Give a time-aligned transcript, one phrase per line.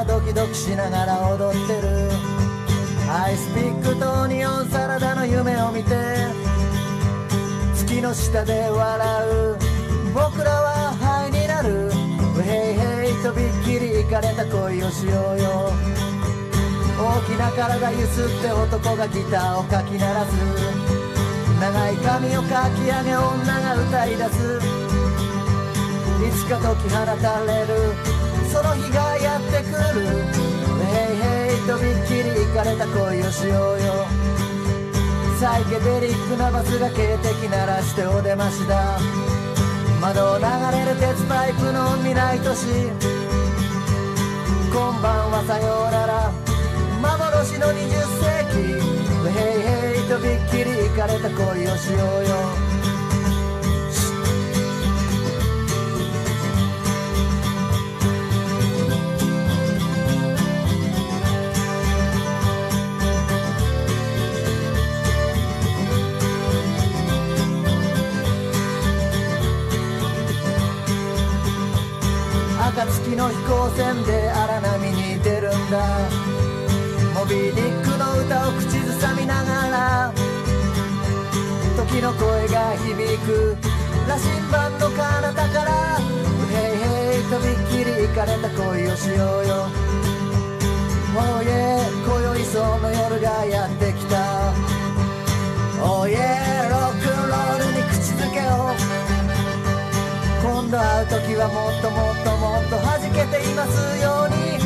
[0.00, 2.10] 白い闇の中ドキドキしながら踊ってる。
[3.10, 5.90] アイスピックとオニオンサラダの夢を見て
[7.74, 9.56] 月の下で笑う。
[10.14, 11.90] 僕らはハイになる。
[12.42, 15.72] ヘイヘイとびっきりいかれた恋をしようよ。
[16.98, 20.32] 大きな体ゆすって男がギターをかき鳴らす。
[21.60, 24.60] 長い髪をかき上げ女が歌い出す。
[26.26, 28.09] いつか解き放たれる。
[28.50, 30.06] その日がやってくる。
[30.90, 34.30] ヘイヘイとびっきりいかれた恋をしようよ。
[35.38, 38.98] サイケデリックなバスが警笛鳴らしてお出ましだ
[39.98, 42.66] 窓を流れる鉄パイプの未来都市
[44.70, 46.30] こんばんはさようなら。
[47.00, 47.88] 幻の20
[48.20, 49.00] 世紀。
[49.32, 52.69] ヘイヘイとびっきりいかれた恋をしようよ。
[82.10, 83.56] の声が響く。
[84.08, 85.98] 羅針盤の彼方から
[86.50, 89.70] ヘイヘイとびっきり行かれた恋をしようよ
[91.14, 94.52] おいえ今宵その夜がやってきた
[95.80, 96.16] おいえ
[96.70, 98.74] ロックンロールに口づけを
[100.42, 104.58] 今度会う時はもっともっともっと弾けていますように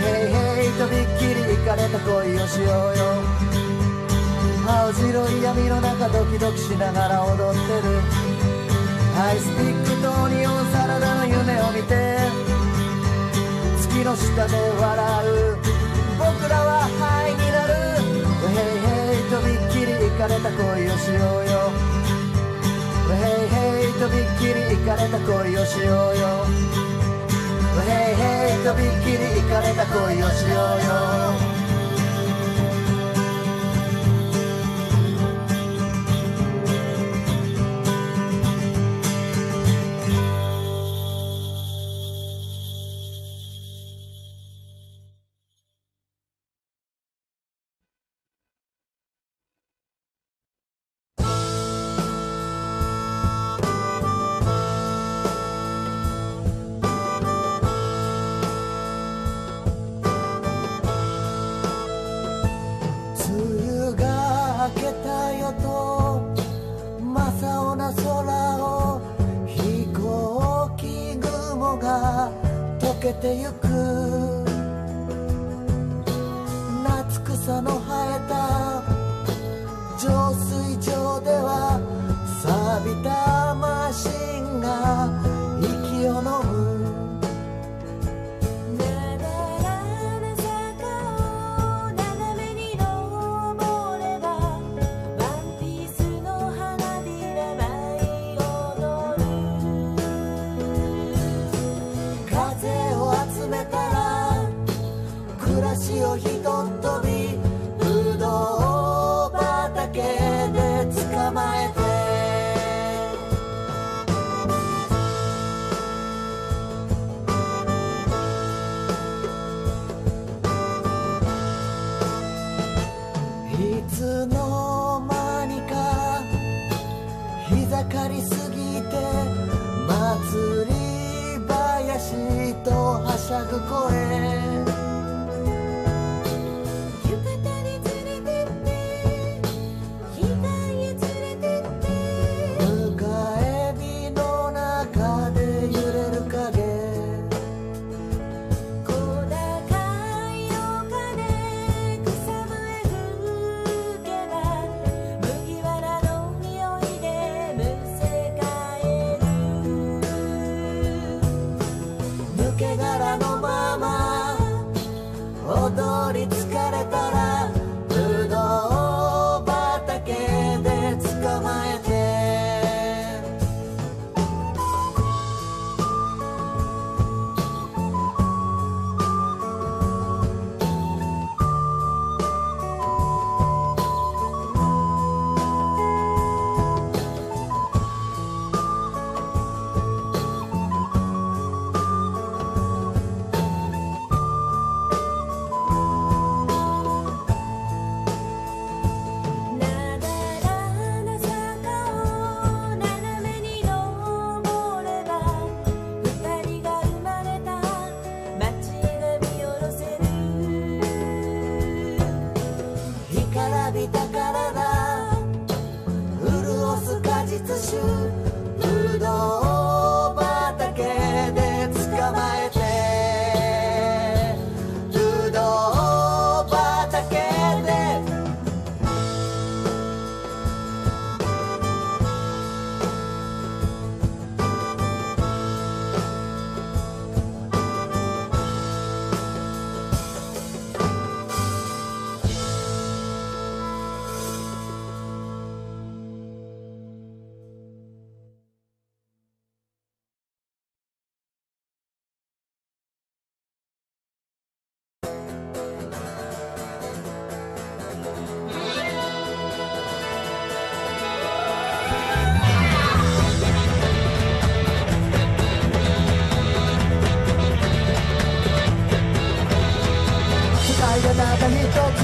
[0.00, 3.45] ヘイヘイとびっきりいかれた恋をしようよ
[4.68, 8.02] 青白い闇の中ドキドキしながら踊ってる。
[9.16, 12.18] アイスピックとニオンサラダの夢を見て。
[13.80, 15.56] 月の下で笑う。
[16.18, 17.74] 僕らはハイになる。
[18.50, 21.70] ヘイヘイとびっきりいかれた恋をしようよ。
[23.06, 26.44] ヘイヘイとびっきりいかれた恋をしようよ。
[27.86, 31.45] ヘイヘイとびっきりいかれた恋をしようよ。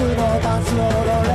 [0.02, 1.31] つのダンスを踊れ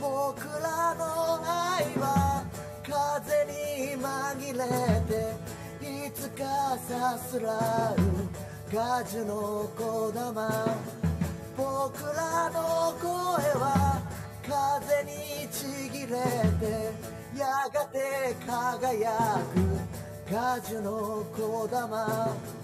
[0.00, 2.44] 僕らの愛は
[2.82, 8.02] 風に紛れていつかさすらう。
[8.74, 10.50] ガジュの小玉。
[11.56, 13.10] 僕らの声
[13.60, 14.02] は
[14.42, 16.92] 風にちぎれて
[17.38, 20.32] やがて輝く。
[20.32, 22.61] ガジュの小玉。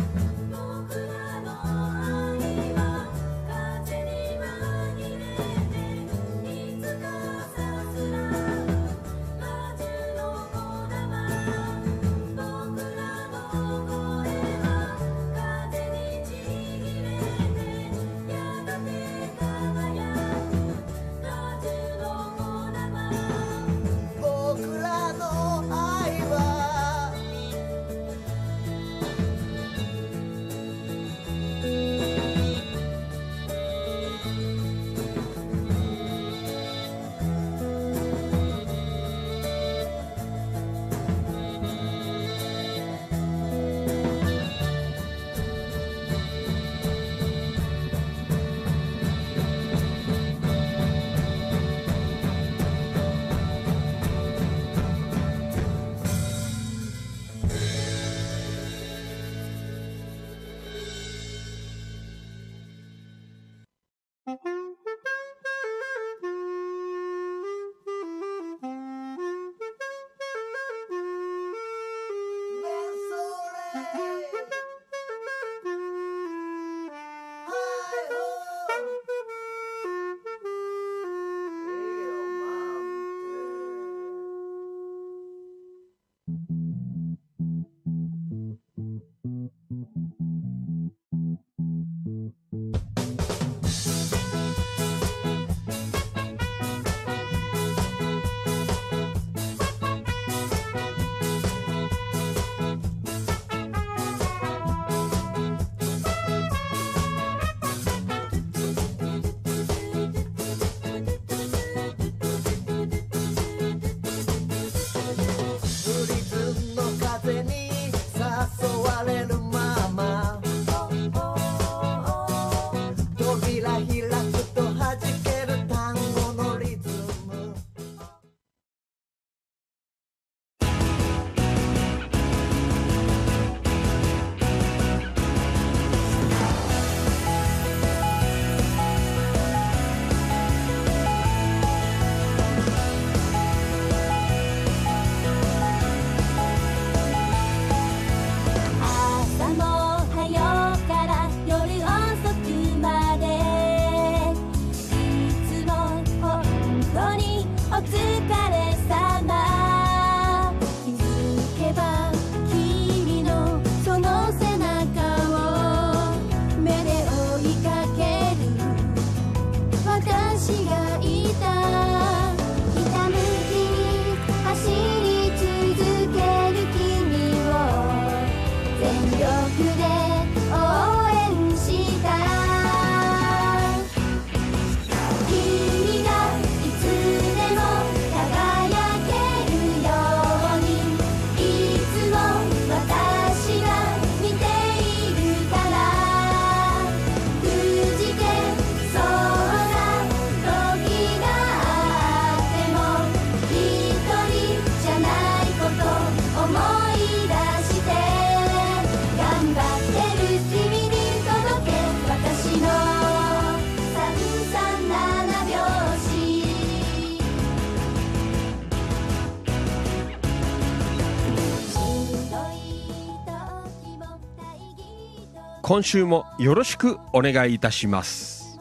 [225.68, 228.58] 今週もよろしくお願いいたします。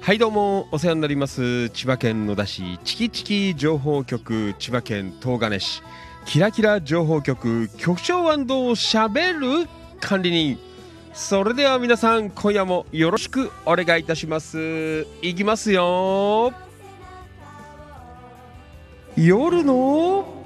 [0.00, 1.70] はいどうもお世話になります。
[1.70, 5.84] 千葉県野田市チキチキ情報局千葉県東金市
[6.24, 9.68] キラキラ情報局局長しゃべる
[10.00, 10.58] 管理人。
[11.12, 15.06] それでは皆さん今夜もよろしくお願いいたします。
[15.22, 16.52] いきますよ。
[19.16, 20.45] 夜の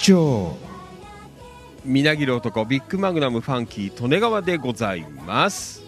[0.00, 0.56] 長。
[1.84, 5.82] みなぎる男ビッグマグナムファンキー利根川でございます。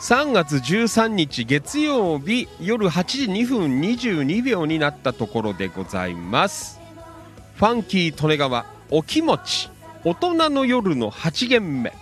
[0.00, 6.80] 3月13日月曜日夜8時2分22秒になったところでございます。
[7.54, 9.70] ファンキー利根川お気持ち
[10.04, 12.01] 大人の夜の8限目。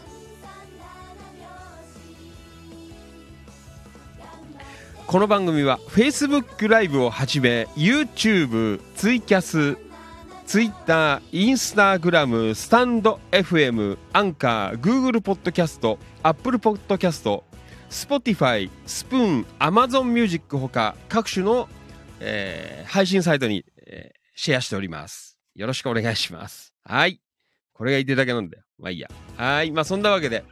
[5.11, 9.77] この番組は Facebook ライブをはじめ YouTube、ツイキャス、
[10.45, 17.43] Twitter、Instagram、スタンド FM、アンカー、Google ポッドキャスト、Apple ポッドキャスト、
[17.89, 21.67] Spotify、スプーン、Amazon Music ほか各種の、
[22.21, 25.37] えー配信サイトに、えーシェアしております。
[25.55, 26.73] よろしくお願いします。
[26.85, 27.19] はい。
[27.73, 28.63] これが言ってるだけなんだよ。
[28.79, 29.09] まあいいや。
[29.35, 29.71] はい。
[29.71, 30.45] まあそんなわけで、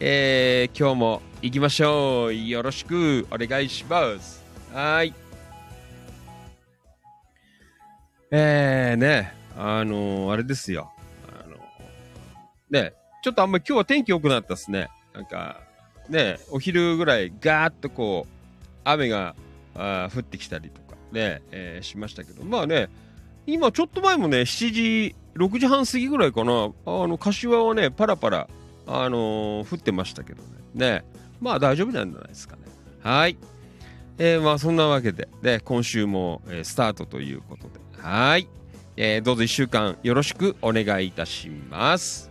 [0.00, 2.34] えー今日も行きましょう。
[2.34, 4.42] よろしくお願いします。
[4.72, 5.12] はい。
[8.30, 10.90] えーね、あのーあれですよ。
[11.28, 11.56] あの
[12.70, 14.88] ね、ちょっとあんまり今日は天気良くなったっすね。
[15.14, 15.60] なんか、
[16.08, 18.32] ね、お昼ぐらいガーッとこう、
[18.84, 19.34] 雨が
[19.74, 22.88] あ降ってきたりとかね、えーしましたけど、まあね、
[23.46, 26.52] 今ちょっと前もね、7時、6時半過ぎぐらいかな、
[26.86, 28.48] あの、柏はね、パラパラ、
[28.86, 30.48] あのー降ってましたけどね。
[30.74, 31.04] ね、
[31.42, 32.62] まあ大丈夫なんじゃないですかね。
[33.02, 33.36] はい。
[34.18, 38.48] えーまあそんなわけで、で、今週も、えスタートということで、はい。
[38.96, 42.30] えーどうぞ1週間よろしくお願いいたします。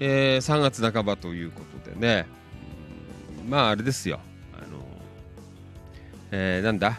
[0.00, 2.26] えー3月半ばということでね、
[3.48, 4.18] まああれですよ、
[4.52, 4.78] あの
[6.32, 6.96] えーなんだ、あの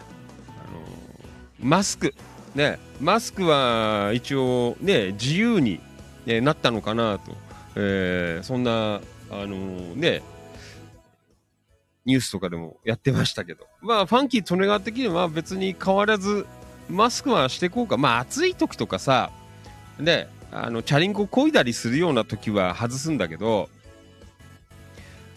[1.60, 2.14] マスク、
[2.54, 5.80] ね、マスクは一応ね、自由に、
[6.24, 7.32] ねなったのかなと、
[7.76, 9.56] えーそんな、あの
[9.96, 10.22] ね、
[12.10, 16.46] ニュースとかでもやってましたけど、まあ、ファンキー利根川的には別に変わらず、
[16.88, 17.96] マスクはしてこうか。
[17.96, 19.30] まあ、暑い時とかさ、
[19.98, 23.68] ね、あの、チャリンコ漕いだりするような時は外すんだけど、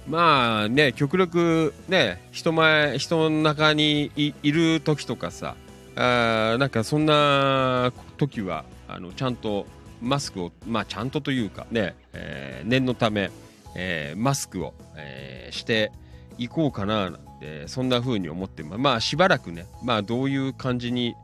[0.07, 5.55] まあね、極力ね、人前、人の中にいる時とかさ、
[5.95, 9.65] あなんかそんな時は、あの、ちゃんと
[10.01, 13.31] マスクを、まあちゃんとというかね、えー念のため、
[13.75, 15.91] えーマスクを、えーして
[16.37, 21.15] いこうかななんて、そんな風に思ってままあしばらくね、まあどういう感じに、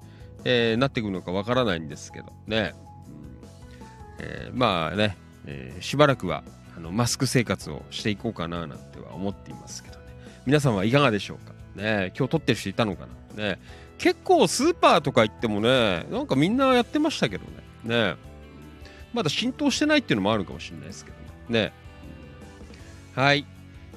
[0.45, 2.73] えーなっていくのかわからないんですけどね、
[4.19, 4.25] うん。
[4.25, 6.43] えーまあね、えーしばらくは
[6.77, 10.05] あのマスク生活をしていこうかななんては思っていますけどね。
[10.45, 11.53] 皆さんはいかがでしょうか？
[11.75, 12.13] ね。
[12.17, 13.43] 今日撮ってる人いたのかな？
[13.43, 13.59] ね。
[13.97, 17.43] 結構スーパーとか行ってもね、なんかみんなやってましたけど
[17.83, 18.13] ね。
[18.13, 18.15] ね。
[19.13, 21.17] まだ浸透してないっていうのもあるかもしれないですけど
[21.49, 21.63] ね。
[21.65, 21.73] ね。
[23.15, 23.45] はい。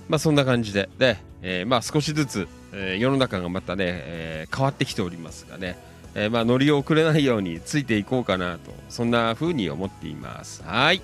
[0.09, 5.79] まあそんな感じで、で、えーまあ少しずつ、えー世の中がまたね、えー変わってきておりますがね、
[6.15, 10.63] えーまあ乗り遅れないようについていこうかなと、そんな風に思っています。
[10.65, 11.01] はい。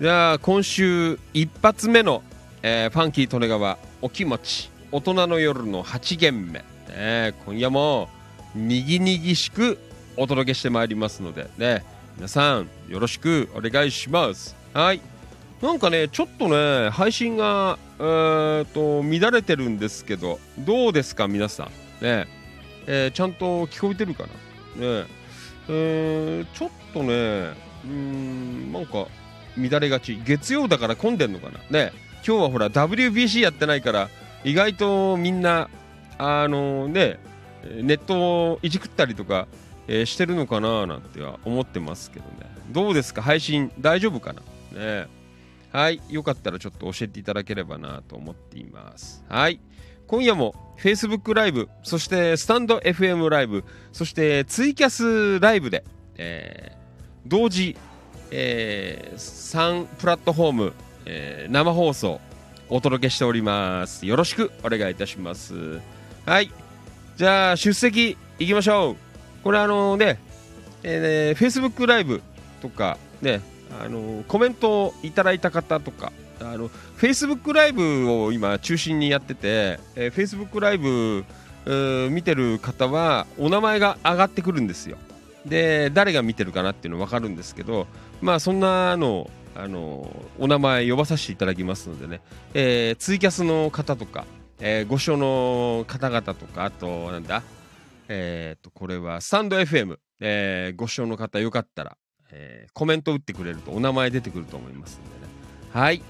[0.00, 2.22] じゃあ今週一発目の、
[2.62, 8.08] えーファンキー利根川お気持ち大人の夜の8限目、ね、今夜も
[8.54, 9.78] にぎにぎしく
[10.16, 11.84] お届けしてまいりますのでね
[12.16, 15.00] 皆さんよろしくお願いしますはい
[15.62, 21.70] なんかねちょっとね配信がえー、と乱れてるんですけどどうですか皆さ
[22.00, 22.04] ん？
[22.04, 22.26] ね。
[22.88, 24.28] えーちゃんと聞こえてるかな？
[25.02, 25.06] ね。
[25.68, 29.06] えーちょっとねうーんなんか
[29.56, 30.20] 乱れがち。
[30.24, 31.60] 月曜だから混んでんのかな？
[31.70, 31.92] ね。
[32.26, 34.08] 今日はほら WBC やってないから
[34.42, 35.70] 意外とみんな
[36.18, 37.20] あのね
[37.82, 38.18] ネット
[38.54, 39.46] をいじくったりとか、
[39.86, 42.50] えーしてるのかななんては思ってますけどね。
[42.72, 43.22] どうですか？
[43.22, 44.42] 配信大丈夫かな？
[44.80, 45.21] ね。
[45.72, 49.24] はいよかったらちょっと教えていただければなと思っています。
[49.28, 49.58] はい。
[50.06, 55.84] 今夜も Facebook ライブそしてスタンド FM ライブそしてツイキャスライブで、
[56.16, 56.82] えー
[57.24, 57.76] 同時
[58.30, 60.72] えー、3プラットフォーム、
[61.06, 62.20] えー生放送
[62.68, 64.06] お届けしております。
[64.06, 65.80] よろしくお願いいたします。
[66.26, 66.50] はい。
[67.16, 68.96] じゃあ出席いきましょう。
[69.44, 70.18] これあのね,、
[70.82, 72.22] えーね Facebook ライブ
[72.60, 73.40] とかね
[73.80, 81.24] あのコメントをいただいた方とかあの Facebook ライブを今中心にやってて、えー、Facebook ライブ
[82.10, 84.98] 見てる方はお名前が上がってくるんですよ。
[85.46, 87.88] で誰が見てるかなっていうの分かるんですけど
[88.20, 90.08] まあそんなのあの
[90.38, 92.20] お名前呼ばさせていただきますのでね、
[92.54, 94.24] えー、ツイキャスの方とか、
[94.60, 97.42] えー、ご所の方々とかあとなんだ
[98.08, 101.96] えっ、とこれはスタンド FM、えー、ご所の方よかったら、
[102.32, 105.32] えー、コメント打ってくれるとお名前出てくると思いますんでね
[105.72, 106.02] はい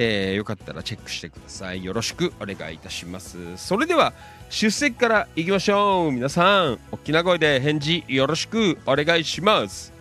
[0.00, 1.84] えー、よかったらチェックしてください。
[1.84, 3.56] よろしくお願いいたします。
[3.56, 4.12] それでは、
[4.48, 6.12] 出席からいきましょう。
[6.12, 9.92] 皆さん、大きな声で返事よろしくお願いします。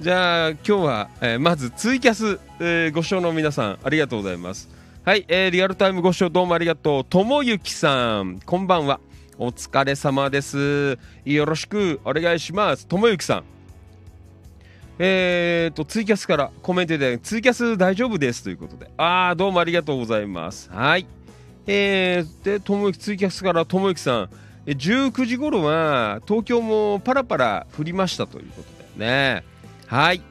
[0.00, 4.68] じゃあ、今日は、えー、まずツイキャス、えー、ご視聴の皆さん、ありがとうございます。
[5.04, 7.04] はい、えー、リアルタイムご視聴どうもありがとう。
[7.04, 8.98] ともゆきさん、こんばんは。
[9.38, 10.98] お疲れ様です。
[11.24, 12.88] よろしくお願いします。
[12.88, 13.53] ともゆきさん。
[14.98, 18.90] えーと、ツイキャスからコメントで、ツイキャス大丈夫ですということで。
[18.96, 20.70] あー、どうもありがとうございます。
[20.70, 21.06] はい。
[21.66, 24.28] えー、で、ともゆき、ツイキャスからともゆきさん、
[24.66, 29.44] 19時頃は東京もパラパラ降りましたということでね。
[29.86, 30.22] はい。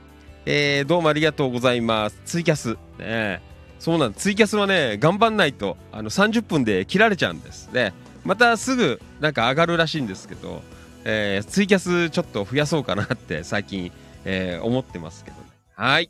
[0.46, 2.20] えー、どうもありがとうございます。
[2.26, 2.78] ツイキャス。
[2.98, 3.42] ね。
[3.80, 7.94] そうなんツイキャスはね、頑張んないと、あの、30分で切られちゃうんですね。
[8.24, 10.64] またすぐ、なんか上がるらしいんですけど、
[11.04, 13.92] えー、ツイキャスちょっと増やそうかなって最近
[14.26, 15.44] えー、思ってますけどね。
[15.76, 16.10] はい。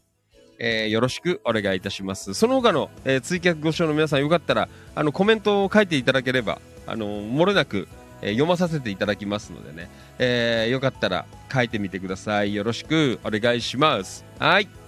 [0.59, 2.33] えー、よろしくお願いいたします。
[2.33, 7.87] その他の、えー、追加ご視聴の皆さんよかったら、あの、コメントを書いていただければ、あの、漏れなく、
[8.21, 12.53] えー、読まさせていただきますのでね、えー、よかったら書いてみてください。
[12.53, 14.25] よろしくお願いします。
[14.39, 14.82] はい。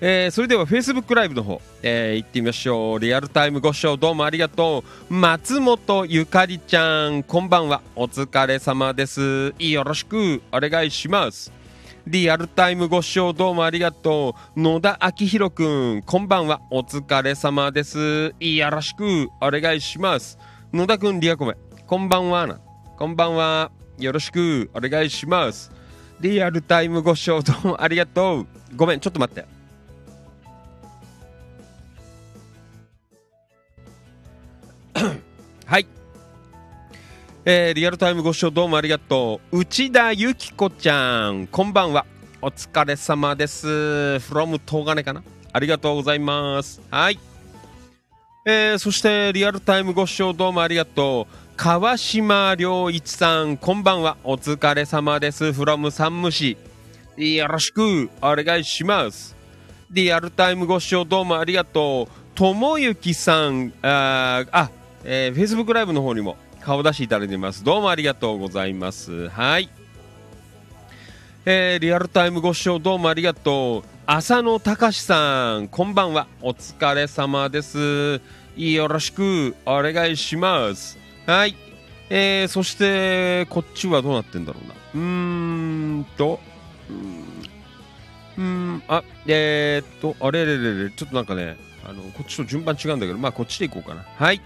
[0.00, 2.98] えー、それでは Facebook ライブの方、えー、行ってみましょう。
[3.00, 5.12] リアルタイムご視聴どうもありがとう。
[5.12, 7.82] 松本ゆかりちゃん、こんばんは。
[7.96, 9.54] お疲れ様です。
[9.58, 11.52] よろしくお願いします。
[12.06, 14.60] リアルタイムご視聴どうもありがとう。
[14.60, 16.60] 野田明宏くん、こんばんは。
[16.70, 18.32] お疲れ様です。
[18.38, 20.38] よろしくお願いします。
[20.72, 21.56] 野田くん、リアコメ、
[21.88, 22.60] こんばんは。
[22.96, 23.72] こんばんは。
[23.98, 25.72] よろしくお願いします。
[26.20, 28.46] リアルタイムご視聴どうもありがとう。
[28.76, 29.57] ごめん、ちょっと待って。
[35.66, 35.86] はい。
[37.44, 39.60] えー、リアルタイムご視聴どうもありがとう。
[39.60, 42.04] 内田ゆきこちゃん、こんばんは。
[42.42, 43.68] お疲れ様です。
[43.68, 45.22] from 東金かな？
[45.52, 46.80] ありがとうございます。
[46.90, 47.18] はい。
[48.44, 51.34] えー、そしてリアルタイムご視聴どうもありがとう。
[51.56, 54.16] 川島良一さん、こんばんは。
[54.24, 55.44] お疲れ様です。
[55.46, 56.56] from 山武市。
[57.16, 59.36] よろしくお願いします。
[59.90, 62.28] リアルタイムご視聴どうもありがとう。
[62.34, 64.70] ともゆきさん、あ、あ、
[65.04, 67.64] えー、Facebook ライブの方にも顔出していただいてます。
[67.64, 69.28] どうもありがとうございます。
[69.28, 69.68] はい。
[71.46, 73.88] えー、リアルタイムご視聴どうもありがとう。
[74.06, 76.26] 浅野隆さん、こんばんは。
[76.42, 78.20] お疲れ様です。
[78.56, 80.98] よろしくお願いします。
[81.26, 81.54] はい。
[82.10, 84.74] えー、そして、こっちはどうなってんだろうな。
[84.94, 85.00] うー
[86.00, 86.40] んと、
[88.36, 91.56] うーん、あ、えー、っと、あれれれれ、ちょっとなんかね、
[91.86, 94.04] あの、こっちと順番違うんだけど、まあ、こっちでいこうかな。
[94.16, 94.40] はい。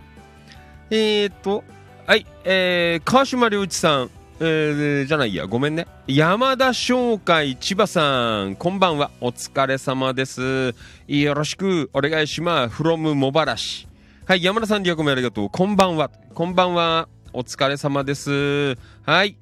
[0.95, 1.65] えー、っと、
[2.07, 5.87] はい、えー、川島良一さん、えー、じゃないや、ごめんね。
[6.07, 9.11] 山田商会千葉さん、こんばんは。
[9.23, 10.75] お疲れ様です。
[11.09, 12.75] よろしくお願いします。
[12.75, 13.89] from 茂原市。
[14.27, 15.49] はい、山田さん、リアコメありがとう。
[15.49, 16.11] こんばんは。
[16.35, 17.09] こんばんは。
[17.33, 18.77] お疲れ様です。
[19.07, 19.39] はい。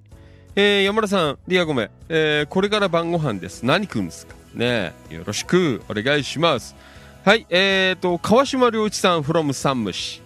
[0.54, 3.66] えー、山田さん、リアコメ、えー、これから晩ご飯です。
[3.66, 4.36] 何食うんですか？
[4.54, 6.76] ねよろしくお願いします。
[7.24, 10.22] はい、えーと、川島良一さん from 山武市。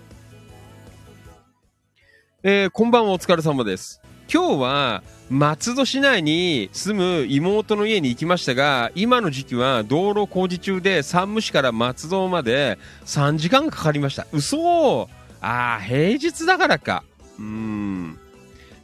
[2.47, 4.03] えー、こんばんはお疲れ様です。
[4.31, 14.27] 今日は松戸市内に住む妹の家に行きましたが、今の時期は道路工事中で山武市から松戸まで3時間かかりました。
[14.31, 15.09] 嘘
[15.41, 17.03] ああ、平日だからか。
[17.39, 18.19] うーん。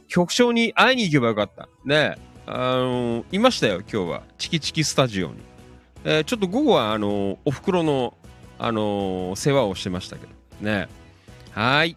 [0.07, 1.69] 局長に会いに行けばよかった。
[1.85, 4.23] ねあのー、いましたよ、今日は。
[4.39, 5.35] チキチキスタジオに。
[6.03, 8.17] えー、ちょっと午後はあのおふくろの、
[8.57, 10.87] あの世話をしてましたけどね
[11.51, 11.95] はい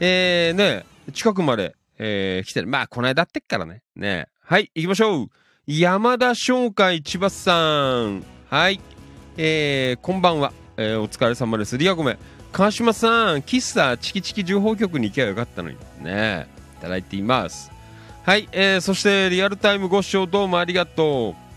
[0.00, 2.68] えー、ね近くまで、えー、来てる。
[2.68, 3.82] まあこの間ってっからね。
[3.96, 5.30] ねはい行きましょう。
[5.66, 8.24] 山田商会千葉さん。
[8.48, 8.80] はい。
[9.36, 11.76] えー、こんばんは、えー、お疲れ様です。
[11.76, 12.18] リアごめん。
[12.52, 15.76] 川島さん喫茶チキチキ情報局に行けばよかったのに。
[16.00, 17.70] ねいただいています。
[18.24, 21.48] はい、えー、そしてリアルタイムご視聴どうもありがとう。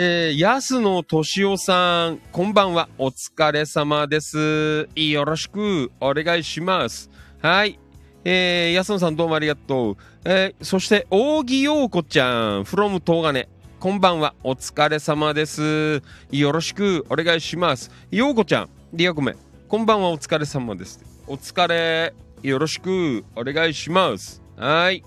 [0.00, 2.88] えー、安野敏夫さん、こんばんは。
[2.98, 4.88] お疲れ様です。
[4.94, 7.10] よろしくお願いします。
[7.40, 7.78] はい。
[8.24, 9.96] えー、安野さんどうもありがとう。
[10.24, 13.48] えー、そして、扇陽子ちゃん、from 東金。
[13.78, 14.34] こんばんは。
[14.42, 16.02] お疲れ様です。
[16.32, 17.92] よろしくお願いします。
[18.10, 19.36] ようこちゃん、リアコメ、
[19.68, 20.08] こんばんは。
[20.08, 21.00] お疲れ様です。
[21.28, 22.12] お疲れ。
[22.42, 24.42] よろしくお願いします。
[24.56, 25.04] はい。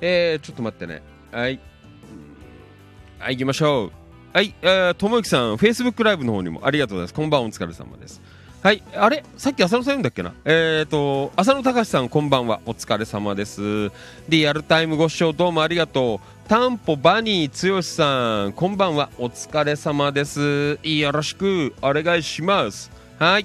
[0.00, 1.02] えー、ちょっと待ってね。
[1.32, 1.60] はい。
[3.18, 3.92] はい、行きましょう。
[4.32, 7.14] はい、えー、ともゆきさん、Facebook ライブの方にもありがとうございます。
[7.14, 8.22] こんばんは、お疲れ様です。
[8.64, 9.22] はい、あれ？
[9.36, 10.32] さっき浅野さん言うんだっけな？
[10.46, 12.60] えっ、ー、と、浅野隆さん、こんばんは。
[12.64, 13.92] お疲れ様です。
[14.26, 16.48] リアルタイムご視聴どうもありがとう。
[16.48, 19.10] タンポバニー剛さん、こんばんは。
[19.18, 20.78] お疲れ様です。
[20.82, 22.90] よろしくお願いします。
[23.18, 23.44] はい。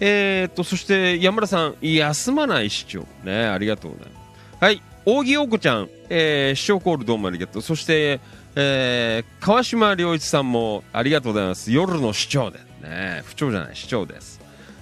[0.00, 3.06] えー、と、そして山田さん、休まない市長。
[3.24, 4.20] ね、ありがとうございま
[4.58, 4.64] す。
[4.64, 4.82] はい。
[5.04, 7.62] 扇陽子ちゃん、えー、市長コールどうもありがとう。
[7.62, 8.20] そして、
[8.54, 11.70] えー、川島良一さんもありがとうございます。
[11.70, 12.60] 夜の市長で。
[12.82, 14.35] ね、府長じゃない、市長です。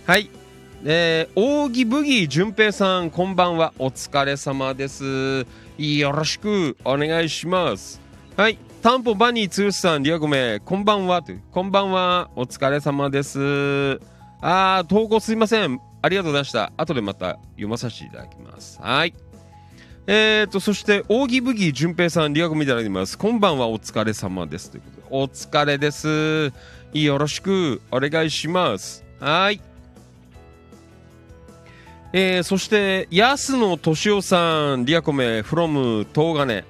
[0.07, 0.29] はい。
[0.85, 3.73] えー、扇ブギー淳平さん、こんばんは。
[3.79, 5.47] お疲れ様です。
[5.79, 8.03] よろしくお願いします。
[8.37, 8.59] はい。
[8.83, 11.23] タンポバニー剛さん、リアゴメ、こんばんは。
[11.23, 12.29] とこんばんは。
[12.37, 13.99] お疲れ様です。
[14.43, 15.81] あー、投稿すいません。
[16.03, 16.71] ありがとうございました。
[16.77, 18.79] 後でまた読まさせていただきます。
[18.83, 19.15] はい。
[20.07, 23.17] えーと、そして、扇ブギー淳平さん、リアゴメいただきます。
[23.17, 23.69] こんばんは。
[23.69, 24.71] お疲れ様です。
[24.71, 26.53] ということで、お疲れです。
[26.93, 29.03] よろしくお願いします。
[29.19, 29.63] はい。
[32.17, 36.63] えー、そして安野敏夫さん、リアコメ、フロム東金、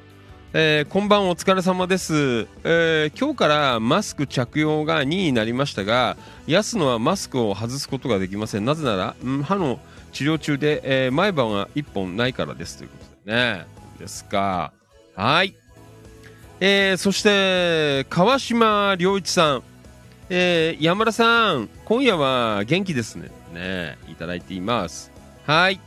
[0.55, 8.65] えー、こんばんお疲れ様です、えー、今日からマスク着用が2位になりましたが安野はマスクを外すことができません。
[8.65, 9.81] なぜなら、歯の
[10.13, 12.79] 治療中で、えー、前歯が1本ないからです。
[12.79, 13.67] ということでね。
[13.99, 14.73] ですか。
[15.15, 15.55] はい、
[16.61, 19.63] えー、そして川島良一さん、
[20.31, 23.31] えー、山田さん今夜は元気ですね。
[23.53, 25.13] ねいただいています。
[25.47, 25.81] はい。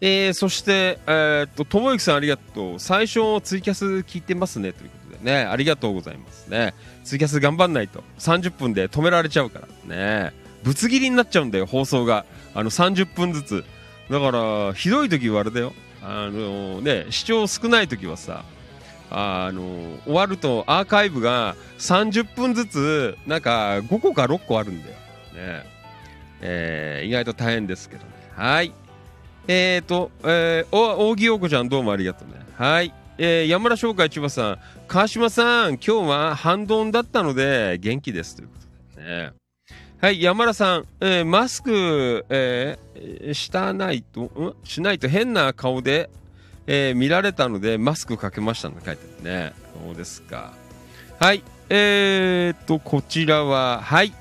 [0.00, 2.78] えー、そして、えー、っと、ともゆきさんありがとう。
[2.78, 4.72] 最初、ツイキャス聞いてますね。
[4.72, 6.74] ということでね、ありがとうございますね。
[7.04, 8.02] ツイキャス頑張んないと。
[8.18, 9.68] 30分で止められちゃうから。
[9.86, 10.32] ね
[10.64, 12.24] ぶつ切りになっちゃうんだよ、放送が。
[12.54, 13.64] あの、30分ずつ。
[14.10, 15.72] だから、ひどい時はあれだよ。
[16.02, 18.44] あのね、視聴少ない時はさ、
[19.10, 19.62] あの
[20.04, 24.94] 終わるとアーカイブが30分ずつ、なんか5個か6個あるんだよ。
[24.94, 24.98] ね
[26.40, 28.17] えー、意外と大変ですけどね。
[28.38, 28.72] はい。
[29.48, 32.34] えーと、えー、お、扇陽子ちゃんどうもありがとうね。
[32.54, 32.94] はい。
[33.18, 38.54] えー、山田商会千葉さん、川島さん、今日は半ドンだったので元気ですというこ
[38.94, 39.32] とでね。
[40.00, 44.54] はい、山田さん、えー、マスク、えー、したないと、ん？
[44.62, 46.08] しないと変な顔で、
[46.68, 49.52] えー、見られたのでマスクかけましたの書いてるね。
[49.84, 50.52] そうですか。
[51.18, 51.42] はい。
[51.70, 54.12] えーと、こちらは、はい。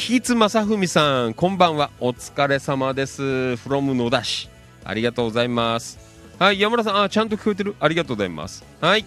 [0.00, 1.90] キツ正文さん、こんばんは。
[1.98, 3.20] お疲れ様です。
[3.20, 4.48] from 野田市。
[4.84, 5.98] ありがとうございます。
[6.38, 8.64] はい、山田さん、あ、ちゃんと聞こえてるありがとうございます。
[8.80, 9.04] はい。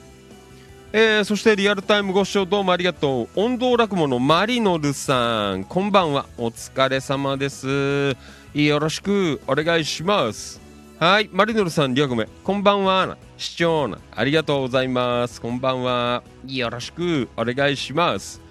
[0.92, 3.30] えー、そしてリアルタイムご視聴どうもありがとう。
[3.40, 6.26] 音頭落語のマリノルさん、こんばんは。
[6.38, 8.18] お疲れ様です。
[8.54, 10.60] よろしくお願いします。
[11.00, 13.18] はい、マリノルさん、リアコメ、こんばんは。
[13.38, 15.40] 市長な、ありがとうございます。
[15.40, 16.22] こんばんは。
[16.46, 18.42] よろしくお願いします。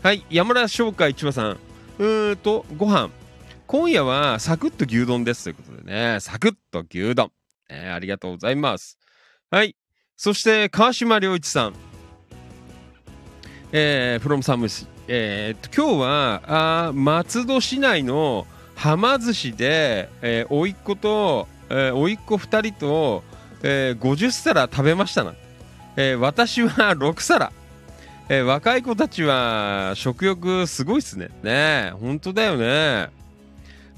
[0.00, 1.58] はい、山田商会千葉さん、
[1.98, 3.10] うーんと、ご飯。
[3.66, 7.30] 今夜はサクッと牛丼ですということでね、サクッと牛丼。
[7.68, 8.98] えー、ありがとうございます。
[9.50, 9.76] はい。
[10.16, 11.74] そして、川島良一さん。
[13.72, 14.86] えー、from サムシ。
[15.08, 16.42] えー、今日は、
[16.88, 23.24] あ松戸市内のはま寿司で、えー、おいっ子と、えー、おいっ子2人と、
[23.62, 25.34] えー、50皿食べましたな。
[25.96, 27.52] えー、私は6皿。
[28.30, 31.28] えー、若い子たちは食欲すごいっすね。
[31.42, 33.08] ねえ、本当だよね。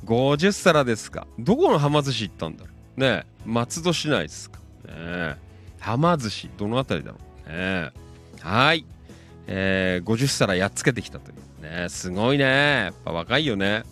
[0.05, 1.27] 50皿ですか。
[1.39, 3.01] どこのはま寿司行ったんだろう。
[3.01, 4.59] ねえ、松戸市内ですか。
[4.85, 5.37] ねえ、
[5.81, 7.49] はま寿司、どのあたりだろう。
[7.49, 7.93] ねえ、
[8.41, 8.87] はい。
[9.49, 11.63] えー、50皿やっつけてきたという。
[11.63, 12.45] ねすごいね。
[12.45, 13.83] やっぱ若いよね。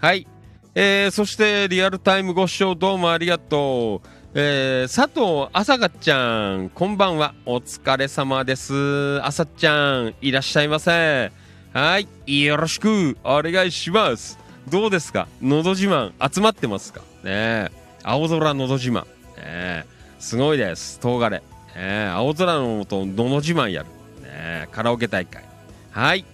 [0.00, 0.26] うん、はい。
[0.74, 4.19] えー、そしてリアルタイムご視聴どうもありがとう。
[4.32, 7.34] えー、佐藤あさがちゃん、こんばんは。
[7.44, 9.20] お疲れ様です。
[9.24, 11.32] あさちゃん、いらっしゃいませ。
[11.72, 12.44] はい。
[12.44, 14.38] よろしくお願いします。
[14.68, 15.26] どうですか？
[15.42, 17.00] のど自慢集まってますか？
[17.24, 17.72] ね
[18.04, 19.04] 青空のど自慢。
[19.36, 19.84] ね
[20.20, 21.00] すごいです。
[21.02, 21.42] 東金。
[21.74, 23.88] ね青空のもとのど自慢やる？
[24.22, 25.42] ねカラオケ大会。
[25.90, 26.24] はい。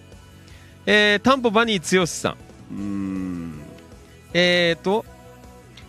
[0.85, 2.33] えー、タンポバニー剛さん。
[2.33, 3.59] うーん。
[4.35, 5.03] えーと、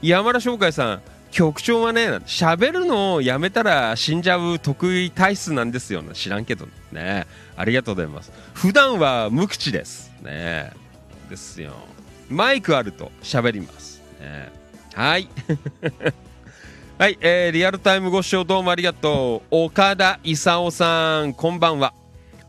[0.00, 1.02] 山田翔海さん。
[1.30, 6.14] 局長はね、喋るのをやめたら死んじゃう得意体質なんですよ、ね。
[6.14, 7.26] 知らんけどね。
[7.56, 8.32] ありがとうございます。
[8.54, 10.12] 普段は無口です。
[10.22, 10.72] ね。
[11.28, 11.72] ですよ。
[12.28, 14.02] マイクあると喋ります。
[14.20, 14.50] ね、
[14.94, 15.28] はい。
[16.98, 19.62] はい、えーリアルタイムご視聴どうもありがとう。
[19.66, 21.94] 岡田勲さん、こんばんは。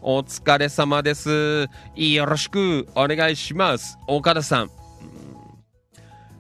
[0.02, 1.68] お疲れ様です。
[1.96, 3.98] よろしくお願いします。
[4.08, 4.72] 岡田さん。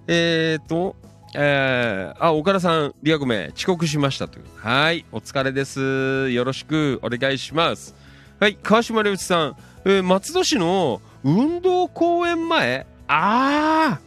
[0.08, 0.96] えーと、
[1.36, 4.46] えーあ、岡田さん、リアコメ、遅刻しましたという。
[4.58, 6.30] はい、お疲れです。
[6.32, 7.94] よろしくお願いします。
[8.40, 9.56] はい、川島良一さん、
[9.86, 12.86] えー松戸市の運動公園前？
[13.08, 14.00] あ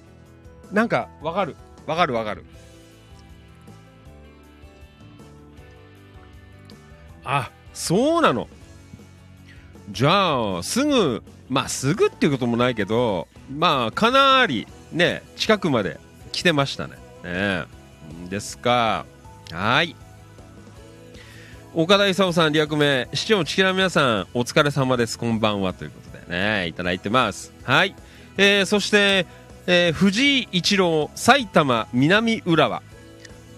[0.70, 1.54] ーなんか、わかる。
[1.86, 2.44] わかるわかる。
[7.24, 8.48] あ、そうなの。
[9.90, 16.00] じゃあ、すぐ、まあ、すぐっていうこともないけど、まあ、かなり、ね、近くまで
[16.32, 16.96] 来てましたね。
[17.22, 17.64] ね
[18.28, 19.06] ですか。
[19.50, 19.94] はい。
[21.74, 25.18] 岡田勲さん、リアクメ、市長、チキラの皆さん、お疲れ様です。
[25.18, 25.72] こんばんは。
[25.72, 27.52] ということでね、いただいてます。
[27.64, 27.94] はい。
[28.36, 29.26] えー、そして、
[29.66, 32.82] えー藤井一郎、埼玉南浦和。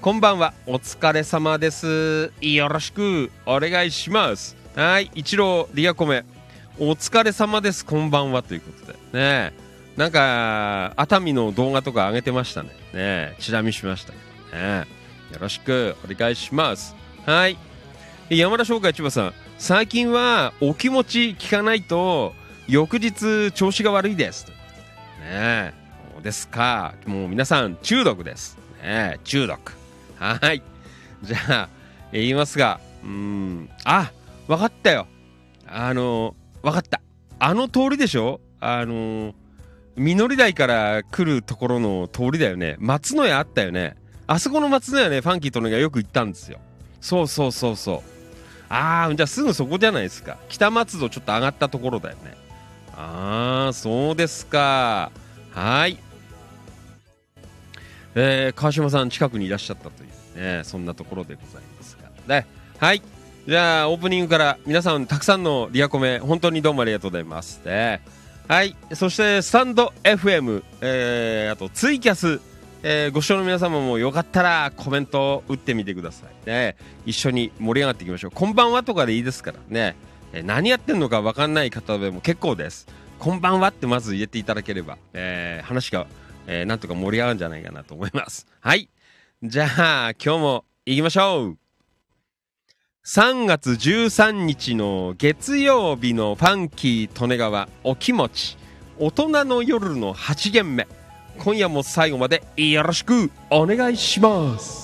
[0.01, 0.53] こんばんは。
[0.67, 2.31] お疲れ様です。
[2.41, 4.57] よろしくお願いします。
[4.77, 5.11] はい。
[5.15, 6.25] 一郎、リアコメ。
[6.79, 7.85] お疲れ様です。
[7.85, 8.43] こんばんは。
[8.43, 8.99] ということで。
[9.12, 9.64] ね
[9.97, 12.70] なんか、熱海の動画とか上げてましたね。
[12.92, 14.18] ねチラ見しましたけ
[14.53, 14.78] どね。
[15.32, 16.97] よろしくお願いします。
[17.24, 17.57] はい。
[18.28, 19.34] 山田商会千葉さん。
[19.59, 22.34] 最近はお気持ち聞かないと、
[22.66, 24.47] 翌日調子が悪いです。
[24.47, 24.62] というこ
[25.20, 25.74] とでね
[26.14, 26.95] そうですか。
[27.07, 28.59] もう皆さん中毒です。
[28.82, 29.72] ね中毒。
[30.18, 30.62] はい。
[31.22, 31.68] じゃあ、
[32.12, 34.11] 言いますが、うん、あ、
[34.49, 35.07] わかったよ。
[35.66, 37.01] あの、わかった。
[37.38, 38.40] あの通りでしょ？
[38.61, 39.34] あの、
[39.97, 42.76] 実り台から来るところの通りだよね。
[42.78, 43.97] 松の屋あったよね。
[44.26, 46.59] あそこの松の屋ね、ファンキーとのがよく行ったんですよ。
[47.01, 48.03] そうそうそうそう。
[48.68, 50.38] あー、じゃあすぐそこじゃないですか。
[50.49, 52.34] 北松戸ちょっと上がったところだよね。
[52.97, 55.12] あー、そうですか。
[55.53, 55.99] はい。
[58.16, 62.11] えー、川島さん近くにいらっしゃったというね、そんなところでございますが。
[62.26, 62.47] ね、
[62.78, 63.03] はい。
[63.47, 67.61] じゃあ、オープニングから皆さんたくさんのリアコメ、本当にどうもありがとうございます。
[67.64, 68.01] ね、
[68.49, 68.76] はい。
[68.95, 72.40] そして、スタンド FM、えー、あとツイキャス、
[72.82, 76.76] えーご視聴の皆様もよかったらコメントを打ってみてくださいね。
[77.07, 78.30] 一緒に盛り上がっていきましょう。
[78.32, 79.97] こんばんはとかでいいですからね。
[80.34, 82.86] えー何やってんのか分かんない方でも結構です。
[83.18, 86.07] こんばんはってまず言っていただければ、えー話が、
[86.47, 88.47] えーなんとか盛り上がるんじゃないかなと思います。
[88.61, 88.90] はい。
[89.42, 91.64] じゃあ、今日も行きましょう。
[93.07, 98.57] 3月13日の月曜日のファンキー利根川お気持ち
[98.99, 100.89] 大人の夜の8限目。
[101.37, 104.84] 今夜も最後までよろしくお願いします。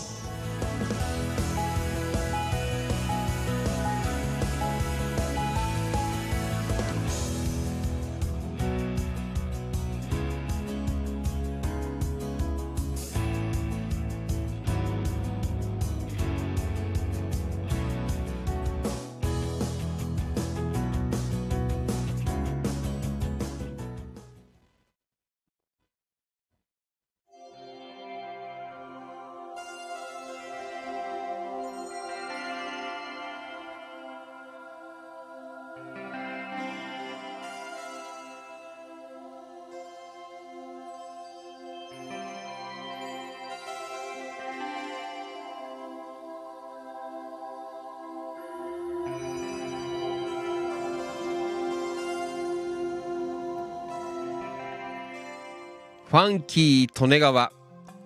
[56.20, 57.50] ァンキー利根川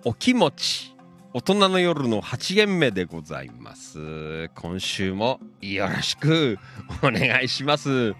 [0.05, 0.95] お気持ち
[1.33, 4.47] 大人の夜の8限目でございます。
[4.55, 6.57] 今週もよろしく
[7.03, 8.15] お願いします。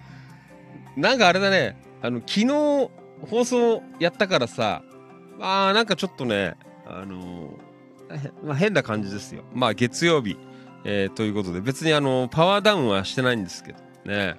[0.97, 2.47] なんかあれだねあの昨日
[3.29, 4.83] 放送やったからさ
[5.39, 7.53] あーなんかちょっとねあの
[8.43, 9.43] まあ、変な感じですよ。
[9.53, 10.37] まあ月曜日、
[10.83, 13.79] えーということで別にあのパワーダウンはしてないんですけど
[14.11, 14.35] ね。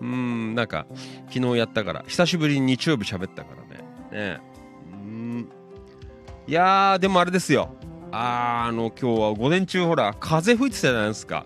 [0.00, 0.86] うーんなんか
[1.32, 3.84] 昨日やったから久しぶりに日曜日喋ったからね。
[4.10, 4.47] ね。
[6.48, 7.68] いやーでもあれですよ。
[8.10, 11.44] あーあの今日は午前中ほら風吹いてたじゃないですか。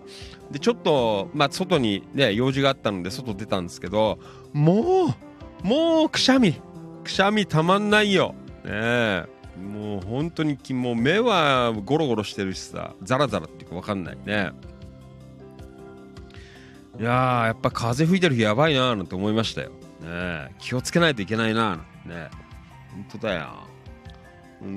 [0.49, 4.17] でちょっとまあ外にね用事があったので外出たんですけど
[4.53, 5.13] も
[5.61, 6.55] うもうくしゃみ。
[7.03, 8.33] くしゃみたまんないよ。
[8.63, 9.25] ねえ。
[9.61, 14.51] もう本当にもう目はゴロゴロしてるしさザラザラっていうか分かんないね。
[16.97, 22.29] いややっぱ風吹いてる日やばいなーなんて思いましたよ、ね、気をつけないといけないなーね。
[22.93, 23.72] 本当だよ。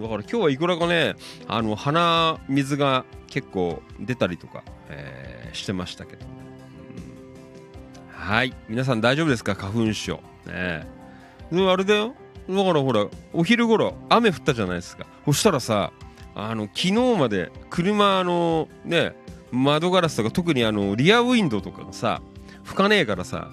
[0.01, 1.15] だから今日はいくらかね
[1.47, 8.13] あの鼻水が結構出たりとか、えーしてましたけど、うん。
[8.13, 8.53] はい。
[8.69, 9.55] 皆さん大丈夫ですか？
[9.55, 10.17] 花粉症。
[10.17, 10.21] ね。
[10.55, 10.87] え
[11.51, 12.15] であれだよ。
[12.49, 15.07] だからほらお昼頃雨降ったじゃないですか。
[15.25, 15.93] そしたらさ
[16.35, 19.15] あの昨日まで車のね
[19.51, 22.21] 窓ガラスとか特にあのリアウィンドウとかがさ
[22.63, 23.49] 吹かねえからさ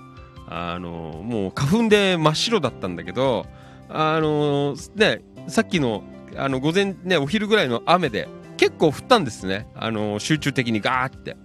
[0.49, 3.45] あのもう花粉で真っ白だったんだけど
[3.87, 6.03] あのねさっきの
[6.37, 8.27] あの午前ねお昼ぐらいの雨で
[8.57, 9.67] 結構降ったんですね。
[9.75, 11.35] あの集中的にガーって。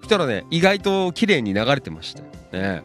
[0.00, 2.82] そしたらね意外と綺麗に流れてましたね。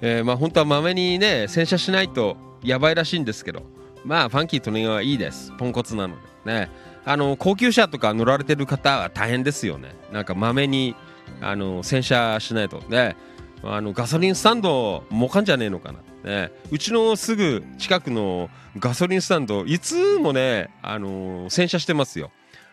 [0.00, 3.62] えーまあ本当はまめにね洗車しないとやばいらしいんですけど。
[4.04, 5.52] まあファンキーとネはいいです。
[5.58, 6.52] ポンコツなので。
[6.52, 6.70] ね。
[7.04, 9.94] あの高級車とか乗られてる方は大変ですよね。
[10.12, 10.96] なんかまめに
[11.40, 12.80] あの洗車しないと。
[12.88, 13.16] ね
[13.64, 18.48] あのガソリンスタンドもかんじゃねえのかな、ね、うちのすぐ近くの
[18.78, 22.30] ガソリンスタンドいつもねあの洗車してますよ。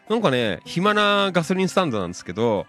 [0.08, 2.66] なんかね暇なガソリンスタンドなんですけど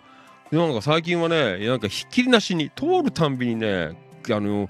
[0.50, 3.96] なんか最近はねなんかひっきりなしに通るたんびにね
[4.30, 4.68] あの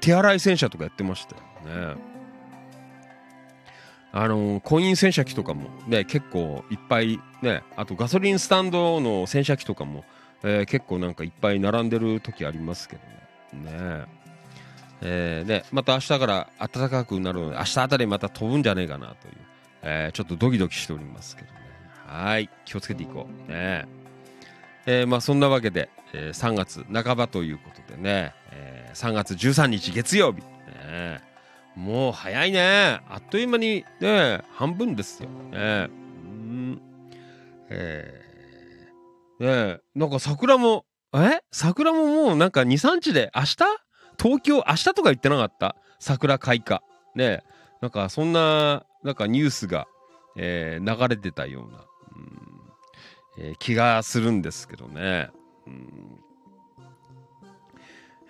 [0.00, 2.16] 手洗い洗車とかやってましたよね。
[4.12, 10.04] あのコイン洗車機とかもね結構いっぱいねあとガソリンスタンドの洗車機とかも、
[10.42, 13.02] えー結構なんかいっぱい並んでる時ありますけど
[13.58, 13.70] ね。
[13.72, 14.25] ね。
[15.02, 19.34] えーねまた明日から暖かくなるので明日あたりまた飛ぶんじゃねえかなという、
[19.82, 21.56] えーちょっとドキドキしておりますけどね。
[22.06, 23.50] はい気をつけていこう。
[23.50, 23.86] ね。
[24.86, 31.20] えーまあそんなわけで、えー3月半ばということでね、えー3月13日月曜日、ね、
[31.74, 33.00] もう早いね。
[33.08, 35.88] あっという間にね半分ですよ、ね。
[36.24, 36.80] うん。
[37.68, 41.40] えーねなんか桜もえ？
[41.52, 43.56] 桜ももうなんか23日で明日？
[44.20, 45.76] 東京明日とか言ってなかった？
[45.98, 46.82] 桜開花。
[47.14, 47.42] ね
[47.80, 49.86] なんかそんななんかニュースが、
[50.36, 51.78] えー流れてたような、
[52.16, 53.44] うん。
[53.48, 55.30] えー気がするんですけどね。
[55.66, 56.20] うん。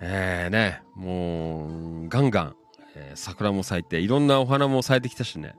[0.01, 1.69] えーね、も
[2.05, 2.57] うガンガン、
[2.95, 5.55] えー桜も咲いていろんなお花も咲いてきたしね、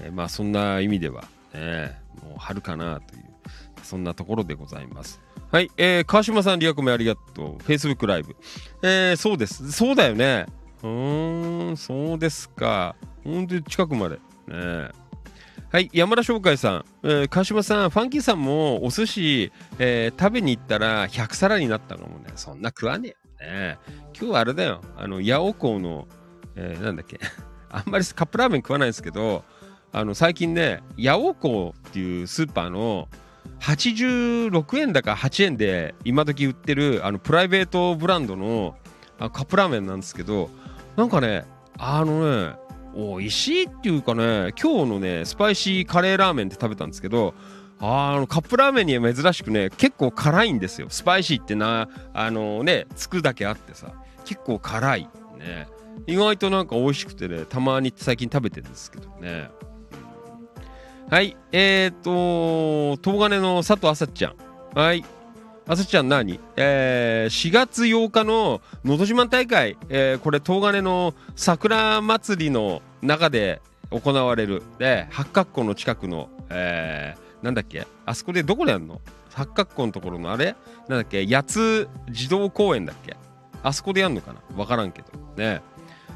[0.00, 0.06] うん。
[0.06, 3.31] えーまあそんな意味では、ね、もう春かなという。
[3.82, 5.20] そんなところでございます。
[5.50, 7.56] はい、えー川島さんリアコメありがとう。
[7.58, 8.36] Facebook ライブ。
[8.82, 9.70] えーそうです。
[9.72, 10.46] そうだよね。
[10.82, 12.96] うーん、そうですか。
[13.24, 14.16] ほんと近くまで。
[14.48, 14.90] ね
[15.70, 22.26] はい、山田商会さん、えー川島さん、ファンキーさんもお寿司、えー食べに行ったら100皿になったかもね。
[22.36, 23.78] そんな食わねえよね。
[24.18, 26.06] 今日はあれだよ、あの、八尾港の、
[26.56, 27.18] えーなんだっけ、
[27.70, 29.44] あんまりカップラーメン食わないんですけど、
[29.92, 33.08] あの、最近ね、八尾港っていうスーパーの
[33.62, 38.74] 86円だか8円で今時売ってるあのプライベートブランドの
[39.18, 40.50] カップラーメンなんですけど
[40.96, 41.44] なんかね
[41.78, 42.56] あのね
[42.94, 47.34] 美味しいっていうかね今日のねスパイシーカレーラーメンって食べたんですけど
[47.78, 50.88] あのカップラーメンには珍しくね結構辛いんですよ。
[50.88, 53.92] スパイシーってなあのねつくだけあってさ
[54.24, 55.08] 結構辛い
[55.38, 55.68] ね。
[56.06, 59.50] 意外となんか美味しくてねたまに最近食べてるんですけどね。
[61.10, 64.34] はいえーと東金の佐藤あさちゃん。
[64.74, 65.04] はい。
[65.68, 66.40] あさちゃん何？
[66.56, 74.62] えー、4月8日の「のど自慢大会」えーこれ東金の桜祭りの中で行われる。
[74.78, 77.86] で八角湖の近くの、えーなんだっけ？
[78.06, 79.00] あそこでどこでやるの？
[79.34, 80.56] 八角湖のところのあれ？
[80.88, 81.26] なんだっけ？
[81.26, 83.16] 八つ児童公園だっけ？
[83.62, 84.40] あそこでやるのかな？
[84.56, 85.08] わからんけど。
[85.36, 85.60] ね。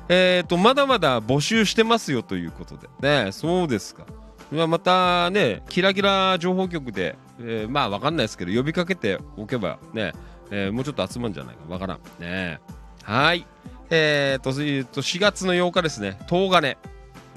[0.08, 3.24] えー、とまだまだ募集してますよということで。
[3.24, 4.04] ねそうですか。
[4.50, 10.12] またねキラキラ情報局で、えーまあわかんないですけど呼びかけておけばね、
[10.50, 11.62] えーもうちょっと集まるんじゃないか。
[11.68, 12.00] わからん。
[12.20, 12.60] ね
[13.02, 13.46] はい。
[13.90, 16.18] えー、とえーと4月の8日ですね。
[16.28, 16.76] 東金、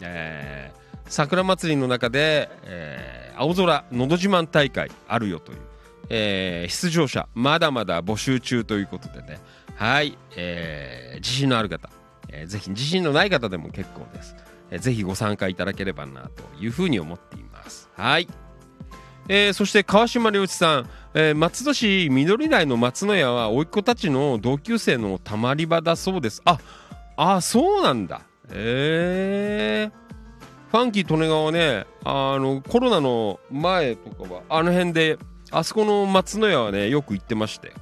[0.02, 0.80] えー
[1.12, 5.60] 桜祭りの中で、えー青空のど自慢大会あるよという、
[6.10, 9.40] えー出場者まだまだ募集中ということでね。
[9.76, 11.90] はい、えー自信のある方、
[12.30, 14.36] えーぜひ自信のない方でも結構です、
[14.78, 17.90] ぜひご参加いただければなというふうに思っています。
[17.96, 18.28] はい、
[19.28, 26.42] えーそして川島良一さん、えー松戸市緑台の松の屋は甥っ子たちの同級生のたまり場だそうです。
[26.46, 26.60] あ
[27.18, 28.22] あそうなんだ。
[28.52, 30.00] えー。
[30.70, 35.18] ファンキー利根川ねあのコロナの前とかはあの辺で
[35.50, 37.74] あそこの松の屋はねよく行ってまして、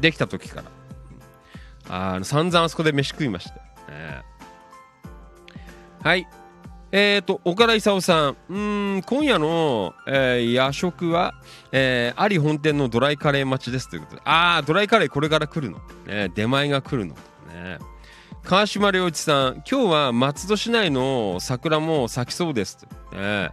[0.00, 0.62] できた時か
[1.86, 3.56] ら、あの散々あそこで飯食いました、
[3.92, 4.22] ね
[6.02, 6.26] はい。
[6.90, 8.36] えーと岡田勲さん。
[8.48, 8.58] う
[8.98, 11.32] ん今夜の、えー夜食は、
[11.70, 14.22] えー、有本店のドライカレー待ちですということで。
[14.24, 17.14] ああドライカレーこれから来るの、ね、出前が来るの？
[17.54, 17.78] ね。
[18.42, 22.86] 川島良一さん今日は松戸市内の桜も咲きそうですと、
[23.16, 23.52] ね。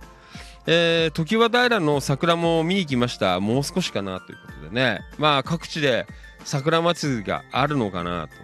[0.66, 3.40] えー、常盤平の桜も見に行きました。
[3.40, 5.02] もう少しかなということでね。
[5.20, 6.08] まあ各地で
[6.44, 8.34] 桜祭りがあるのかなと。
[8.34, 8.42] いう、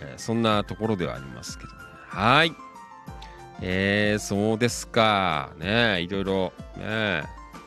[0.00, 1.78] えーそんなところではありますけどね。
[2.06, 2.54] はい。
[3.60, 5.50] えー、そうですか。
[5.58, 7.22] ねいろいろ、ね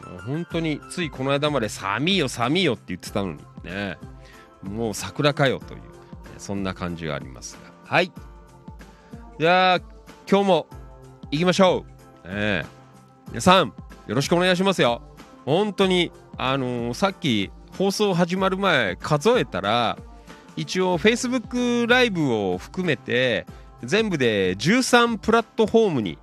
[0.06, 3.98] もう本当についこの間まで寒いよ寒いよって言ってたのにね
[4.62, 5.82] もう桜かよという、
[6.38, 7.72] そんな感じがありますが。
[7.86, 8.12] はい。
[9.40, 9.80] じゃあ、
[10.30, 10.68] 今日も
[11.32, 11.86] 行きましょ
[12.24, 12.28] う。
[12.28, 12.66] ね
[13.30, 13.74] 皆さん、
[14.08, 15.02] よろしくお願いしますよ。
[15.46, 19.98] 本当に、あのーさっき放送始まる前数えたら、
[20.56, 23.46] 一応 Facebook ライブを含めて、
[23.86, 26.18] 全部で13プラットフォームに、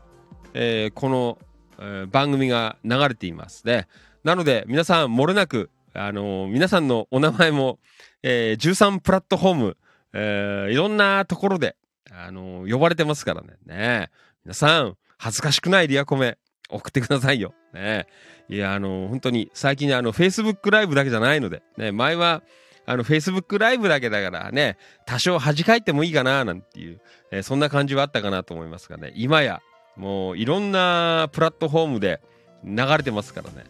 [0.54, 1.38] えーこの、
[1.78, 3.88] えー番組が流れていますね。
[4.24, 7.78] なので皆さん漏れなく、あのー皆さんのお名前も、
[8.22, 9.76] えー13プラットフォーム、
[10.12, 11.76] えーいろんなところで、
[12.10, 13.48] あのー呼ばれてますからね。
[13.66, 14.10] ね
[14.44, 16.38] 皆さん恥ずかしくないリアコメ
[16.68, 17.54] 送ってくださいよ。
[17.72, 18.06] ね
[18.48, 22.42] いや、あのー本当に最近あの Facebook ライブだけじゃないので、ね、前は
[22.84, 24.76] あの Facebook ライブだけだからね、
[25.06, 29.62] 多少恥かいてもいいかななんていう、えーそんな感じはあったかなと思いますがね、今や
[29.96, 32.20] もういろんなプラットフォームで
[32.64, 33.64] 流れてますからね、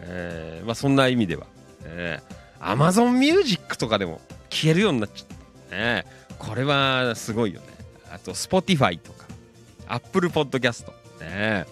[0.00, 1.46] えーまあそんな意味では、
[1.84, 5.36] えー、Amazon Music とかでも消えるようになっちゃっ
[5.70, 6.04] た、ね、
[6.38, 7.66] これはすごいよね。
[8.12, 9.26] あと Spotify とか
[9.86, 10.90] Apple Podcast
[11.20, 11.66] ね、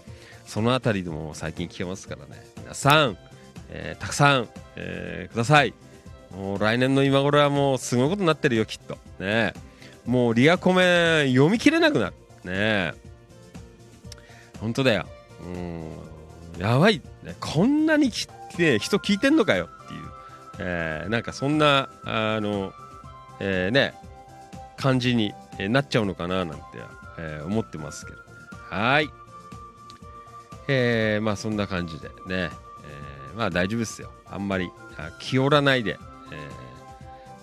[0.47, 3.19] そのあたりでも最近聞けますからね、皆さん、
[3.71, 5.75] えーたくさん、えーください。
[6.37, 8.99] もう来年の今頃はもうすごいことになってるよきっと。
[9.19, 9.55] ね。
[10.05, 12.15] もうリアコメ読み切れなくなる。
[12.45, 12.95] ね。
[14.61, 15.07] 本当だよ。
[15.45, 15.91] うん。
[16.59, 18.27] やばい、ね、こんなにき、
[18.59, 20.01] ね、人聞いてんのかよっていう、
[20.59, 22.73] えーなんかそんなあの、
[23.41, 23.95] えーね。
[24.77, 26.63] 感じになっちゃうのかななんて、
[27.19, 28.19] えー思ってますけど。
[28.19, 28.25] ね
[28.71, 29.09] はい。
[30.69, 32.09] えーまあそんな感じで。
[32.09, 34.11] ね、えーまあ大丈夫ですよ。
[34.27, 34.71] あんまり
[35.19, 35.99] 気負らないで、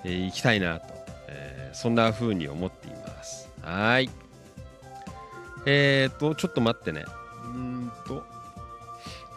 [0.03, 0.93] えー行きたいなと、
[1.27, 3.49] えーそんな風に思っています。
[3.61, 4.09] はい。
[5.65, 7.05] えーとちょっと待ってね。
[7.45, 8.23] うんと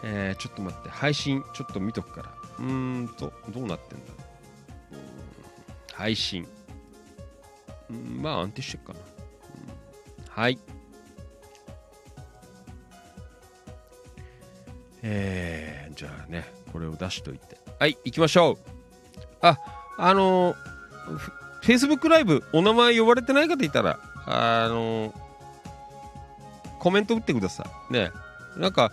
[0.02, 0.88] えーちょっと待って。
[0.88, 2.30] 配信ちょっと見とくから。
[2.58, 4.14] うんとどうなってんだろ
[4.92, 4.94] う。
[5.92, 6.46] 配信。
[7.90, 8.98] うんまあ安定してるかな、
[10.30, 10.58] はい。
[15.02, 17.58] えー、じゃあねこれを出しといて。
[17.78, 18.73] はい行きましょう。
[19.44, 19.58] あ
[19.98, 20.56] あの、
[21.18, 21.32] フ
[21.62, 25.12] Facebook ライブお名前呼ばれてない方いたらあのー
[26.78, 27.92] コメント打ってください。
[27.92, 28.10] ね。
[28.58, 28.92] なんか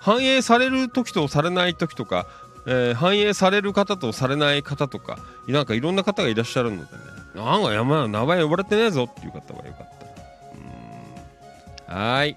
[0.00, 2.26] 反映される時とされない時とか、
[2.66, 7.02] えー反映される方とされない方とかなんかいろんな方がいらっしゃるのでね。
[7.34, 9.88] なんか山名前呼ばれてねえぞっていう方はよかっ
[11.88, 11.94] た。
[11.94, 12.02] うん。
[12.14, 12.36] はい。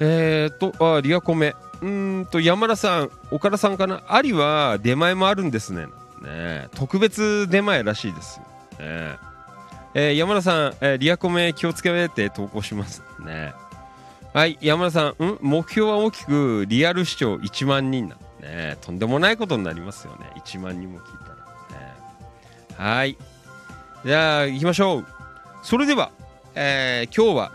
[0.00, 1.54] えー、とあリアコメ。
[1.82, 4.02] うんと山田さん岡田さんかな？
[4.08, 5.86] ありは出前もあるんですね。
[6.22, 8.44] ね特別出前らしいです、ね
[9.94, 10.10] え。
[10.10, 13.02] ー山田さん、えーリアコメ気をつけて投稿します。
[13.24, 13.52] ね
[14.32, 15.38] はい山田さんん？
[15.40, 20.30] 目標は大きくリアル視聴1万人なねとんでもないことになりますよね。
[20.36, 21.34] 1万人も聞いたら。
[21.36, 21.94] ね
[22.76, 23.16] はい。
[24.04, 25.06] じゃあ行きましょう。
[25.62, 26.10] それでは、
[26.54, 27.52] えー今日は、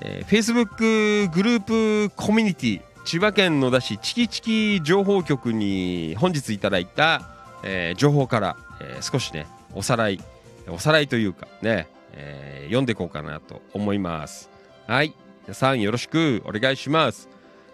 [0.00, 7.22] えー Facebook グループコミュニティ千葉県野田市チキチキ情報局に本日いただいた、
[7.62, 10.20] えー情報から、えー少しねおさらい
[10.68, 14.50] おさらいというかね、えー読んでいこうかなと思います。
[14.86, 15.14] はい。
[15.44, 17.30] 皆さんよろしくお願いします、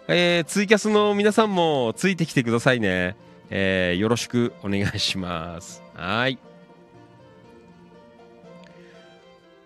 [0.07, 3.17] えーツイキャスの皆さんもついてきてくださいね、
[3.49, 5.83] えーよろしくお願いします。
[5.95, 6.39] はい。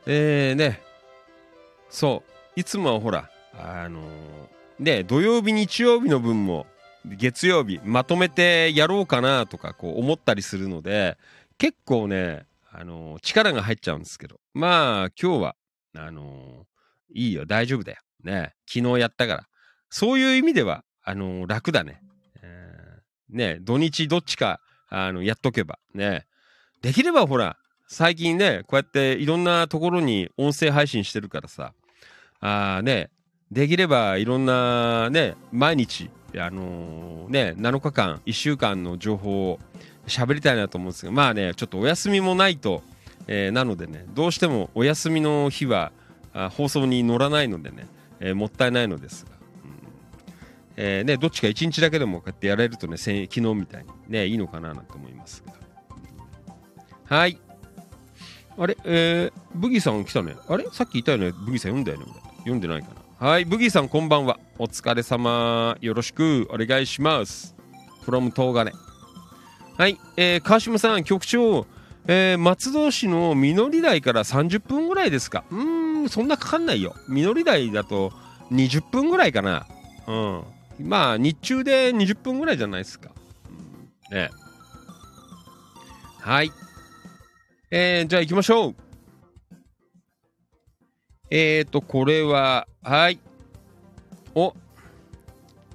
[0.07, 0.81] えー、ね。
[1.91, 2.23] そ
[2.55, 2.59] う。
[2.59, 4.48] いつもはほらあのー
[4.79, 6.65] ね土曜日日曜日の分も
[7.05, 11.17] 月曜日まとめてやろうかなとかこう思ったりするので
[11.57, 14.39] 結構ね、あのー力が入っちゃうんですけど。
[14.53, 15.55] まあ今日は
[15.97, 17.97] あのーいいよ大丈夫だよ。
[18.23, 18.53] ね。
[18.65, 19.43] 昨日やったから。
[19.89, 22.01] そういう意味ではあのー楽だね、
[22.41, 25.79] えーね土日どっちかあのやっとけば。
[25.93, 26.25] ね。
[26.81, 27.57] できればほら
[27.89, 31.73] 最近ねこうやっていろんなところに音声配信してるからさ。
[32.39, 33.09] あーね。
[33.51, 39.59] できればいろんなね毎日あのーね7日間1週間の情報を
[40.07, 42.83] 喋りたいなと思うんですがまあねちょっとお休みもないと、
[43.27, 45.91] えーなのでねどうしてもお休みの日は
[46.33, 47.87] あ放送に乗らないのでね、
[48.19, 49.71] えーもったいないのですが、うん。
[50.77, 55.43] えーね、どっちか1日だけでもこうやってやれるとね昨日みたいにねいいのかななんて思います
[57.09, 57.39] がはい。
[58.59, 60.35] あれえー、ブギーさん来たね。
[60.47, 60.65] あれ？
[60.71, 61.31] さっき言ったよね。
[61.31, 62.05] ブギーさん読んだよね。
[62.39, 62.95] 読んでないかな。
[63.19, 64.39] はいブギーさんこんばんは。
[64.57, 65.75] お疲れ様。
[65.81, 66.47] よろしく。
[66.49, 67.53] お願いします。
[68.05, 68.71] from 東金。
[69.77, 71.67] はい、えー、川島さん局長、
[72.07, 75.43] えー松戸市の実り台から30分ぐらいですか？
[75.51, 76.95] うーんそんなかかんないよ。
[77.09, 78.13] 実り台だと
[78.53, 79.67] 20分ぐらいかな。
[80.07, 80.43] うん。
[80.79, 83.11] まあ日中で20分ぐらいじゃないですか、
[84.09, 84.15] うん。
[84.15, 84.29] ね。
[86.21, 86.53] はい。
[87.69, 88.75] えー、じゃあ行きましょう。
[91.31, 93.19] えーとこれははい。
[94.35, 94.53] お。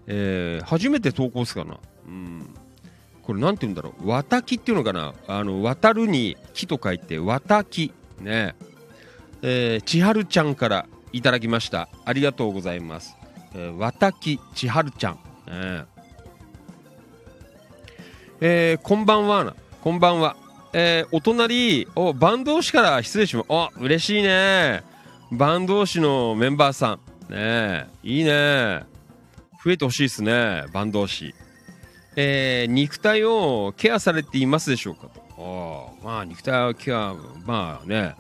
[0.07, 1.79] えー、初めて投稿すかな。
[2.07, 2.55] うん。
[3.23, 4.07] これなんて言うんだろう。
[4.07, 5.15] 綿木っていうのかな。
[5.27, 8.55] あの渡るに木と書いて綿木ね。
[9.43, 11.89] えー、千春ちゃんからいただきました。
[12.05, 13.17] ありがとうございます、
[13.55, 15.85] えー、綿木千春ちゃん、ね。
[18.41, 20.37] えーこんばんはこんばんは。
[20.73, 23.47] えーお隣お坂東市から失礼します。
[23.51, 24.83] あ嬉しいね。
[25.39, 27.33] 坂東市のメンバーさん。
[27.33, 28.85] ねいいね。
[29.65, 31.35] 増えてほしいですね坂東市
[32.17, 35.95] えー肉体をケアされていますでしょうかと。
[36.03, 37.15] あまあ肉体をケア
[37.47, 38.15] まあね、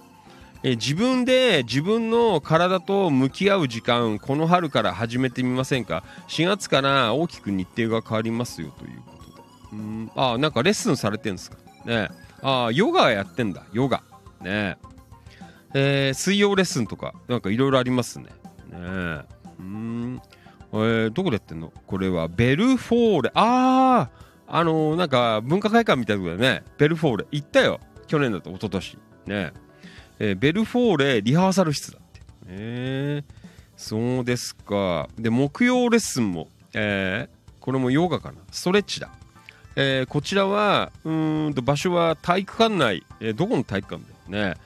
[0.62, 9.42] えー自分で自分の体と向き合う時間この春から始めてみませんか？4月から大きく日程が変わりますよということで。
[9.72, 11.58] うんあなんかレッスンされてるんですか？
[11.84, 12.08] ね
[12.42, 13.98] ああヨガやってんだヨガ。
[14.40, 14.93] ねえ。
[15.74, 18.24] えー水曜レッスンとかなんかいろいろありますね。
[18.24, 18.30] ね
[18.72, 19.24] え。
[19.58, 20.22] うん。
[20.72, 21.72] えーどこでやってんの？
[21.86, 22.28] これは。
[22.28, 23.30] ベルフォーレ。
[23.34, 24.08] あ
[24.46, 26.64] ああのーなんか文化会館みたいなとこだよね。
[26.78, 27.26] ベルフォーレ。
[27.32, 27.80] 行ったよ。
[28.06, 28.50] 去年だと。
[28.50, 28.98] 一昨年。
[29.26, 29.52] ね
[30.20, 30.32] え。
[30.32, 32.20] ーベルフォーレリハーサル室だって。
[32.46, 33.22] え。
[33.26, 33.34] ー
[33.76, 35.08] そうですか。
[35.18, 38.38] で木曜レッスンもえーこれもヨガかな。
[38.52, 39.10] ストレッチだ。
[39.76, 44.56] えーこちらはうんと場所は体育館内、えーどこの体育館だよね、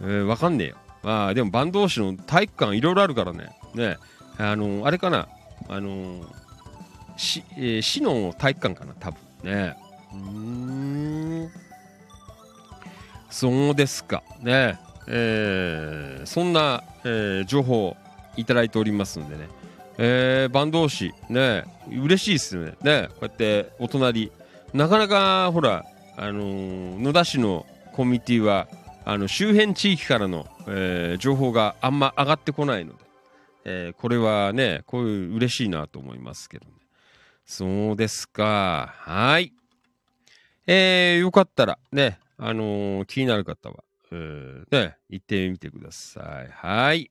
[0.00, 0.76] えーわかんねえよ。
[1.02, 3.50] まあでも坂東市の体育館いろいろあるからね。
[3.74, 3.96] ね
[4.38, 5.28] あのーあれかな。
[5.68, 6.26] あのー
[7.16, 9.18] 市,、えー市の体育館かな多分。
[9.44, 9.76] ね
[10.12, 11.50] うん。
[13.30, 14.22] そうですか。
[14.40, 14.78] ね
[15.08, 16.18] え。
[16.22, 17.96] ーそんな、えー情報
[18.36, 19.48] いただいておりますのでね。
[19.98, 21.14] えー、坂東市。
[21.28, 22.74] ね嬉しいですよね。
[22.82, 24.32] ねこうやってお隣。
[24.72, 25.84] なかなかほら
[26.16, 28.66] あのー野田市のコミュニティは
[29.06, 32.98] あの周辺地域からの、えー情報があんま上がってこないので、
[33.64, 36.72] えーこれはねこういう嬉しいなと思いますけどね
[37.44, 39.52] そうですかはい
[40.66, 47.10] えー、よかったらねあのー気になる方は、えーね行ってみてくださいはい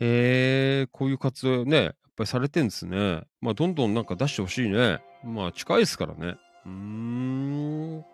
[0.00, 3.22] えー、こういう活動ね、やっぱりされてんですね。
[3.40, 5.00] まあ、どんどんなんか出してほしいね。
[5.24, 6.36] まあ、近いですからね。
[6.66, 8.04] うーん。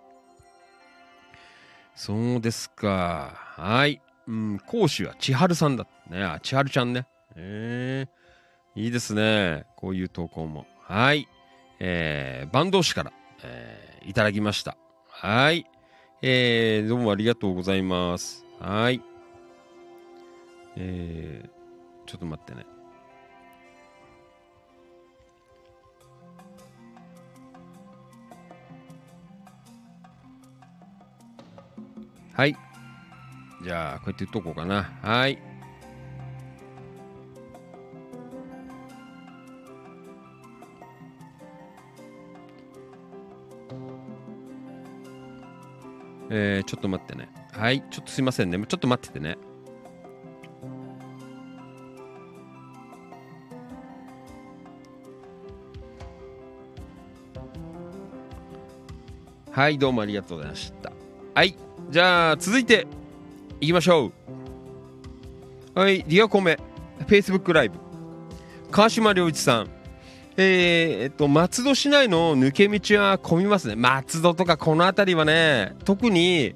[1.94, 3.32] そうですか。
[3.56, 4.00] はい。
[4.26, 5.86] うん、講師は千春さんだ。
[6.08, 6.22] ね。
[6.22, 7.06] あ、千春ちゃんね。
[7.36, 9.66] えー、いいですね。
[9.76, 10.66] こういう投稿も。
[10.82, 11.28] はい。
[11.80, 13.12] えー、坂東市から、
[13.42, 14.76] えーいただきました。
[15.08, 15.66] はい。
[16.22, 18.44] えー、どうもありがとうございます。
[18.58, 19.00] はい。
[20.76, 22.66] えー、ちょっと待ってね。
[32.34, 32.56] はい。
[33.62, 34.90] じゃあ、こうやって言っとこうかな。
[35.02, 35.38] はい。
[46.30, 47.28] えー、ちょっと待ってね。
[47.52, 47.84] はい。
[47.90, 48.58] ちょっとすいませんね。
[48.66, 49.36] ちょっと待っててね。
[59.50, 60.90] はい、どうもありがとうございました。
[61.34, 61.54] はい、
[61.92, 62.86] じゃあ続いて
[63.60, 64.12] いきましょ
[65.76, 65.78] う。
[65.78, 66.58] はい、リアコメ、
[67.06, 67.74] Facebook ライブ、
[68.70, 69.68] 川島良一さん。
[70.38, 73.76] えー、えっと、松戸市内の抜け道は混みますね。
[73.76, 76.54] 松戸とかこの辺りはね、特に、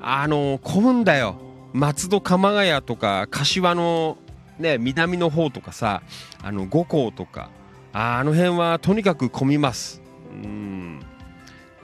[0.00, 1.36] あの、混むんだよ。
[1.72, 4.18] 松戸鎌ヶ谷とか、柏の
[4.58, 6.02] ね、南の方とかさ、
[6.42, 7.50] あの、五港とか、
[7.92, 10.02] ああの辺はとにかく混みます。
[10.32, 11.00] うん。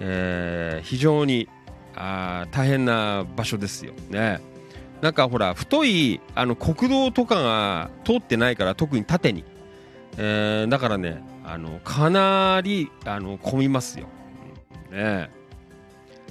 [0.00, 1.48] えー非常に
[2.00, 4.40] あ大変な場所ですよね。
[5.00, 9.44] なんかほら太いあの国道とかが通ってないから特に縦に、
[10.16, 14.06] えーだからねあのかなりあの混みますよ。
[14.90, 15.30] ね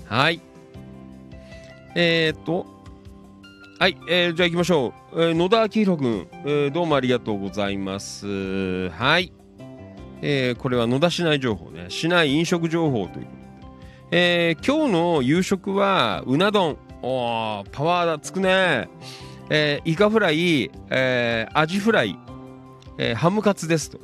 [0.05, 0.41] はい。
[1.95, 2.65] えー、っと
[3.79, 5.21] はい、えーじゃあ行きましょう。
[5.21, 8.89] えー野田明宏君、えーどうもありがとうございます。
[8.89, 9.33] はい。
[10.21, 11.87] えーこれは野田市内情報ね。
[11.89, 13.36] 市内飲食情報というこ。
[14.09, 16.77] えー今日の夕食はうな丼。
[17.03, 18.87] おパワーだつくね。
[19.49, 22.17] えーイカフライ、えーアジフライ、
[22.97, 23.97] えーハムカツですと。
[23.97, 24.03] ね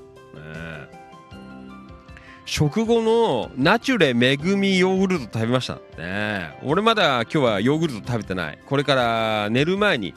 [2.45, 5.76] 食後のナチュレ恵みヨーグルト食べました。
[5.97, 8.60] ね俺まだ今日はヨーグルト食べてない。
[8.66, 10.14] これから寝る前に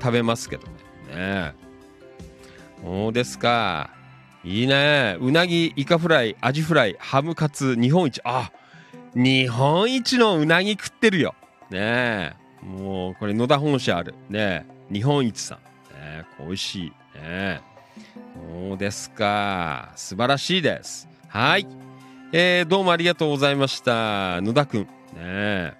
[0.00, 0.66] 食べますけど
[1.14, 1.54] ね。
[2.82, 3.90] そうですか。
[4.42, 5.16] いいね。
[5.20, 8.20] うなぎイカフライアジフライハムカツ日本一。
[8.24, 8.58] あっ
[9.14, 11.34] 日本一のうなぎ食ってるよ。
[11.70, 12.36] ねえ。
[12.62, 14.14] もうこれ野田本社ある。
[14.28, 14.92] ねえ。
[14.92, 15.58] 日本一さん。
[15.58, 16.24] ねえ。
[16.38, 16.90] 美味しい。
[16.90, 17.60] ねえ。
[18.68, 19.92] そうですか。
[19.96, 21.08] 素晴らしいです。
[21.28, 21.66] はい、
[22.32, 24.40] えー、どうもありがとうございました。
[24.40, 24.80] 野田くん。
[24.82, 25.74] ねえ。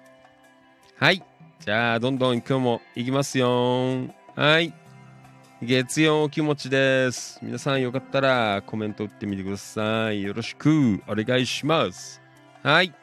[0.97, 1.23] はい。
[1.59, 4.73] じゃあどんどん今日も行きますよはい。
[5.61, 7.39] 月曜お気持ちです。
[7.41, 10.21] 皆さんよかったらコメント打ってみてください。
[10.21, 12.21] よろしくお願いします。
[12.63, 12.93] はい。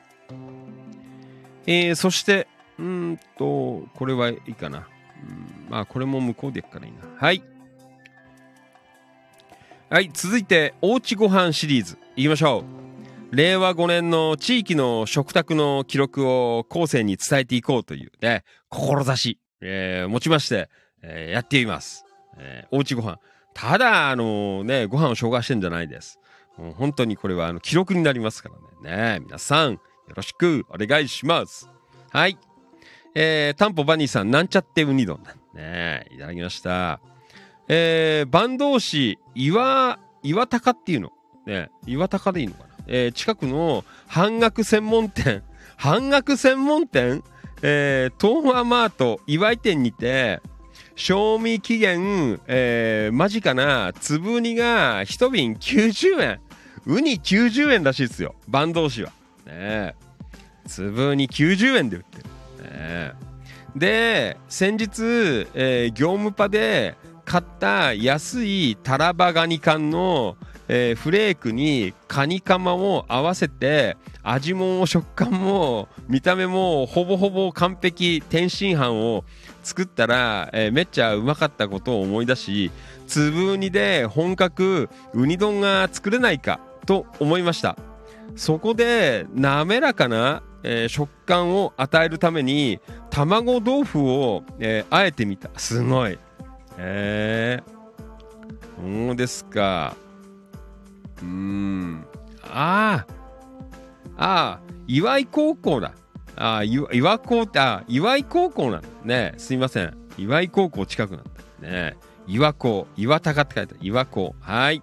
[1.66, 2.46] えー、そして、
[2.78, 4.88] うんと、これはいいかな。
[5.28, 6.98] うんまあ、これも向こうでやっからいいな。
[7.16, 7.42] はい。
[9.88, 12.64] はい、続いて、おうちご飯シリーズ、いきましょ
[13.32, 13.36] う。
[13.36, 20.70] 令和5年の地域の食卓の記録を後世に伝えていこうというね、志、えー持ちまして、
[21.02, 22.04] えーやっています。
[22.36, 23.18] えーおうちご飯。
[23.52, 26.20] ただ、あのね、ご飯を紹介してんじゃないです。
[26.56, 28.50] もう本当にこれはあの記録になりますか
[28.84, 29.18] らね。
[29.18, 31.68] ね皆さん、よろしくお願いします。
[32.10, 32.38] はい。
[33.14, 35.20] えー、タンポバニーさん、なんちゃってウニ丼。
[35.54, 37.00] ねいただきました。
[37.68, 41.12] えー、坂東市岩、岩高っていうの。
[41.46, 42.68] ね岩高でいいのかな。
[42.86, 45.42] えー、近くの半額専門店、
[45.76, 47.22] 半額専門店
[47.62, 50.40] えー、東和マート岩井店にて、
[50.94, 56.40] 賞味期限、えー、間近な粒ウニが一瓶90円。
[56.86, 58.34] ウニ90円らしいですよ。
[58.50, 59.12] 坂東市は。
[59.46, 59.94] ねえ。
[60.66, 62.24] 粒ウニ90円で売ってる。
[62.70, 63.12] ね。
[63.76, 70.36] で、先日、えー業務パで買った安いタラバガニ缶の、
[70.68, 79.24] えーフレークにカニカマを合わせて味も食感も見た目もほぼほぼ完璧天津飯を
[79.62, 82.70] 作ったら、えーめっちゃうまかったことを思い出し
[83.06, 87.76] 粒ウニで本格ウニ丼が作れないかと思いました
[88.34, 95.50] そこで滑らかな、えー食感を与えるために卵豆腐を、えーあえてみた。
[95.58, 96.18] すごい。
[96.78, 99.96] えー、そうですか。
[101.22, 102.06] うーん。
[102.42, 103.06] ああ
[104.18, 105.92] ああ岩井高校だ。
[106.36, 108.88] ああ岩岩高ってあ岩井高校なんだ。
[109.04, 109.96] ねすいません。
[110.18, 111.30] 岩井高校近くなんだ。
[111.68, 111.96] ね
[112.26, 113.86] 岩高岩高って書いてある。
[113.86, 114.34] 岩高。
[114.40, 114.82] はい。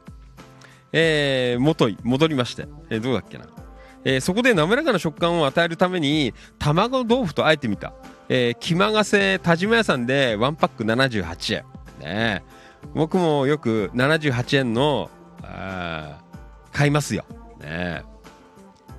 [0.94, 3.46] えー、元い戻りまして、えーどうだっけな。
[4.06, 7.94] えーそこで滑らかな食感を与えるために卵豆腐とあえてみた、
[8.30, 11.64] えー、気まがせ田島屋さんでワンパック78円。
[12.00, 12.04] ね。
[12.04, 12.42] え
[12.94, 15.10] 僕もよく78円の
[15.42, 16.22] あ
[16.72, 17.26] 買いますよ。
[17.60, 17.66] ね。
[17.66, 18.02] え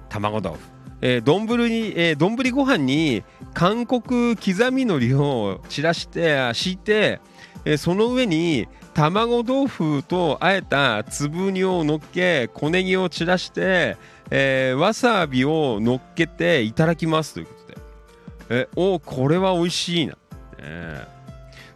[0.08, 0.62] 卵豆腐。
[1.00, 3.22] えー丼に、えー丼ご飯に
[3.52, 7.20] 韓国刻みのりを散らして敷いて、
[7.64, 13.96] えーその上に卵豆腐とあえた粒煮を乗っけ小ネギを散らして、
[14.30, 17.78] えーわさびを乗っけていただきますということで。
[18.50, 20.12] えおこれは美味しいな、
[20.58, 21.08] ね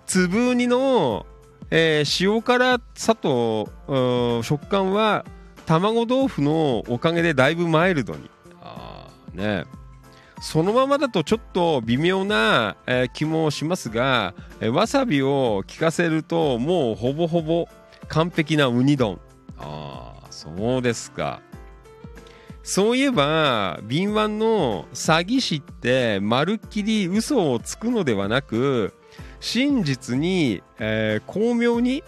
[0.06, 1.26] 粒煮の、
[1.70, 5.24] えー塩辛さとう食感は
[5.66, 8.30] 卵豆腐のおかげでだいぶマイルドに。
[8.62, 9.64] あね。
[10.40, 17.68] そのままだとちょっと微妙な、えー気もしますが、えーわさびを効かせるともうほぼほぼ
[18.08, 19.20] 完璧なウニ丼。
[19.58, 21.40] ああそうですか。
[22.62, 28.92] そういえば敏腕の詐欺師ってまるっきり嘘をつくのではなく
[29.40, 32.04] 真実に、えー巧妙に、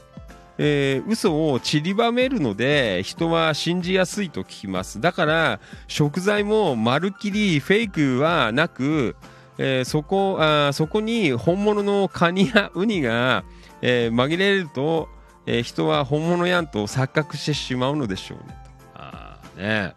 [0.62, 5.00] えー嘘を散りばめるので人は信じやすいと聞きます。
[5.00, 9.16] だから食材もまるっきりフェイクはなく、
[9.56, 13.42] えーそこあーそこに本物のカニやウニが、
[13.80, 15.08] えー紛れると、
[15.46, 18.44] えー人は本物やんと錯覚してしまうのでしょうね。
[18.94, 19.94] とあーね。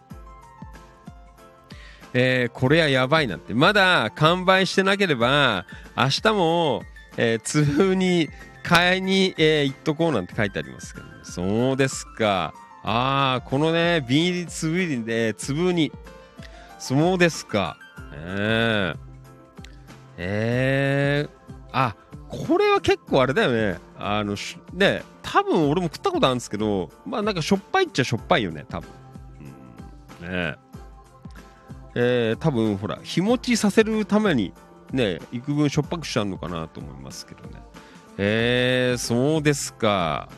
[2.13, 3.53] えーこれはやばいなって。
[3.53, 5.65] まだ完売してなければ
[5.97, 6.83] 明日も、
[7.17, 8.29] えー、通に
[8.63, 12.53] 買いに、えー行っとこうなんて書いてありますけど、ね、そうですか。
[12.83, 15.91] ああこのねビニール粒にで粒に。
[16.79, 17.77] そうですか。
[18.13, 18.97] えー、
[20.17, 21.95] えー、あ
[22.27, 23.79] これは結構あれだよね。
[23.97, 24.35] あの
[24.73, 28.89] ね多分俺も食ったことあるんですけどまあなんかしょっぱいっちゃしょっぱいよね多分、
[30.21, 30.55] うん、ね。
[31.95, 34.51] えー、多分ほら日持ちさせるために
[34.91, 37.62] ね幾分しょっぱくしちゃうのかなと思いますけどね。
[38.17, 40.29] えー、そうですか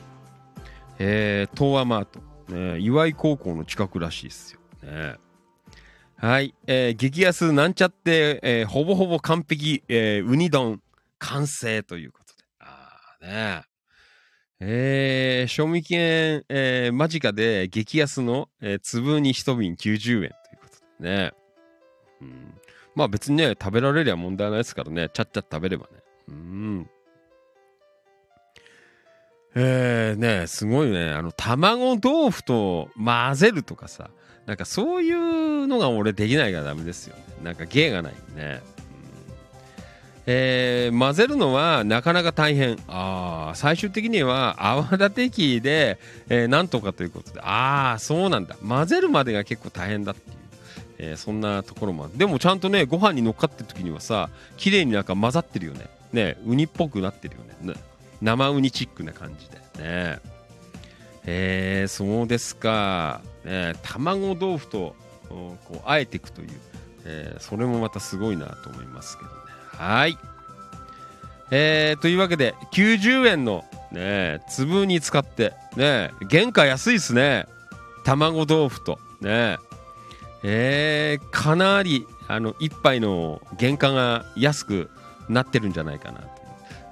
[0.97, 2.19] えー、東和マート、
[2.53, 5.15] ね、岩井高校の近くらしいですよね
[6.17, 10.81] はい、えー激安なんちゃって、えーほぼほぼ完璧、えーウニ丼
[11.19, 12.43] 完成ということで。
[12.59, 13.63] ああね
[14.61, 19.83] えー賞味期限、えー間近で激安の、えー粒に一瓶90
[20.15, 20.29] 円という
[20.61, 21.31] ことでね。
[22.21, 22.53] うん、
[22.95, 25.89] まあ別にね、食べられりゃ問題ないですからね、ちゃっちゃ食べればね。
[26.29, 26.89] うん。
[29.55, 34.09] えー、ねすごいね、あの、卵豆腐と混ぜるとかさ、
[34.45, 37.23] なんかそういうのが俺できないからダメですよね。
[37.43, 38.61] なんか芸がないね。
[38.69, 38.75] うん
[40.27, 42.77] えー混ぜるのはなかなか大変。
[42.87, 45.99] ああ、最終的には泡立て器で、
[46.29, 47.41] えーなんとかということで。
[47.41, 48.55] ああ、そうなんだ。
[48.67, 50.37] 混ぜるまでが結構大変だっていう。
[50.97, 55.87] えーそんなところもあるでもちゃんとね、ご飯に乗っかってる時にはさ、綺麗になんか混ざってるよね。
[56.11, 57.73] ね、ウニっぽくなってるよね。
[57.73, 57.79] ね
[58.21, 59.57] 生ウニチックな感じで。
[59.83, 60.19] ね
[61.25, 63.21] え、そうですか。
[63.43, 64.95] ね、卵豆腐と
[65.29, 66.49] こうあえていくという、
[67.05, 69.35] えーそれもまたすごいなと思いますけどね。
[69.71, 70.17] はい。
[71.51, 77.45] えー、というわけで、90円の、ね、粒に使って、ね、原価安いっすね。
[78.03, 79.57] 卵豆腐と、ね。
[80.43, 84.89] えー、かなり、あの、一杯の原価が安く
[85.29, 86.34] なってるんじゃないかなと。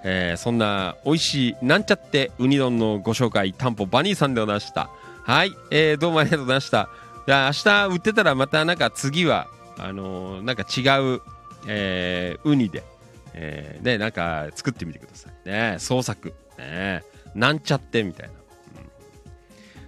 [0.03, 4.89] えーそんな美味しいなんちゃってウニ丼のご紹介、タンポバニーさんでございました。
[5.23, 6.89] はい、えーどうもありがとうございました。
[7.25, 9.47] いや、明日売ってたらまたなんか次は、
[9.77, 11.21] あのーなんか違う、
[11.67, 12.83] えーウニで、
[13.33, 15.49] えーね、なんか作ってみてください。
[15.49, 16.33] ね、創作。
[16.57, 18.33] ね、なんちゃってみたいな。
[18.33, 18.39] うん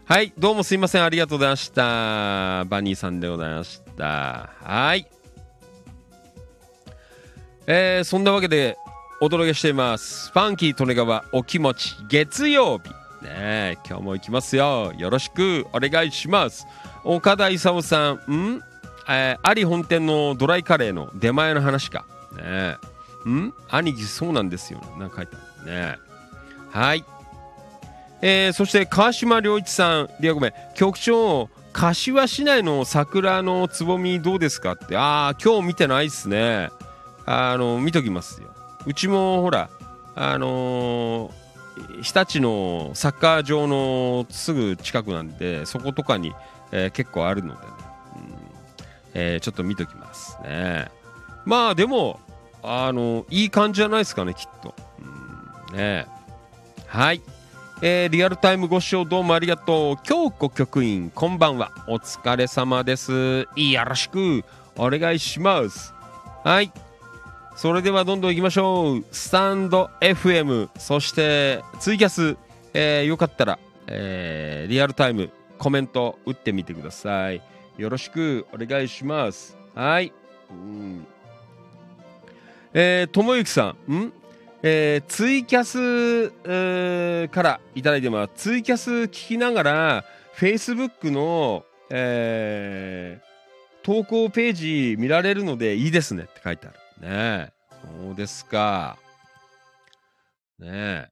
[0.06, 1.04] はい、どうもすいません。
[1.04, 2.64] ありがとうございました。
[2.66, 4.52] バニーさんでございました。
[4.62, 5.08] はい。
[7.68, 8.78] えーそんなわけで
[9.22, 10.30] お届けしています。
[10.34, 12.90] ファンキー利根川お気持ち月曜日。
[13.24, 14.92] ね今日も行きますよ。
[14.98, 16.68] よろしくお願いします。
[17.06, 18.62] 岡田勲さん、ん？
[19.08, 22.06] えー、有本店のドライカレーの出前の話か。
[22.36, 22.78] ね
[23.26, 23.54] えん？
[23.70, 24.82] 兄貴そうなんですよ。
[25.00, 25.98] なんか書いてあるね。
[26.72, 27.06] はい。
[28.22, 36.70] えーそして川島良一さん、リアごめん、局長、柏市内の桜のつぼみどうですかって、ああ、今日見てないっすね。
[37.26, 38.50] あの、見ときますよ。
[38.86, 39.70] うちもほら、
[40.16, 41.46] あのー
[42.02, 46.34] 日立のサッカー場のすぐ近くなんで、そことかに、
[46.72, 47.74] えー結構あるのでね、
[48.16, 48.36] うん
[49.14, 50.90] えーちょっと見ときますね。
[51.44, 52.20] まあでも、
[52.64, 54.74] あのいい感じじゃないですかね、きっと。
[55.72, 56.08] うんね
[56.88, 57.22] はい。
[57.82, 59.98] えーリアルタイムご視聴どうもありがとう。
[60.04, 61.72] 京子局員、こんばんは。
[61.88, 63.12] お疲れ様です。
[63.12, 63.48] よ
[63.86, 64.46] ろしく
[64.78, 65.94] お願いします。
[66.46, 66.72] はい。
[67.56, 69.06] それではどんどん行きましょう。
[69.12, 72.36] スタンド FM、そしてツイキャス、
[72.74, 77.42] えーよかったら、えーリアルタイムコメント打ってみてください。
[77.78, 79.58] よろしくお願いします。
[79.74, 80.12] はい。
[80.52, 81.08] うん
[82.74, 84.14] えー、ともゆきさん、ん
[84.62, 88.32] えーツイキャス、えーからいただいてます。
[88.36, 93.26] ツイキャス聞きながら、Facebook の、えー
[93.86, 96.80] 投稿ページ見られるのでいいですねって書いてある。
[97.02, 97.52] ねえ。
[98.04, 98.98] そうですか。
[100.60, 101.10] ねえ。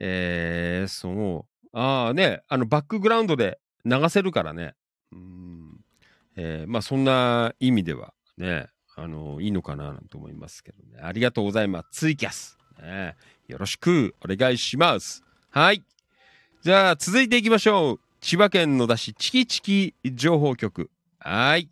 [0.00, 1.78] えー、そう。
[1.78, 4.74] ああね、あの、バックグラウンドで流せるからね。
[5.12, 5.80] うん。
[6.36, 11.02] えーまあ、そんな意味ではね、あの、いいのかななんて思いますけどね。
[11.02, 11.88] ありがとうございます。
[11.92, 12.58] ツイキャス。
[12.80, 13.16] ね、
[13.48, 15.22] よろしくお願いします。
[15.50, 15.82] はい。
[16.62, 18.00] じゃあ、続いていきましょう。
[18.20, 20.90] 千葉県野田市チキチキ情報局。
[21.18, 21.68] はい。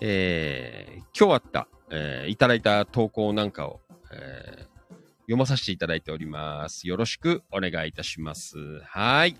[0.00, 3.80] えー今日あった、えーいただいた投稿なんかを、
[4.12, 4.76] えー
[5.26, 6.86] 読まさせていただいております。
[6.86, 8.56] よろしくお願いいたします。
[8.84, 9.36] はい。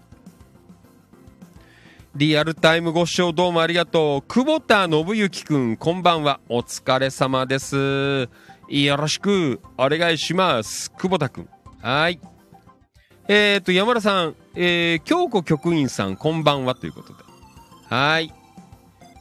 [2.16, 4.22] リアルタイムご視聴どうもありがとう。
[4.22, 6.40] 久保田信之くん、こんばんは。
[6.48, 8.28] お疲れ様です。
[8.68, 10.90] よろしくお願いします。
[10.90, 11.48] 久保田くん。
[11.80, 12.18] はい。
[13.28, 17.22] えっ、と、山田さん、えー、京子局員さん、こんばんはということで。
[17.88, 18.32] はい。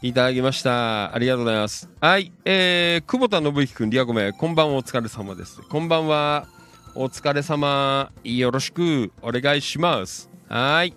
[0.08, 1.16] いただきました。
[1.16, 1.90] ありがとうございます。
[2.00, 2.32] はい。
[2.46, 5.64] えー、久保田信之くん、リアゴメ、こんばんは、お疲れ様です。
[5.64, 6.46] こんばんは。
[6.94, 8.12] お疲れ様。
[8.24, 10.30] よろしくお願いします。
[10.48, 10.94] はい。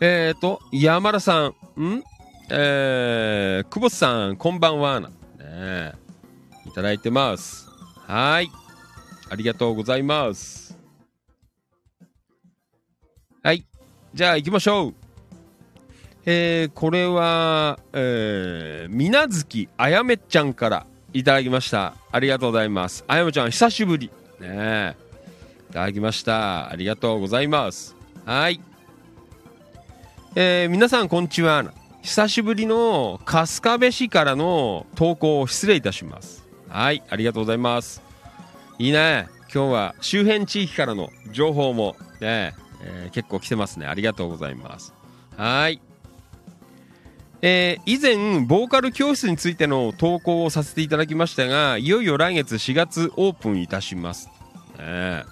[0.00, 2.02] えーと、山田さん、ん？
[2.48, 5.00] えー、久保さん、こんばんは。
[5.00, 5.08] ね、
[6.64, 7.68] いただいてます。
[8.06, 8.50] はい。
[9.28, 10.78] ありがとうございます。
[13.42, 13.66] はい。
[14.14, 14.94] じゃあ行きましょう。
[16.26, 21.94] えー、これは、えー、みなずきあやめちゃんからいただきました。
[22.12, 23.04] ありがとうございます。
[23.08, 24.10] あやめちゃん、久しぶり。
[24.38, 24.96] ね。
[25.70, 26.70] いただきました。
[26.70, 27.96] ありがとうございます。
[28.24, 28.60] はい。
[30.36, 31.64] えー皆さんこんにちは
[32.02, 38.00] 久しぶりの春日部市からの投稿を失礼いたしますはいありがとうございます
[38.78, 44.94] いいね今日は周辺地域からの情報もね、えー結構来てますねありがとうございます
[45.36, 45.80] はい
[47.42, 54.28] えー以前ボーカル教室についての投稿をさせていただきましたがいよいよ来月4月オープンいたします、
[54.78, 55.24] ね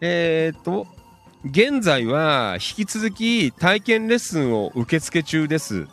[0.00, 0.86] えーっと
[1.44, 5.88] 現在は引き続き体験レッスンを受付中です、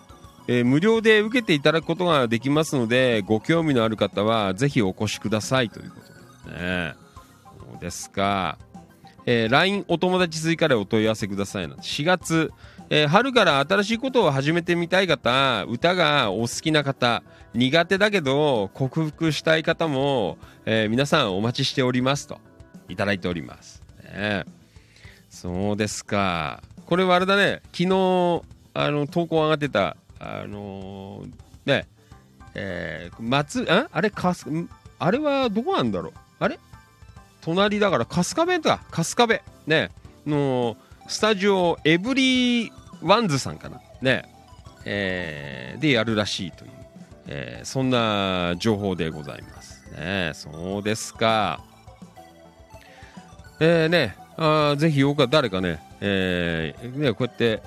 [0.48, 6.08] えー無料で受けていただくことができますのでご興味のある方はぜひお越しくださいということで。
[6.08, 6.94] すね
[7.72, 8.60] そうですか、
[9.26, 12.52] えー LINE お友達追加でお問い合わせくださいな4月、
[12.92, 17.22] えー春から新しいことを始めてみたい方歌がお好きな方
[17.54, 22.40] 苦手だけど克服したい方も、えー皆さんお待ちしておりますと
[22.88, 24.44] いただいております、ね。
[25.30, 26.64] そうですか。
[26.88, 28.42] これはあれだね、昨日、
[28.74, 31.32] あの、投稿上がってた、あのー
[31.68, 31.88] ね、
[32.56, 34.48] えー、松、んあれ、かす、
[34.98, 36.14] あれはどこなんだろう？
[36.40, 36.60] あれ？
[37.42, 39.42] 隣だから、春日部か、春日部。
[39.68, 39.92] ね、
[40.26, 40.76] の、
[41.08, 42.72] スタジオ、エブリ
[43.02, 43.82] ワンズさんかな。
[44.02, 44.24] ね、
[44.86, 46.72] えーでやるらしいという、
[47.28, 49.84] えーそんな情報でございます。
[49.92, 51.62] ね、そうですか。
[53.60, 57.62] えー、ね、あぜひよか誰かね、えーね、こうやって、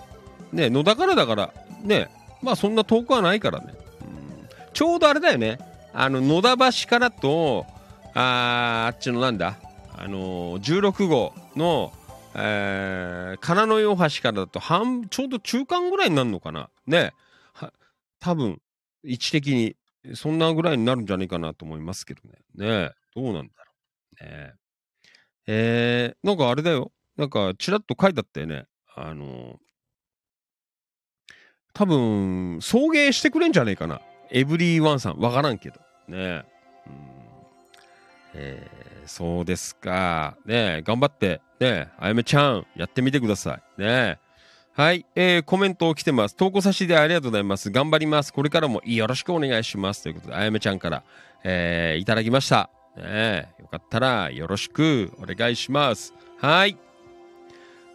[0.53, 1.53] ね、野田からだから、
[1.83, 2.09] ね、
[2.43, 3.66] まあそんな遠くはないからね。
[3.68, 4.49] うん。
[4.72, 5.59] ちょうどあれだよね、
[5.93, 7.66] あの、野田橋からと、
[8.14, 9.57] ああっちのなんだ、
[9.97, 11.93] あのー、16号の、
[12.35, 16.70] えー、金の大橋からだと半、ちょうど中間ぐらいになるのかな？
[16.87, 17.12] ね、
[17.53, 17.72] は
[18.20, 18.61] 多分、
[19.05, 19.76] 位置的に、
[20.14, 22.39] そんなぐらいになるんじゃないかなと思いますけどね。
[22.57, 23.72] ねどうなんだろ
[24.22, 24.24] う。
[24.24, 24.55] ね
[25.47, 26.91] えー、なんかあれだよ。
[27.16, 28.64] なんか、ちらっと書いてあったよね。
[28.95, 29.59] あの
[31.74, 34.01] 多分、送迎してくれんじゃねえかな。
[34.30, 35.18] エブリーワンさん。
[35.18, 35.80] わからんけど。
[36.09, 36.45] ね
[36.87, 36.95] うん
[38.35, 40.37] えーそうですか。
[40.47, 41.41] ね頑張って。
[41.62, 43.80] ねあやめちゃん、やってみてください。
[43.80, 44.18] ね
[44.74, 46.36] はい、えーコメント来てます。
[46.36, 47.70] 投稿差し入れありがとうございます。
[47.70, 48.32] 頑張ります。
[48.32, 50.02] これからもよろしくお願いします。
[50.02, 51.02] ということで、あやめちゃんから、
[51.44, 52.70] えーいただきました。
[52.96, 56.14] ねえ、よかったらよろしくお願いします。
[56.38, 56.78] はい。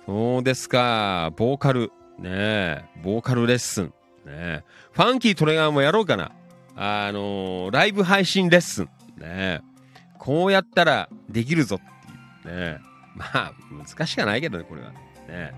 [0.05, 1.34] そうですか。
[1.36, 1.91] ボーカル。
[2.20, 3.93] ね、ボーカルレッスン。
[4.26, 6.32] ね、ファンキートレガーもやろうかな。
[6.76, 8.89] あのーライブ配信レッスン。
[9.18, 9.61] ね、
[10.20, 12.55] こうやったらできるぞっていう。
[12.74, 12.80] ね、
[13.18, 14.91] まあ、難しくはないけどね、これは。
[15.28, 15.53] ね、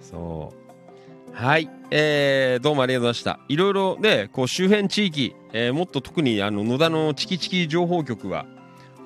[0.00, 1.34] そう。
[1.34, 3.40] はい、えー、どうもありがとうございました。
[3.48, 8.46] いろいろね、こう周辺地域、えーもっと特にあの野田のチキチキ情報局は、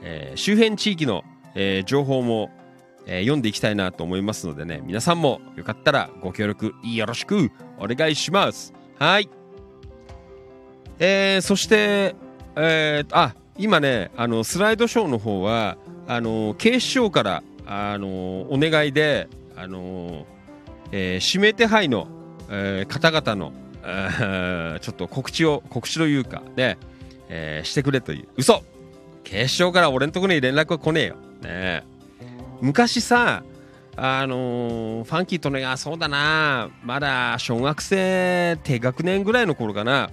[0.01, 1.25] えー周辺地域の、
[1.55, 2.51] えー情報も、
[3.07, 8.73] えー読んでいきたいなと思いますのでね、皆さんもよかったらご協力よろしくお願いします。
[8.99, 9.29] はい。
[10.99, 12.17] えーそして、
[12.57, 15.77] えーあ、今ね、あの、スライドショーの方は、
[16.09, 20.27] あの、警視庁から、あの、お願いで、あの、
[20.91, 22.09] えー指名手配の、
[22.51, 23.53] えー方々の、
[23.85, 26.79] えーちょっと告知を、告知というか、ね、
[27.29, 28.29] えーしてくれという。
[28.37, 28.63] 嘘
[29.25, 31.17] 警視庁から俺んとこに連絡は来ねえよ。
[31.43, 31.85] ね
[32.61, 33.43] 昔さ、
[33.97, 40.11] あのーファンキーとね、あ、そうだな、まだ小学生低学年ぐらいの頃かな、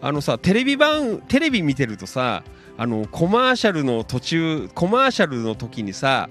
[0.00, 2.42] あのさ、テレビ版、テレビ見てるとさ、
[2.78, 6.28] あの、コマーシャルの途中、コマーシャルの時にさ、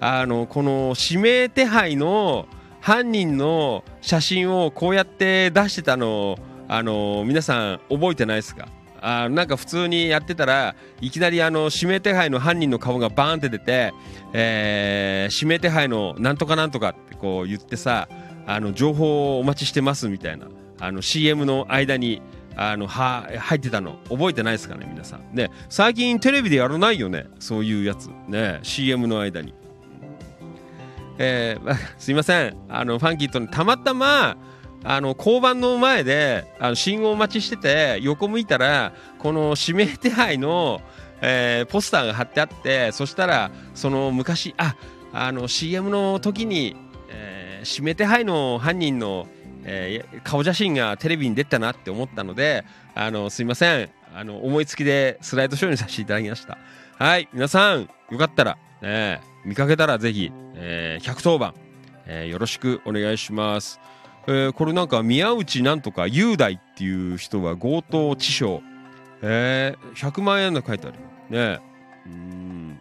[0.00, 2.46] あの、この指名手配の
[2.80, 8.68] 犯人の写真をこうやって出してたの、あの、皆さん覚えてないですか？
[9.00, 13.92] あなんか普通にやってたらいきなりあの指名手配の犯人の顔がバーンって出て、
[14.32, 18.08] えー指名手配のなんとかなんとかってこう言ってさ
[18.46, 20.48] あの情報をお待ちしてますみたいな
[20.80, 22.22] あの CM の間に
[22.56, 25.20] あのは入ってたの覚えてないですかね皆さん。
[25.34, 28.08] ね最近テレビでやらないよねそういうやつ。
[28.28, 29.54] ね CM の間に。
[31.18, 32.56] えーすいません。
[32.68, 34.36] あのファンキーとたまたま
[34.84, 40.80] あの交番の前であの信号待ちしてて横向いたらこの指名手配の、
[41.20, 44.76] えーポスターが貼ってあってそしたらその昔あ
[45.12, 46.76] あの CM の時に、
[47.08, 49.26] えー指名手配の犯人の、
[49.64, 52.64] えー顔写真がテレビに出たなって思ったので
[52.94, 53.90] あのすいません。
[54.14, 56.56] あの思いつきでスライドショーにさせていただきました。
[56.98, 57.28] はい。
[57.34, 61.54] 皆さんよかったら、ね、見かけたらぜひ、えー110番、
[62.06, 63.80] えーよろしくお願いします。
[64.26, 68.60] えーこれなんか宮内なんとか雄大っていう人は強盗致傷。
[69.22, 70.96] えー、100万円の書いてある
[71.30, 71.60] ね。
[72.06, 72.80] うん。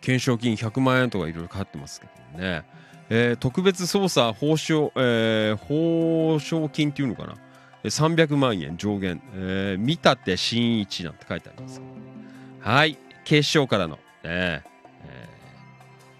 [0.00, 2.64] 懸賞金100万円とかいろいろかかってますけどね。
[3.08, 7.34] えー特別捜査報奨、えー報奨金っていうのかな。
[7.84, 11.80] 300万円上限、えー見立て真一なんて書いてあります
[12.58, 12.98] はい。
[13.24, 14.75] 警視庁からの、ええー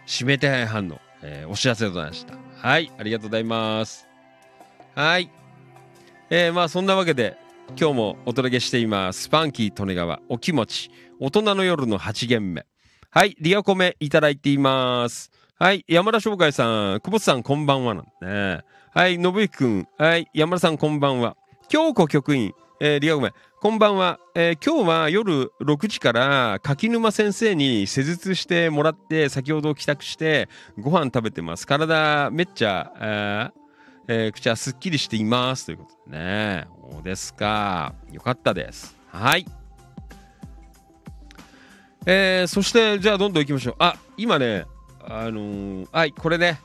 [0.07, 2.35] 指名手配犯の、えーお知らせでございました。
[2.57, 4.09] はいありがとうございます。
[4.95, 5.31] はい。
[6.31, 7.37] えーまあそんなわけで
[7.79, 12.67] 今日もお届けしていますスパンキー利根川お気持ち大人の夜の8限目。
[13.11, 15.31] はいリアコメいただいています。
[15.59, 18.63] はい山田商会さん久保田さんこんばんはなんね。
[18.93, 19.89] はい信之くん。
[19.99, 21.37] はい山田さんこんばんは。
[21.69, 30.49] 京子局員えーリアコメこんばんは、えー今日は夜6時から柿沼先生に施術してもらって先ほど帰宅して
[30.79, 31.67] ご飯食べてます。
[31.67, 33.53] 体めっちゃ、えー
[34.09, 35.67] えー口はすっきりしています。
[35.67, 36.67] ということでね。
[36.93, 37.95] そうですか。
[38.13, 38.95] よかったです。
[39.11, 39.47] はい。
[42.05, 43.77] えーそしてじゃあどんどん行きましょう。
[43.79, 44.67] あ今ね
[45.03, 46.61] あのはいこれね。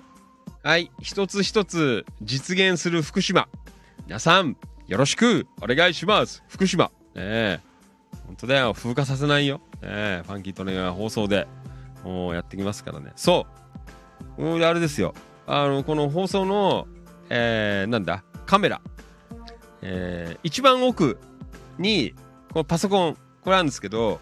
[0.61, 3.47] はい一つ一つ実現する福島。
[4.05, 5.47] 皆さんよろしく。
[5.61, 6.43] お願いします。
[6.47, 6.85] 福島。
[6.85, 7.59] ねえ。
[8.27, 8.73] 本当だよ。
[8.73, 11.47] 風化させないよ、ねえ、ファンキーとね放送で。
[12.03, 13.11] もうやってきますからね。
[13.15, 13.45] そ
[14.37, 14.63] う。
[14.63, 15.13] あれですよ。
[15.47, 16.87] あのこの放送の
[17.29, 18.23] えーなんだ？
[18.45, 18.81] カメラ、
[19.81, 21.19] えー一番奥
[21.77, 22.13] に
[22.51, 23.17] このパソコン。
[23.41, 24.19] これあるんですけど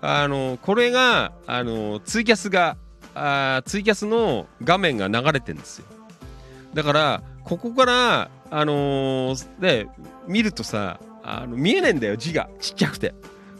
[0.00, 2.76] あのこれがあのツイキャスが
[3.14, 5.86] あツイキャスの画面が流れてるんですよ。
[6.74, 9.88] だからここからあのーで
[10.28, 12.48] 見るとさあの見えねえんだよ字が。
[12.60, 13.14] ちっちゃくて。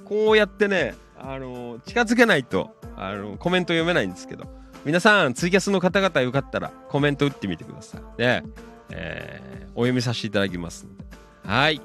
[0.05, 4.45] こうやってねあのー近づけないとあのコメント読めないんですけど。
[4.85, 8.03] 皆さんツイキャスの方々よかったらコメント打ってみてください。
[8.19, 8.43] で、
[8.91, 11.05] えーお読みさせていただきますので。
[11.47, 11.81] はい、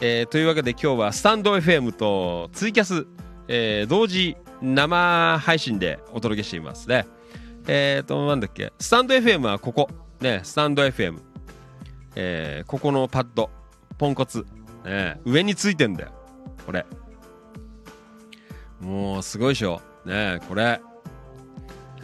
[0.00, 3.06] えーというわけで今日はスタンド FM とツイキャス、
[3.48, 7.06] えー同時生配信でお届けしていますね。
[7.66, 8.72] えっ、となんだっけ。
[8.78, 9.88] スタンド FM はここ。
[10.20, 11.31] ねスタンド FM
[12.14, 13.50] えーここのパッド
[13.98, 14.46] ポンコツ、
[14.84, 16.10] ね、上についてんだよ。
[16.66, 16.86] これ。
[18.80, 19.80] もうすごいでしょ。
[20.04, 20.80] ねこれ。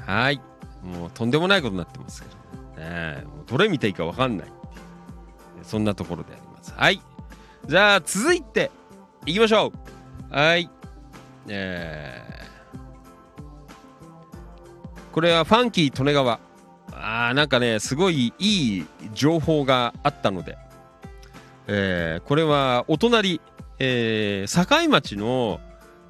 [0.06, 0.40] はい。
[0.82, 2.28] もうとんでもないことになってますけ
[2.76, 2.82] ど。
[2.82, 4.52] ねもうどれ見ていいかわかんない。
[5.62, 6.72] そんなところであります。
[6.74, 7.00] はい。
[7.66, 8.70] じゃあ続いて
[9.26, 9.72] いきましょ
[10.30, 10.34] う。
[10.34, 10.70] はい。
[11.48, 12.38] えー
[15.10, 16.38] これはファンキー利根川。
[17.00, 20.58] あなんかねすごいいい情報があったので、
[21.66, 23.40] えーこれはお隣、
[23.78, 25.60] えー境町の、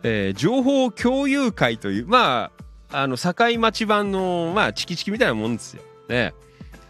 [0.02, 2.50] えー情報共有会というま
[2.90, 5.82] ああの境町版のまあチキチキみたいなもんですよ。
[6.08, 6.32] ね。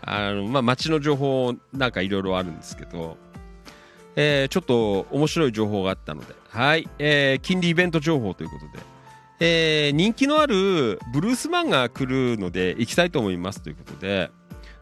[0.03, 3.17] あのまあ町の情報なんかいろいろあるんですけど、
[4.15, 6.39] えーちょっと面白い情報があったので。
[6.51, 8.83] はい、えー、金利イベント情報ということで。
[9.41, 14.31] えー人気のあるブルースマンが来るので行きたいと思いますということで、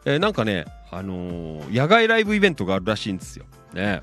[0.05, 3.45] えーなんかね、あのー野外ライブイベントがあるらしいんですよ。
[3.73, 4.01] ね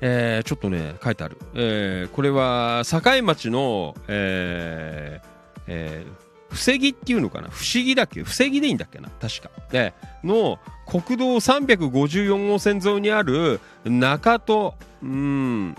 [0.00, 1.38] えーちょっとね、書いてある。
[1.54, 5.28] えーこれは境町の、えー
[5.68, 6.22] えー
[6.52, 7.48] 防ぎっていうのかな？
[7.48, 8.22] 不思議だっけ？
[8.22, 9.08] 防ぎでいいんだっけな？
[9.08, 9.48] 確か。
[9.70, 15.74] で、の国道354号線沿いにある中戸、うん、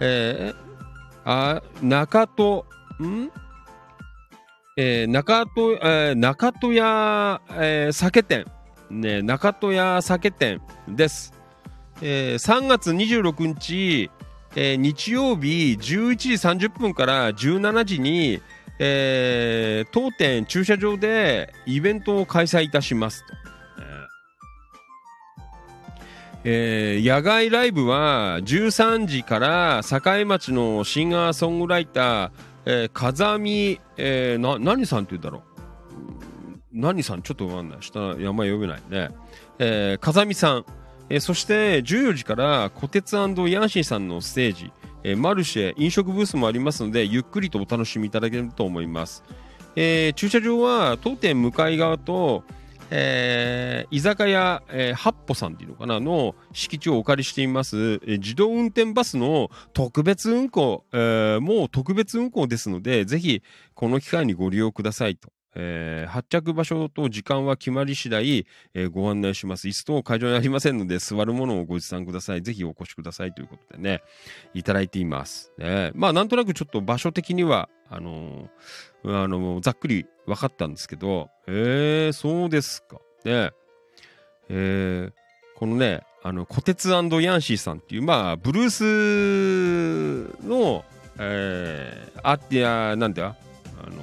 [0.00, 0.63] えー
[1.24, 2.66] あ中戸
[3.02, 3.30] ん？
[4.76, 8.46] えー中戸、えー中戸屋、えー酒店、
[8.90, 11.32] ね、中戸屋酒店です。
[12.02, 14.10] えー3月26日、
[14.56, 16.32] えー日曜日11時
[16.66, 18.42] 30分から17時に、
[18.78, 23.43] えー当店駐車場でイベントを開催いたしますと。
[26.44, 32.30] えー野外ライブは13時から境町のシンガーソングライター、
[32.66, 35.42] えー風見、えーな何さんって言うんだろう？
[36.72, 37.22] 何さん？
[37.22, 37.78] ちょっとわかんない。
[37.80, 39.08] 下山読めないね、
[39.58, 40.66] えー風見さん、
[41.08, 44.70] えーそして14時から小鉄ヤンシーさんのステージ、
[45.02, 49.24] えーマルシェ飲食ブースもありますのでゆっくりとお楽しみいただけると思います、
[49.76, 52.44] えー駐車場は当店向かい側と
[52.90, 63.42] えー居酒屋、えー、八歩さんっていうのかなの敷地をお借りしています、えー自動運転バスの特別運行、えーもう特別運行ですのでぜひ
[63.74, 69.68] この機会にご利用くださいと、えー発着場所と時間は決まり次第、えーご案内します。
[69.68, 72.42] 椅子等会場にありませんので座るものをご持参ください。
[72.42, 74.02] ぜひお越しくださいということでね
[74.54, 78.48] いただいています、ね、まあなんとなくちょっと場所的にはあのー
[79.04, 82.96] あのざっくり分かったんですけど、えー、そうですか。
[83.24, 83.52] ね。
[84.48, 85.12] えー
[85.56, 90.84] このね、あの、コテツヤンシーさんっていう、まあ、ブルースの、
[91.18, 93.36] えー、あってや、なんだ？
[93.80, 93.94] あの、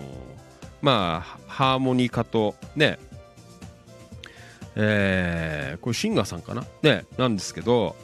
[0.81, 2.97] まあハーモニカとね
[4.75, 6.65] えーこれシンガーさんかな？
[6.81, 7.95] ねなんですけど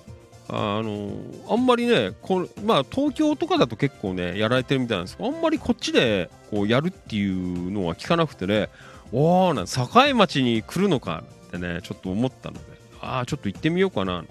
[0.50, 1.12] あの
[1.50, 8.70] あんまりねこまあ東京とかだと結構ねやられてるみたいなんですけどあんまりこっちでこうやるっていうのは聞かなくてね
[9.12, 12.62] おおな境町に来るのかってねちょっと思ったので
[13.02, 14.28] ああちょっと行ってみようかなね。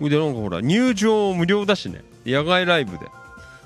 [0.00, 3.06] でなんかほら入場無料だしね野外ライブで。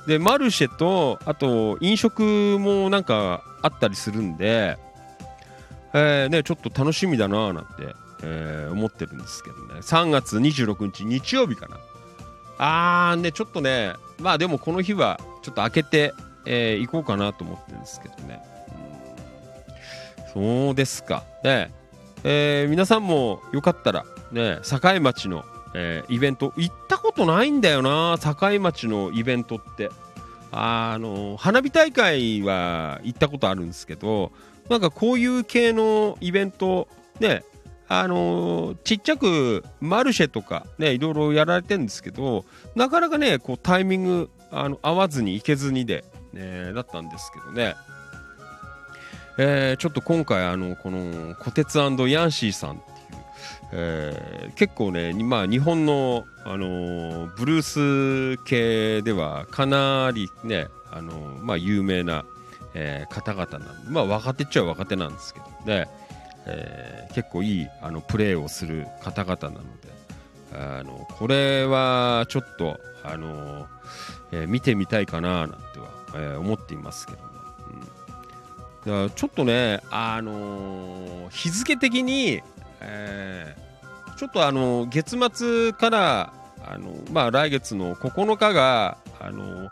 [0.07, 4.77] でマルシェとあと飲食もなんかあったりするんで、
[5.95, 7.95] えーね、ちょっと楽しみだなーなんて、
[8.27, 9.81] えー思ってるんですけどね。
[9.81, 11.77] 3月26日日曜日かな。
[12.59, 16.15] あーねちょっとねまあでもこの日はちょっと開けて、
[16.47, 18.43] えー行こうかなと思ってるんですけどね、
[20.35, 20.67] うん。
[20.67, 21.25] そうですか。
[21.45, 21.73] ね。
[22.25, 25.45] えー皆さんもよかったらね境町の、
[25.75, 29.91] えーイベント行ったことないんだよな境町のイベントって。
[30.57, 34.31] あの花火大会は行ったことあるんですけど
[34.69, 36.87] なんかこういう系のイベント
[37.19, 37.43] ね
[37.89, 42.45] あのちっちゃくマルシェとかねいろいろやられてるんですけど
[42.75, 47.75] なかなかねこうタイミングあの合わずに行けずにで、ね、だったんですけどね。
[49.37, 51.97] えーちょっと今回あのこのコテツヤン
[52.31, 52.87] シーさんっていう、
[53.73, 62.25] えー結構ね、まあ、日本の、あのーブルース系ではかなりね、あのーまあ、有名な、
[62.75, 65.89] えー方々なんで、まあ、若手っちゃ若手なんですけどね、
[66.47, 69.89] えー結構いいあのプレーをする方々なので
[70.53, 73.67] あのこれはちょっと、あの
[74.33, 77.25] えー見てみたいかななんては、えー思っていますけどね。
[77.71, 82.43] うんだからちょっとね、あの日付的に、
[82.81, 83.57] え
[84.17, 86.33] ちょっとあの月末から
[86.67, 89.71] あの、まあ、来月の9日が、あの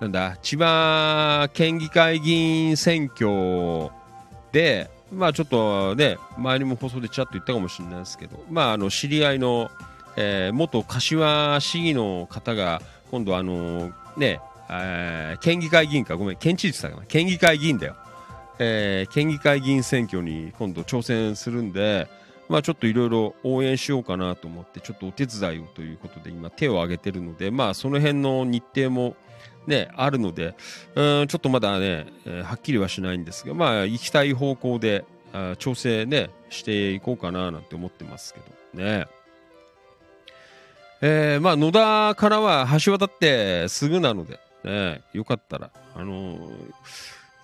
[0.00, 3.90] なんだ千葉県議会議員選挙
[4.52, 9.70] で、まあ、ちょっとね前にも放送でちらっと言ったかもしれないですけど、まあ、あの知り合いの、
[10.16, 12.80] えー元柏市議の方が
[13.10, 17.96] 今度あのね、えー県議会議員かごめん県知事さんかな県議会議員だよ。
[18.58, 22.08] えー県議会議員選挙に今度挑戦するんで、
[22.48, 29.14] まあ、ちょっといろいろ応援しようかなと思ってちょっとお手伝いをということで今手を挙げてるので、まあ、その辺の日程も、
[29.66, 30.54] ね、あるので
[30.94, 38.40] うんちょっとまだね、えーはっきりはしないんですが、まあ、行きたい方向であ調整、ね、していこうかななんて思ってますけ
[38.76, 39.06] どね。
[41.02, 46.72] えーまあ、野田からは橋渡ってすぐなので、ね、よかったら、あのー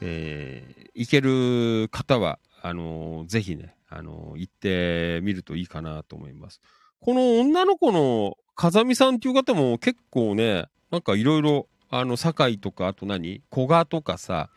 [0.02, 6.60] えー行ける方はあのーぜひね、あのー行ってみるといいかなと思います。
[7.01, 13.43] この女の子の風見さんっていう方も結構ね、なんかいろいろ、あの、堺とか、あと何？
[13.53, 14.51] 古賀とかさ、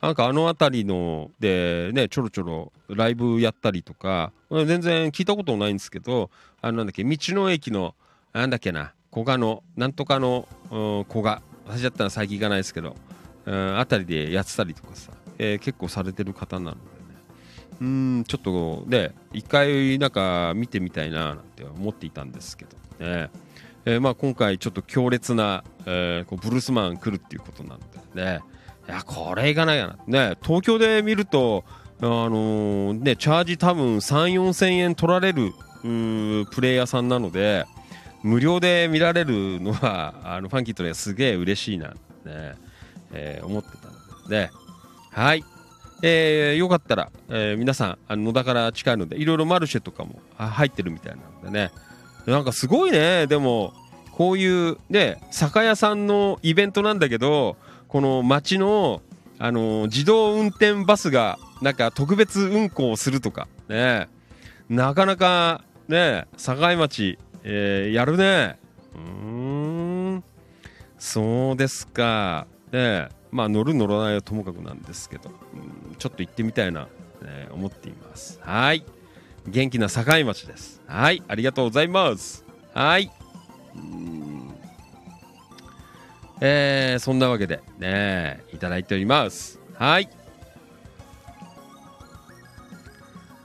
[0.00, 6.30] なんかあの辺りのでね、ちょろちょろライブやったりとか、全然聞いたことないんですけど、
[6.60, 7.94] あのなんだっけ、道の駅の、
[8.34, 10.46] なんだっけな、古賀の、なんとかの、
[11.08, 12.96] 古賀、私だったら最近行かないですけど、
[13.46, 16.80] うんあたりでやってたりとかさ、えー結構されてる方なのでね、
[17.80, 23.30] うん、ちょっとね、一回なんか見てみたいななんて思っていたんですけどね、
[23.86, 27.80] えーまあ今回ちょっと強烈な、えーこうブルースマン来るっていうことなの
[28.14, 28.40] でね、
[28.88, 30.30] いや、これいかないかな。
[30.30, 31.64] ね、東京で見ると、
[32.00, 35.52] あのーね、チャージ多分3、4千円取られる
[35.82, 37.64] プレイヤーさんなので、
[38.22, 41.94] 無料で見られるのは、 あのファンキーとね、すげえ嬉しいな、ね、
[43.12, 44.50] えー思ってたので、ね、
[45.10, 45.44] はい。
[46.02, 51.70] えーよかったら、えー皆さん、あの野田から近いので、いろいろマルシェとかも入ってるみたいなのでね、
[52.26, 53.74] なんかすごいね、でも、
[54.12, 57.56] こういうね、酒屋さんのイベントなんだけど、
[57.88, 59.02] この街の、
[59.38, 64.08] あの自動運転バスがなんか特別運行するとかね。
[64.68, 68.58] なかなかね境町、えーやるね。
[68.94, 69.00] うー
[70.16, 70.24] ん。
[70.98, 72.46] そうですか。
[72.72, 73.08] ね。
[73.32, 75.30] まあ乗る乗らないはともかくなんですけど、
[75.98, 76.82] ちょっと行ってみたいな、
[77.22, 78.38] ね思っています。
[78.40, 78.84] はい。
[79.46, 80.73] 元気な境町です。
[80.86, 82.44] はいありがとうございます。
[82.72, 83.10] はい。
[86.40, 89.58] えーそんなわけでねいただいております。
[89.74, 90.08] はい。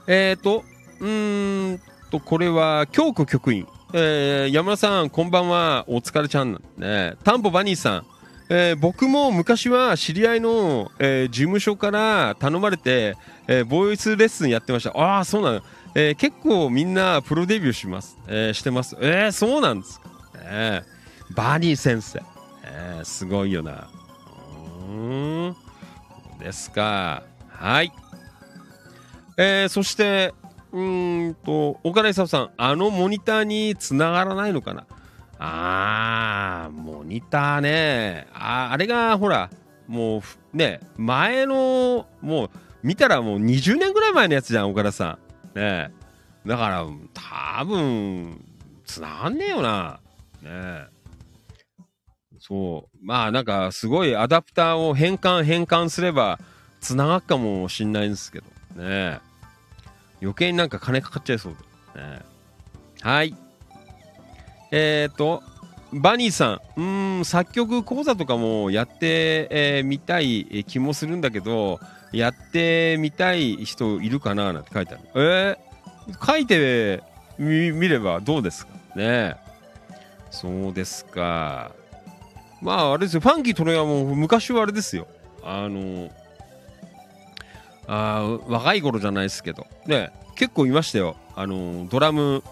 [0.06, 0.64] えーと
[1.00, 1.80] うーん
[2.10, 3.66] とこれは京子局員。
[3.92, 5.84] えー山田さんこんばんは。
[5.88, 6.62] お疲れちゃん。
[6.76, 8.06] ねタンポバニーさん。
[8.50, 14.90] えー僕も昔は知り合いの、えー事務所から頼まれて、えーボイスレッスンやってました。
[14.90, 15.62] ああそうなの、
[15.94, 20.08] えー結構みんなプロデビューします、えーしてますえーそうなんですか、
[20.38, 20.84] ね
[21.34, 22.20] バニー先生、
[22.64, 23.88] えーすごいよな
[24.90, 25.56] うん
[26.40, 27.22] ですか。
[27.48, 27.92] はい。
[29.36, 30.34] えー、そして、
[30.72, 34.86] うんと、岡田勲さん、あのモニターにつながらないのかな
[35.38, 38.26] あー、モニターね。
[38.34, 39.50] あーあれが、ほら、
[39.86, 40.22] もう、
[40.56, 42.50] ね、前の、もう、
[42.82, 45.18] 見たらもう20年ぐらい前のやつじゃん、岡田さん。
[45.54, 45.90] ねえ
[46.46, 48.44] だから、多分、
[48.84, 50.00] つながんねえよな。
[50.42, 50.86] ね
[52.38, 52.98] そう。
[53.02, 56.38] まあ、なんか、すごいアダプターを変換変換すれば、
[56.80, 58.46] つながっかもしんないんですけど。
[58.46, 59.20] ねえ
[60.22, 61.56] 余計になんか金かかっちゃいそう
[61.94, 62.00] で。
[62.00, 62.24] ねえ
[63.02, 63.34] はい。
[64.72, 65.42] えっ、ー、と、
[65.92, 66.80] バニーさん、
[67.18, 71.80] うん、作曲講座とかもやってみ、えーたい気もするんだけど、
[72.12, 75.02] やってみたい人いるかななんて書いてある。
[75.14, 77.02] えー、書いて
[77.38, 79.36] みればどうですかね
[80.30, 81.72] そうですか。
[82.60, 85.06] まあ、あれですよ、ファンキートレはも昔はあれですよ。
[85.42, 86.10] あの、
[87.86, 91.16] あー若い頃じゃないですけど、ね、結構いましたよ。
[91.34, 92.42] あの、ドラム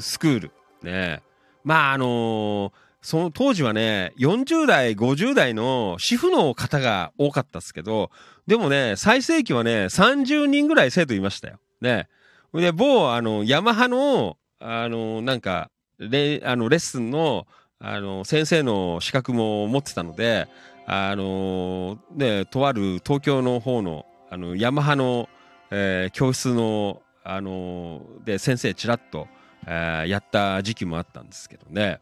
[0.00, 0.50] スクール。
[0.82, 1.22] ね。
[1.64, 2.72] まあ、あの
[3.02, 8.10] その当時はね、40代、50代の主婦の方が多かったですけど、
[8.46, 11.58] でもね、最盛期はね、30人ぐらい生徒いましたよ。
[11.80, 12.08] ね。
[12.52, 17.46] で、某、あの、ヤマハの、あの、なんか、レあのレッスンの、
[17.78, 20.48] あの、先生の資格も持ってたので、
[20.86, 25.28] あの、ね、とある東京の方の、あの、ヤマハの、
[25.70, 29.28] えー教室の、あの、で、先生ちらっと、
[29.66, 32.00] えーやった時期もあったんですけどね。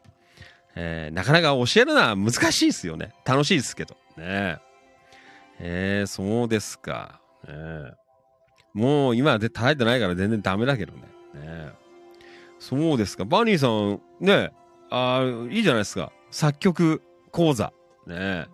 [0.74, 3.12] えーなかなか教えるのは難しいですよね。
[3.24, 3.96] 楽しいですけど。
[4.16, 4.58] ね
[5.60, 7.20] えーそうですか。
[7.46, 7.54] ね
[8.72, 11.02] もう今で耐えてないから全然ダメだけどね。
[11.34, 11.70] ね
[12.58, 13.24] そうですか。
[13.24, 14.52] バニーさん、ね
[14.90, 16.12] あいいじゃないですか。
[16.30, 17.72] 作曲講座。
[18.06, 18.46] ね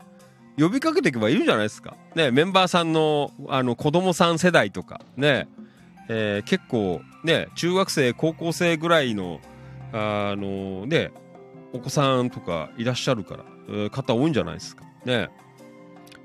[0.59, 1.97] 呼びかけていけばいいじゃないですか。
[2.15, 5.49] ねメンバーさんのあの子供さん世代とか、ね
[6.09, 9.41] えー結構ね中学生高校生ぐらいの
[9.93, 11.12] あのね
[11.73, 15.28] お子さんとかいらっしゃるから、えー方多いんじゃないですかね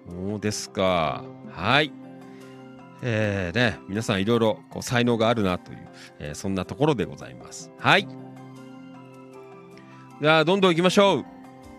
[0.09, 1.23] そうですか。
[1.51, 1.91] はい。
[3.03, 7.71] えー、ね皆さんいろいろこう才能があるなという、えーそんなところでございます。
[7.79, 8.07] はい。
[10.21, 11.25] じゃどんどん行きましょう。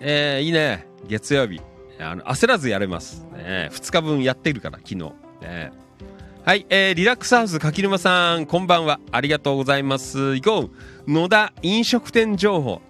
[0.00, 0.86] えー、いいね。
[1.06, 1.60] 月曜日。
[2.00, 5.12] あの焦らずやれます、ね、2日分やってるから昨日。
[5.40, 5.72] ね。
[6.44, 8.98] はい、えー、リラックスハウス柿沼さんこんばんは。
[9.12, 10.34] ありがとうございます。
[10.34, 10.70] 行こ
[11.06, 11.10] う。
[11.10, 12.80] 野田飲食店情報。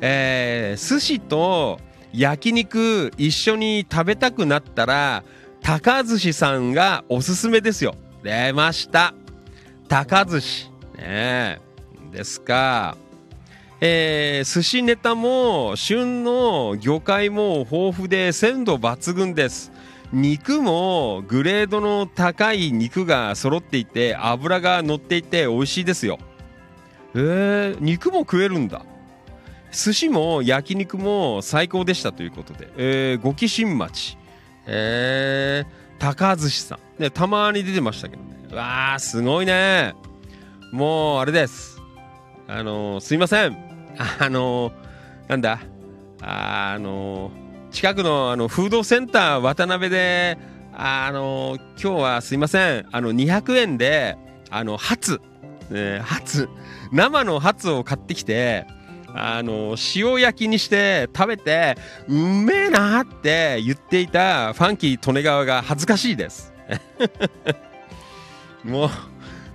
[0.00, 1.80] えー、寿司と
[2.12, 5.24] 焼肉一緒に食べたくなったら
[5.62, 7.94] 高寿司さんがおすすめですよ。
[8.22, 9.14] 出ました。
[9.88, 10.70] 高寿司。
[10.96, 11.60] ねえ。
[12.12, 12.96] ですか。
[13.80, 19.70] えー寿司ネタも旬の魚介も豊富で鮮度抜群です。
[20.12, 26.18] 肉もグレードの高い肉が揃っていて脂が乗っていて美味しいですよ。
[27.14, 28.82] えー、肉も食えるんだ。
[29.72, 34.16] 寿司も焼肉も最高でしたということで、えー、五木新町、
[34.66, 38.54] えー、高寿司さん、ね、たまに出てましたけどね。
[38.54, 39.94] わーすごいね。
[40.72, 41.80] もうあれです。
[42.46, 43.56] あのーすいません。
[44.18, 44.72] あのー
[45.28, 45.60] なんだ。
[46.22, 50.38] あのー近くのあのフードセンター渡辺で
[50.72, 52.86] あのー今日はすいません。
[52.90, 54.16] あの200円で
[54.50, 55.20] あのハツ、
[55.70, 56.48] ね、ハツ。
[56.92, 58.66] 生のハツを買ってきて
[59.20, 61.76] あの塩焼きにして食べて
[62.06, 66.52] うめえなって言っていたファンキー利根川が恥ずかしいです。
[68.62, 68.90] もう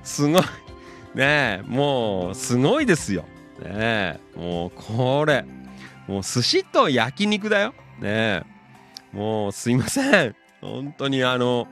[0.03, 0.43] すごい。
[1.15, 3.23] ねもうすごいですよ。
[3.63, 5.45] ねもうこれ。
[6.07, 7.73] もう寿司と焼肉だよ。
[8.01, 8.43] ね
[9.13, 10.35] もうすいません。
[10.59, 11.69] 本当にあの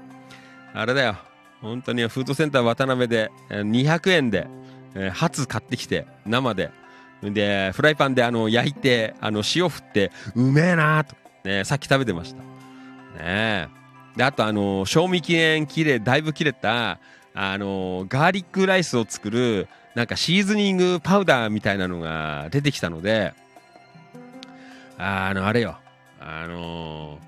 [0.74, 1.18] あれだよ。
[1.62, 4.48] 本当にフードセンター渡辺で200円で、
[4.96, 6.72] えーハツ買ってきて生で。
[7.24, 12.42] でフライパンであの焼いてあの塩振ってうめえなーと、ね、さっき食べてました。
[13.24, 13.68] ね
[14.16, 17.00] であとあの賞味期限切れだいぶ切れた
[17.34, 23.34] あのガーリックライスを作るなんかシーズニングパウダーみたいなのが出てきたので
[24.98, 25.78] あのあれよ。
[26.20, 27.20] あの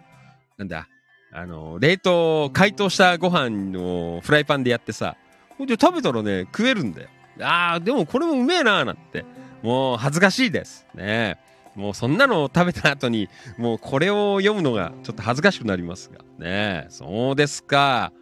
[0.58, 0.88] なんだ
[1.32, 5.16] あの冷凍解凍したご飯をフライパンでやってさ
[5.58, 7.10] ほんで食べたらね食えるんだよ。
[7.40, 9.26] あーでもこれもうめえなーなんて。
[9.64, 10.86] もう恥ずかしいです。
[10.94, 11.40] ね。
[11.76, 16.20] もうそんなのを食べた後にもうこれを読むのがちょっと恥ずかしくなりますが。
[16.38, 16.86] ね。
[16.90, 18.14] そうですか。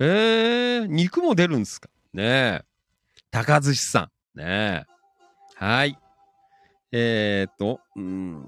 [0.00, 1.90] えー、肉も出るんですか？
[2.14, 2.62] ね。
[3.30, 4.38] 高寿司さん。
[4.38, 4.86] ね。
[5.56, 5.98] はい。
[6.92, 8.46] えー、っとうん。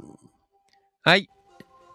[1.03, 1.29] はい。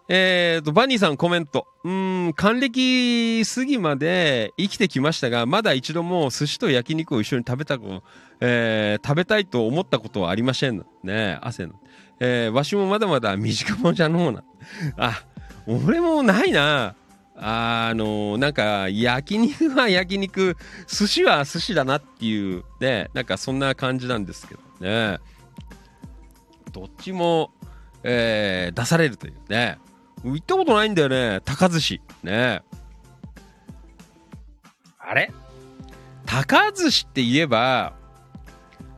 [0.08, 1.66] えーと、バニーさんコメント。
[1.84, 8.02] うん、還暦過ぎまで生きてきましたが、まだ一度も寿司と焼肉を一緒に食べたこと、
[8.44, 10.84] えー食べたいと思ったことはありません。
[11.04, 11.74] ね汗の。
[12.18, 14.42] えーわしもまだまだ身近者じゃのうな。
[14.96, 15.22] あ、
[15.68, 16.96] 俺もないな。
[17.36, 20.56] あのなんか、焼肉は焼肉、
[20.86, 25.18] 寿司は寿司だなっていう、ね、なんかそんな感じなんですけどね。
[26.72, 27.50] どっちも、
[28.02, 29.78] えー出されるというね。
[30.24, 32.00] 行ったことないんだよね、高寿司。
[32.24, 32.62] ね。
[34.98, 35.32] あれ？
[36.26, 37.94] 高寿司って言えば、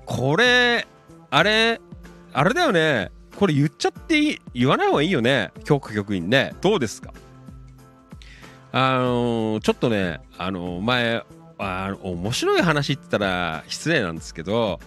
[0.06, 0.86] これ、
[1.30, 1.80] あれ、
[2.32, 3.10] あれだよね。
[3.36, 5.50] これ言っちゃっていい、言わない方がいいよね。
[5.64, 6.54] 教科局員ね。
[6.60, 7.12] どうですか?
[8.72, 11.22] あのーちょっとね、あのー前、
[11.58, 14.80] あの面白い話って言ったら失礼なんですけど、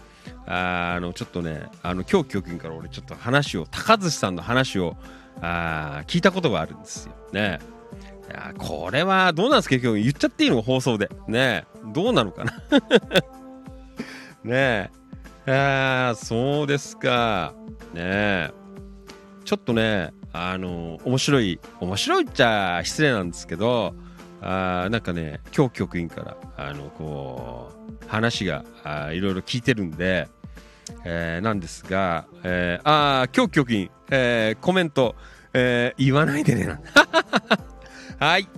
[0.46, 4.96] あのちょっとね、あの今日教局員から俺ちょっと話を、高寿さんの話を
[5.42, 7.14] あ聞いたことがあるんですよ。
[7.32, 7.60] ね。
[8.30, 9.76] いやこれはどうなんですか?
[9.76, 10.62] 結局言っちゃっていいの?
[10.62, 11.10] 放送で。
[11.28, 12.54] ねどうなのかな?
[14.44, 14.90] ねえ。
[15.48, 17.54] あーそうですか。
[17.94, 18.52] ねえ。
[19.46, 23.96] ちょっとね、あの面白い、面白いっちゃ失礼なんですけど、
[24.42, 27.72] あなんかね、教局員から、あの、こ
[28.04, 30.28] う、話があいろいろ聞いてるんで、
[31.06, 35.16] えーなんですが、えー、ああ、教局員、えーコメント、
[35.54, 36.78] えー言わないでね。
[38.20, 38.50] はい。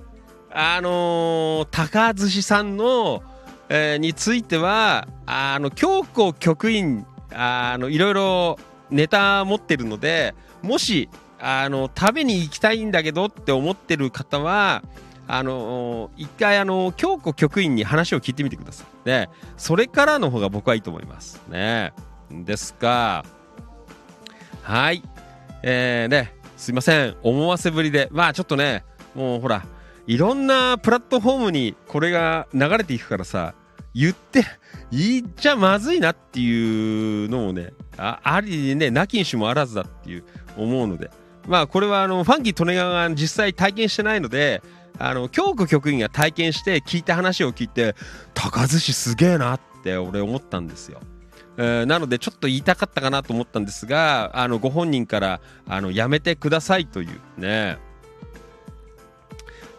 [0.51, 3.21] あのー高寿司さんの、
[3.69, 8.59] えーについては、あの、京子局員、あの、いろいろ
[8.89, 11.09] ネタ持ってるので、もし、
[11.39, 14.83] あの、食べに行きたいんだけどって思ってる方は、
[15.31, 19.07] あの一回あの京子局員に話を聞いてみてください。
[19.07, 21.39] ね、それからの方が僕はいいと思います。
[21.47, 21.93] ね、
[22.31, 23.23] ですが、
[24.63, 25.03] はい、
[25.61, 28.83] えー、ね、すいません、思わせぶりで、まあちょっとね、
[29.13, 29.67] もうほら、
[30.07, 33.53] いろんなプラットフォームにこれが流れていくからさ、
[33.93, 34.45] 言って、
[34.91, 40.23] 言っちゃまずいなっていうのもね、あありね、なきにしもあらずだっていう
[40.57, 41.09] 思うので、
[41.47, 44.61] まあこれはあのファンキー・トネガが実際体験してないので、
[44.97, 47.95] あの京子局員が体験して聞いた話を聞いて
[48.33, 50.99] 高寿司すげえなって俺思ったんですよ。
[51.57, 57.77] えーなのでちょっと言いたかったかなと思ったんですがあのご本人からあのやめてくださいというね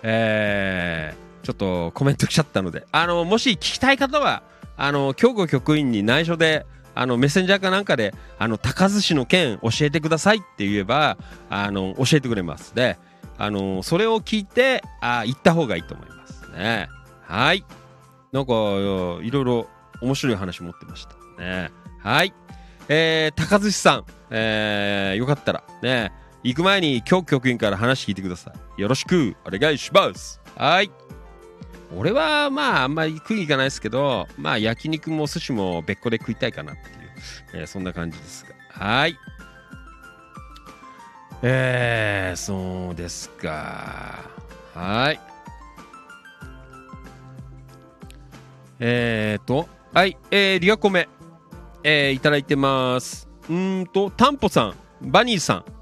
[0.03, 2.87] えーちょっとコメント来ちゃったので。
[2.93, 4.43] あのもし聞きたい方は
[4.77, 11.17] あの京子局員に内緒であのメッセンジャーかなんかであの高寿司の件教えてくださいって言えば
[11.49, 12.75] あの教えてくれます。
[12.75, 12.99] で
[13.39, 16.89] あのそれを聞いてあ行った方がいいと思いますね。
[17.23, 17.65] はい。
[18.33, 19.67] なんかいろいろ
[20.03, 21.43] 面白い話持ってました。
[21.43, 21.71] ね。
[22.01, 22.35] はい。
[22.89, 26.13] えー、高寿司さん、えー、よかったらね。
[26.43, 28.81] 行く前に京局員から話聞いてください。
[28.81, 30.41] よろしくお願いします。
[30.57, 30.91] はい。
[31.97, 36.97] 俺はまああんまり食いに行かないですけどまあ焼肉も寿司も別個で食いたいかなっていう、
[37.55, 38.55] えーそんな感じですが。
[38.87, 39.17] はい。
[41.43, 44.21] えー、そうですか。
[44.75, 45.21] はい。
[48.79, 50.17] えーとはい。
[50.31, 51.09] えー、リアコメ。
[51.83, 53.29] えー、いただいてます。
[53.49, 55.80] うんとタンポさんバニーさん。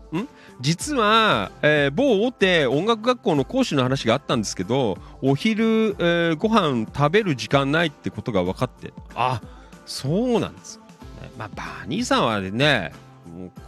[0.60, 8.92] 実は、えー某大手音楽学校の講師の話があったんですけどお昼、えーご飯食べる時間ないってことが分かって。
[9.14, 9.40] あ
[9.86, 10.76] そうなんです。
[10.76, 10.82] よ、
[11.22, 12.92] ねまあ、バニーさんはね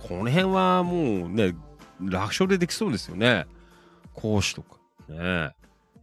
[0.08, 1.54] この辺はもうね
[2.00, 3.46] 楽勝でできそうですよね。
[4.14, 4.76] 講師とか。
[5.08, 5.54] ね。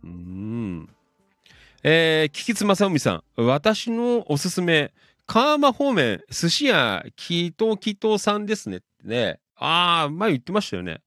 [0.03, 0.89] うん。
[1.84, 4.93] えー、菊津正臣さん私のおすすめ
[5.26, 8.77] 川間方面寿司屋きときとさんですね。
[8.77, 11.01] ってねああ、前言ってましたよね。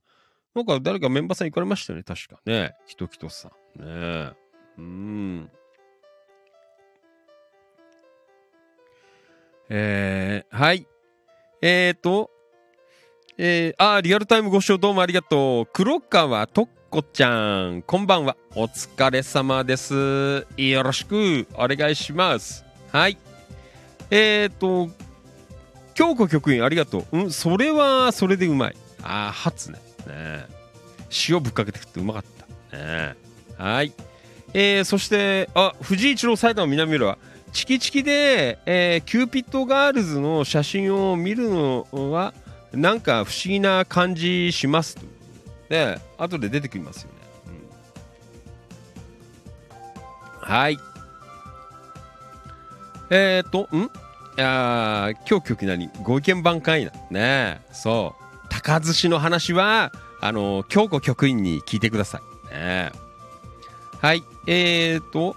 [0.55, 2.75] なんか誰かメンバーさん行かれましたよね、確かね。
[2.87, 3.49] きときとさ
[3.79, 3.81] ん。
[3.81, 4.33] ねえ。
[4.79, 5.51] うん。
[9.69, 10.87] えー、はい。
[11.63, 12.31] えーと、
[13.39, 15.67] えー、あリアルタイムご視聴どうもありがとう。
[15.73, 18.37] 黒川とっこちゃん、こんばんは。
[18.57, 20.45] お疲れ様です。
[20.57, 22.65] よろしくお願いします。
[22.91, 23.17] はい。
[24.11, 24.91] えーと、
[26.01, 27.19] 京子局員ありがとう。
[27.19, 28.77] うん、それはそれでうまい。
[29.03, 29.79] ああ、初ね。
[30.07, 30.47] ね
[31.29, 32.25] 塩ぶっかけて食ってうまかっ
[32.71, 32.77] た。
[32.79, 33.17] ね
[33.59, 33.93] はい。
[34.55, 37.19] えー、そして、あ、藤井一郎埼玉南浦和。
[37.53, 42.33] チキチキで、えーキューピッドガールズの写真を見るのは、
[42.73, 45.03] なんか不思議な感じしますと。
[45.69, 47.15] ね後で出てきますよね。
[50.39, 50.79] うんはい。
[53.11, 53.91] えーと、ん？
[54.41, 55.91] いや今日局何？
[56.03, 59.93] ご意見番かいなねそう高寿司の話は
[60.23, 62.55] あの、京子局員に聞いてください。
[62.55, 62.91] ね、
[64.01, 64.23] はい。
[64.47, 65.37] えーと、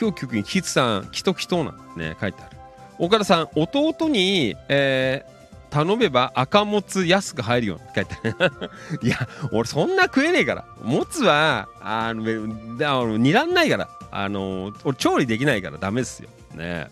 [0.00, 2.56] 今日局員、キツさん、キトキトな、ね、書いてある。
[2.98, 8.70] 岡田さん、弟に、えー、頼めば赤もつ安く入るよって書いてある。
[9.02, 9.16] いや、
[9.52, 10.64] 俺そんな食えねえから。
[10.82, 13.88] もつは、あの、あの煮らんないから。
[14.12, 16.28] あの、俺調理できないからダメですよ。
[16.54, 16.88] ね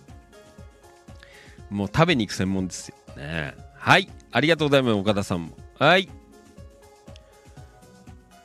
[1.70, 2.94] もう食べに行く専門ですよ。
[3.16, 4.08] ねはい。
[4.32, 5.52] ありがとうございます、岡田さんも。
[5.78, 6.08] はい。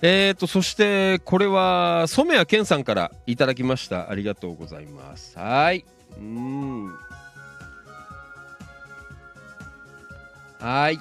[0.01, 4.09] えーと、そして、これは、染谷健さんからいただきました。
[4.09, 5.37] ありがとうございます。
[5.39, 5.85] はい。
[6.17, 6.93] うん。
[10.59, 10.99] はい。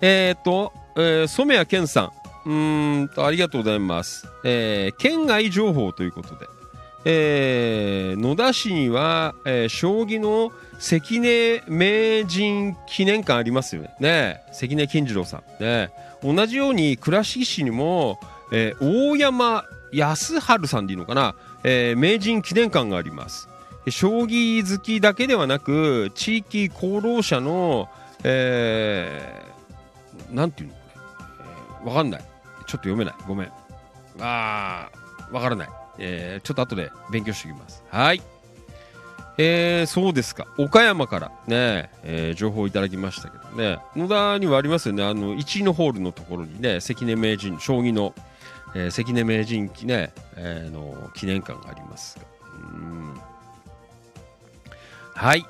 [0.00, 2.12] えーと、えー染谷健さん。
[2.46, 4.26] うーんと、ありがとうございます。
[4.44, 6.46] えー県外情報ということで。
[7.04, 13.94] えー野田市には、えー将棋の関根名人記念館ありますよね。
[14.00, 15.62] ね関根金次郎さん。
[15.62, 15.90] ね
[16.22, 18.18] 同じように倉敷市にも、
[18.52, 21.34] えー大山康春さんでいいのかな、
[21.64, 23.48] えー名人記念館があります。
[23.90, 27.88] 将棋好きだけではなく地域功労者の、
[28.24, 31.00] えーなんていうのこれ、
[31.80, 32.20] えーわかんない。
[32.20, 32.28] ちょっ
[32.66, 33.14] と読めない。
[33.26, 33.52] ごめん。
[34.20, 35.68] あーわからない、
[35.98, 37.82] えーちょっと後で勉強しておきます。
[37.88, 38.20] はい。
[39.40, 48.14] えーそうですか岡山からね、えー情報いただきましたけどね野田にはありますよねあの1のホールのところにね関根名人将棋の、
[48.74, 52.18] えー関根名人記ね、えーの記念館があります
[52.54, 53.14] うん
[55.14, 55.46] はい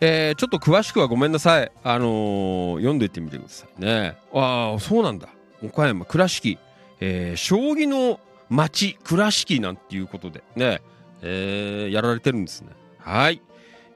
[0.00, 1.72] えーちょっと詳しくはごめんなさい。
[1.82, 4.16] あのー読んでいってみてくださいね。
[4.34, 5.28] ああ、そうなんだ。
[5.64, 6.58] 岡山、倉敷。
[7.00, 8.20] えー将棋の
[8.50, 10.82] 町、倉敷なんていうことでね、
[11.22, 12.68] えーやられてるんですね。
[13.04, 13.42] はい。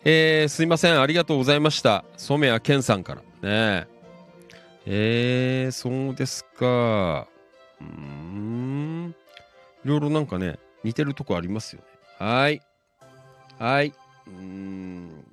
[0.05, 1.01] えーすいません。
[1.01, 2.05] ありがとうございました。
[2.19, 3.23] 染谷健さんから。
[3.81, 3.87] ね
[4.85, 7.27] えー、そうですか。
[7.81, 9.15] うーん。
[9.85, 11.87] いろいろなんかね、似てるとこありますよね。
[12.19, 12.61] はい。
[13.59, 13.95] はい。
[14.27, 15.25] うーん。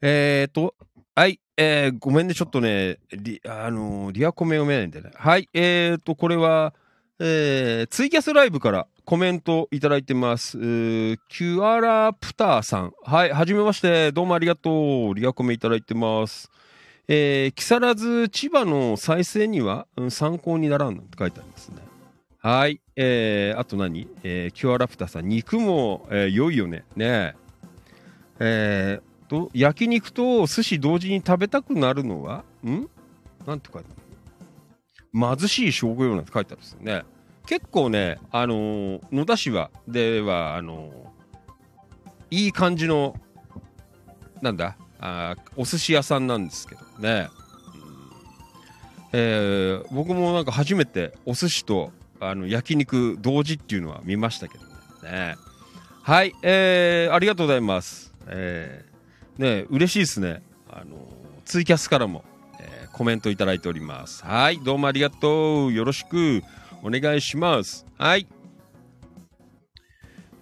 [0.00, 0.74] えーと、
[1.14, 5.12] はい、えーごめんね、ちょっとね、リ,、あのーリアコメ読めないんでね。
[5.14, 6.74] はい、えーと、これは、
[7.20, 10.56] えーツイキャスライブからコメントいただいてます。
[10.56, 12.92] キュアラプターさん。
[13.02, 14.12] はい、はじめまして。
[14.12, 15.14] どうもありがとう。
[15.14, 16.50] リアコメいただいてます。
[17.08, 21.78] えー木更津、千葉の再生には、うん参考にならんって書いてありますね。
[22.38, 25.28] はい、えーあと何、えーキュアラプターさん。
[25.28, 26.84] 肉も、えー良いよね。
[26.94, 27.34] ね
[28.38, 32.88] ええーと焼肉と寿司同時に食べたくなるのはん？
[33.46, 33.94] なんて書いてあ
[35.18, 35.38] る？
[35.38, 37.02] 貧しい称号よなんて書いてあるんですよね
[37.46, 40.92] 結構ねあのー野田市はではあのー
[42.30, 43.14] いい感じの
[44.40, 47.28] なんだあお寿司屋さんなんですけどね、
[47.74, 47.82] うん
[49.12, 55.36] えー僕もなんか初めてお寿司とあの焼肉同時っていうのは見ましたけどねね
[56.02, 58.12] はい、えーありがとうございます。
[58.26, 60.42] えーね、嬉しいですね。
[60.70, 60.96] あの
[61.44, 62.24] ツイキャスからも、
[62.60, 64.24] えコメントいただいております。
[64.24, 65.72] はい、どうもありがとう。
[65.72, 66.42] よろしく
[66.82, 67.86] お願いします。
[67.96, 68.26] はい。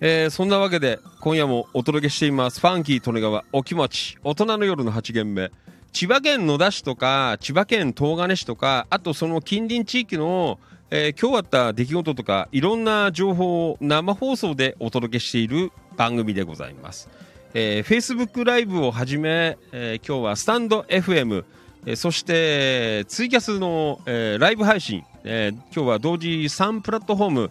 [0.00, 5.52] えーそんなわけで今夜もお届けしていますファンキー利根川お気持ち大人の夜の8限目
[5.92, 10.58] 千葉県野田市とか千葉県東金市とかあとその近隣地域の、
[10.90, 17.10] えー今日あった出来事とかいろんな情報を生放送でお届けしている番組でございます、
[17.52, 21.44] えー、Facebook ライブをはじめ、えー今日はスタンド FM
[21.84, 27.50] えーそしてツイキャスの、えーライブ配信、えー今日は同時3プラットフォーム、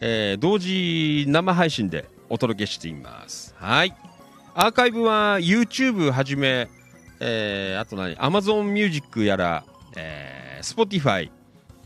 [0.00, 3.54] えー同時生配信でお届けしています。
[3.58, 3.94] はい。
[4.54, 6.68] アーカイブは YouTube はじめ、
[7.20, 9.64] えーあと何？Amazon Music やら、
[9.96, 11.30] えー Spotify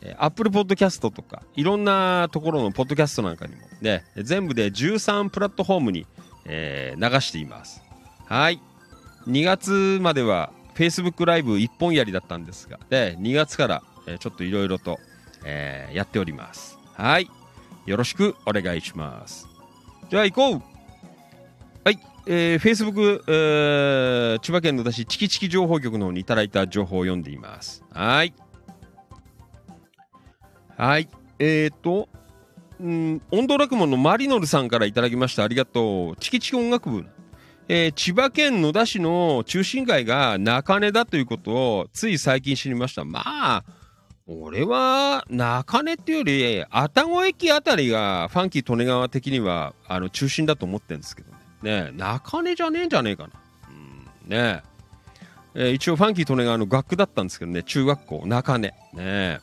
[0.02, 3.62] えー Apple Podcast とかいろんなところのポッドキャストなんかにも。
[3.80, 4.04] ね。
[4.16, 6.06] 全部で13プラットフォームに、
[6.44, 7.82] えー流しています。
[8.26, 8.60] はい。
[9.28, 14.98] 2月までは Facebook ライブ一本やりだったんですがで2月から、えちょっといろいろと、
[15.44, 16.78] えーやっております。
[16.94, 17.30] はい。
[17.86, 19.48] よろしくお願いします。
[20.10, 20.62] では行こう。
[21.84, 27.84] はい、えー、Facebook、えー千葉県の私チキチキ情報局の方にいただいた情報を読んでいます。
[27.92, 28.34] はい。
[30.76, 31.08] はい。
[31.38, 32.08] えーと
[32.80, 35.44] うん、音頭落語のマリノルさんからいただきました。
[35.44, 36.16] ありがとう。
[36.16, 37.04] チキチキ音楽部。
[37.68, 43.04] えー千葉県野田市の中心街が中根だということをつい最近知りました。
[43.04, 43.64] まあ、
[44.26, 51.32] 俺は中根っていうより、愛宕駅あたりがファンキー利根川的にはあの中心だと思ってるんですけど
[51.62, 51.90] ね。
[51.90, 53.30] ね中根じゃねえんじゃねえかな。
[53.68, 54.62] うん、ね
[55.54, 59.40] ええ一応ファンキー利根川の学区だったんですけどね中学校中根ね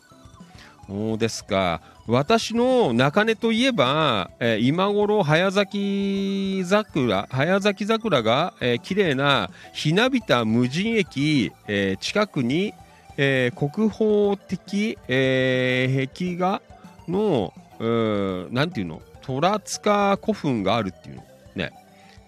[0.88, 12.73] そうですか私の中根といえば、えー今頃早咲き桜早咲き桜が、えー綺麗なひなびた無人駅、えー近くに、
[13.21, 16.61] えー国宝的、えー壁画
[17.05, 19.01] の、えーなんていうの？
[19.21, 21.23] 虎塚古墳があるっていうの。
[21.53, 21.73] ね、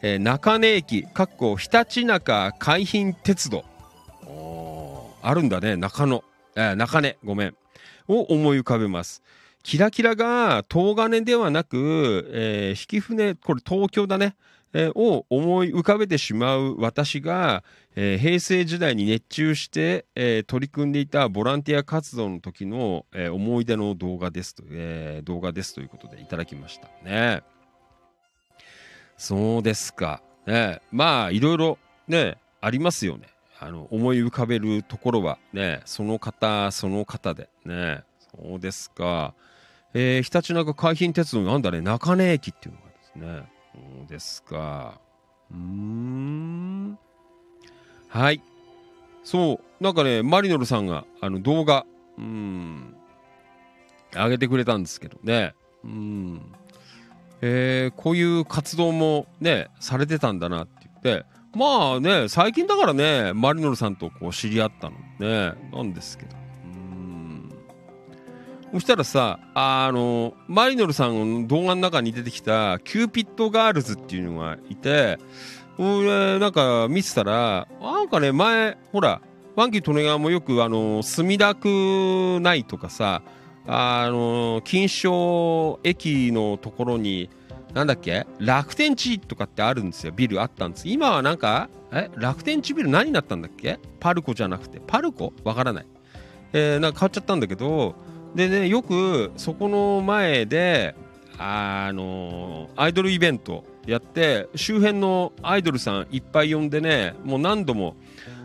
[0.02, 3.64] えー中根駅かっこひたちなか海浜鉄道。
[5.24, 6.26] あるんだね中野、
[6.58, 7.56] えー中根ごめん。
[8.10, 9.24] を思い浮かべます。
[9.64, 17.64] キラキラが東金ではなく、えー引き船これ東京だね、えーを思い浮かべてしまう私が、
[17.96, 27.44] えー平成時代に熱中して、えー取り組んでいたボランティア活動の時の、えー思い出の動画ですと、えー動画ですということでいただきましたね。
[29.18, 30.22] そうですか。
[30.48, 31.78] ね、まあいろいろ
[32.08, 33.28] ねありますよね。
[33.60, 38.04] あの思い浮かべるところはねその方その方でね
[38.36, 39.36] そうですか。
[39.94, 43.61] えー、ひたちなか海浜鉄道なんだね中根駅っていうのがですね。
[43.74, 45.00] そうですか。
[45.52, 46.98] うーん。
[48.08, 48.42] はい。
[49.24, 51.86] そうなんかねマリノルさんがあの動画
[52.18, 52.96] うん
[54.14, 55.54] 上げてくれたんですけどね。
[55.84, 56.42] うん。
[57.42, 61.26] えーこういう活動もねされてたんだなって言って
[61.58, 66.41] まあね最近だからねマリノルさんとこう知り合ったのねなんですけどうん
[68.72, 75.20] そしたらさあのマリノルさんの動画の中に出てきたキューピッドガールズっていうのがいて
[75.78, 79.22] 俺なんか見てたらなんかね前ほら
[79.56, 83.22] ワンキー利根川もよくあの墨田区内とかさ
[83.68, 87.30] あの金賞駅のところに
[87.74, 93.80] なんだっけ楽天地とかってあるんですよビルあったんです今はなんかえ楽天地ビル何になったんだっけ？
[94.00, 94.82] パルコじゃなくて。
[94.88, 95.34] パルコ？
[95.44, 95.86] わからない、
[96.54, 97.96] えーなんか変わっちゃったんだけど
[98.36, 100.96] でねよくそこの前で
[101.38, 107.96] あのアイドルイベントやって周辺のアイドルさんいっぱい呼んでねもう何度も、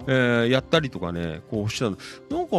[0.07, 1.97] えーやったりとかねこうしてたの。
[2.31, 2.51] なんか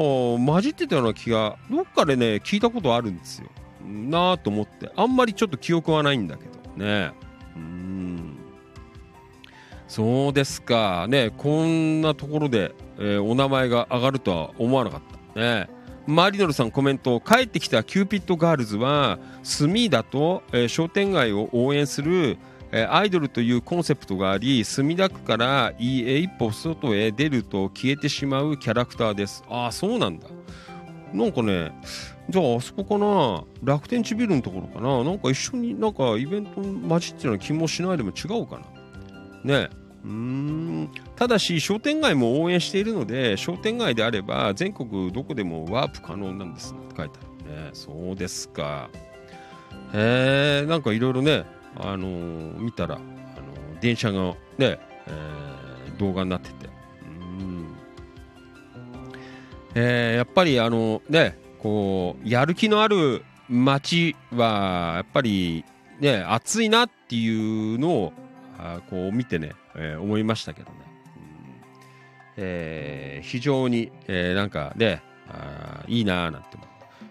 [0.51, 3.49] 混じってたような気がどっかでね聞いたことあるんですよ。
[3.83, 4.91] なあと思って。
[4.95, 6.85] あんまりちょっと記憶はないんだけど。
[6.85, 7.11] ね。
[7.55, 8.37] うん。
[9.87, 11.07] そうですか。
[11.07, 15.01] ねこんなところで、えーお名前が上がるとは思わなかっ
[15.33, 15.39] た。
[15.39, 15.69] ね。
[16.07, 22.37] マリノルさんコメント帰ってきたキューピッドガールズは墨田と、えー商店街を応援する
[22.71, 29.43] えーアイドルというコンセプトがあり墨田区から一歩外へ出ると消えてしまうキャラクターです。
[29.49, 30.27] ああそうなんだ。
[31.13, 31.73] なんかね
[32.29, 33.43] じゃああそこかな。
[33.75, 35.03] 楽天地ビルのところかな。
[35.03, 38.61] なんか一緒になんかイベント混じってるような気もしないでも違うかな。
[39.43, 39.86] ねえ。
[40.07, 40.89] うん。
[41.17, 47.69] ただし商店街も応援しているので商店街であれば全国どこでもワープ可能なんですって書いてあるね。
[47.73, 48.89] そうですか。
[49.93, 56.69] へえなんかいろいろねあのー見たら、あのー電車がね、えー動画になってて。
[57.39, 57.67] うん。
[59.75, 65.65] えーやっぱりあのねこうやる気のある街はやっぱり
[65.99, 68.13] ね暑いなっていうのを
[68.89, 70.77] こう見てね、えー思いましたけどね、
[71.17, 71.23] うん。
[72.37, 76.67] えー非常に、えーなんかねあいいなーなんて思っ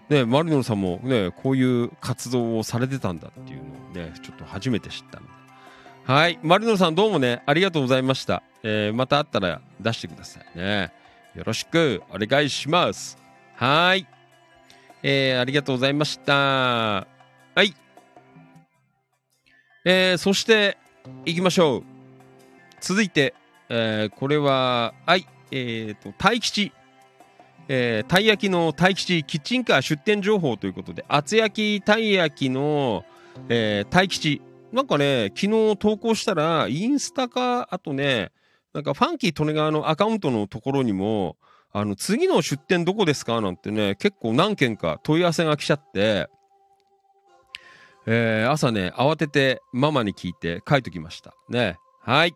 [0.08, 5.32] てねマリノルさんもねこういう活動をされてたんだっていうのをねちょっと初めて知ったので
[6.04, 6.38] はい。
[6.42, 10.92] マリノルさんどうもねありがとうございました、えーまたあったら出してくださいね。
[11.34, 13.18] よろしくお願いします。
[13.56, 14.06] はい。
[15.02, 16.32] えーありがとうございました。
[16.34, 17.06] は
[17.62, 17.74] い。
[19.84, 20.78] えーそして
[21.24, 21.82] 行きましょう。
[22.80, 23.34] 続いて、
[23.68, 26.72] えーこれははいえーと大吉。
[27.68, 33.04] えーたい焼きの大吉キッチンカー出店情報ということで厚焼きたい焼きの、
[33.48, 34.42] えー、大吉。
[34.72, 38.30] なんかね昨日投稿したらインスタかあとね
[38.74, 41.36] なんかファンキー利根川のアカウントのところにも
[41.72, 43.40] あの次の出店どこですか？
[43.40, 46.28] なんてね結構何件か問い合わせが来ちゃって、
[48.06, 51.34] えー朝ね慌ててママに聞いて書いときました。
[51.48, 51.78] ね。
[52.00, 52.34] はい。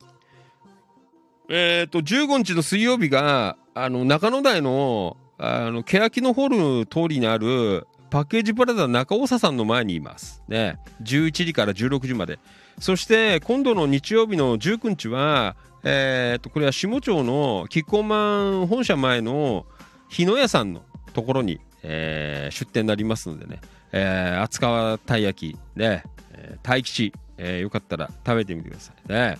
[1.49, 10.43] えっ、と15日の水曜日があの中野台のあの欅のホール通りにあるパッケージプラザ中尾さんの前にいます。
[10.49, 10.79] ね。
[11.03, 12.39] 11時から16時まで。
[12.79, 19.67] そして今度の日曜日の19日はえー、とこれは下町のキッコーマン本社前の
[20.09, 20.83] 日野屋さんの
[21.15, 23.61] ところに、えー出店になりますのでね、
[23.93, 24.61] えー厚
[24.99, 29.39] 皮たい焼きね、えー、大吉、えーよかったら食べてみてくださいね、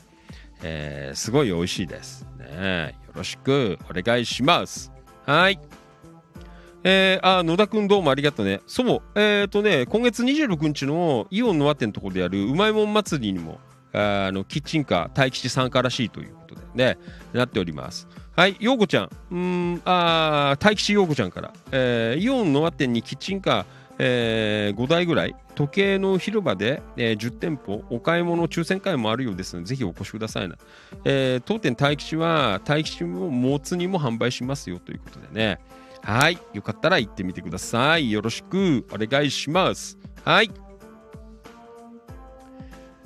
[0.63, 2.27] えーすごい美味しいです。
[2.39, 4.93] ね、よろしくお願いします。
[5.27, 5.61] はい。
[6.83, 8.63] えー、あ、野田くんどうもありがとうね。
[8.67, 13.61] そう、えっ、とね、今月26日のイオンの和店のところでやるうまいもん祭りにも、
[13.93, 16.99] あの、キッチンカー、大吉参加らしいということでね、
[17.35, 18.09] なっております。
[18.35, 19.11] はい、ようこちゃん。
[19.31, 23.65] うん、あ大吉ようこちゃんから、えーイオンの和店にキッチンカー、
[24.03, 30.57] えー5台ぐらい、時計の広場で、えー10店舗、お買い物抽選会もあるようですので、ぜひお越しくださいな。
[31.05, 35.61] えー当店大吉は、大吉ももつ煮も販売しますよということでね。
[36.03, 36.39] はい。
[36.55, 38.11] よかったら行ってみてください。
[38.11, 39.99] よろしくお願いします。
[40.25, 40.51] はい。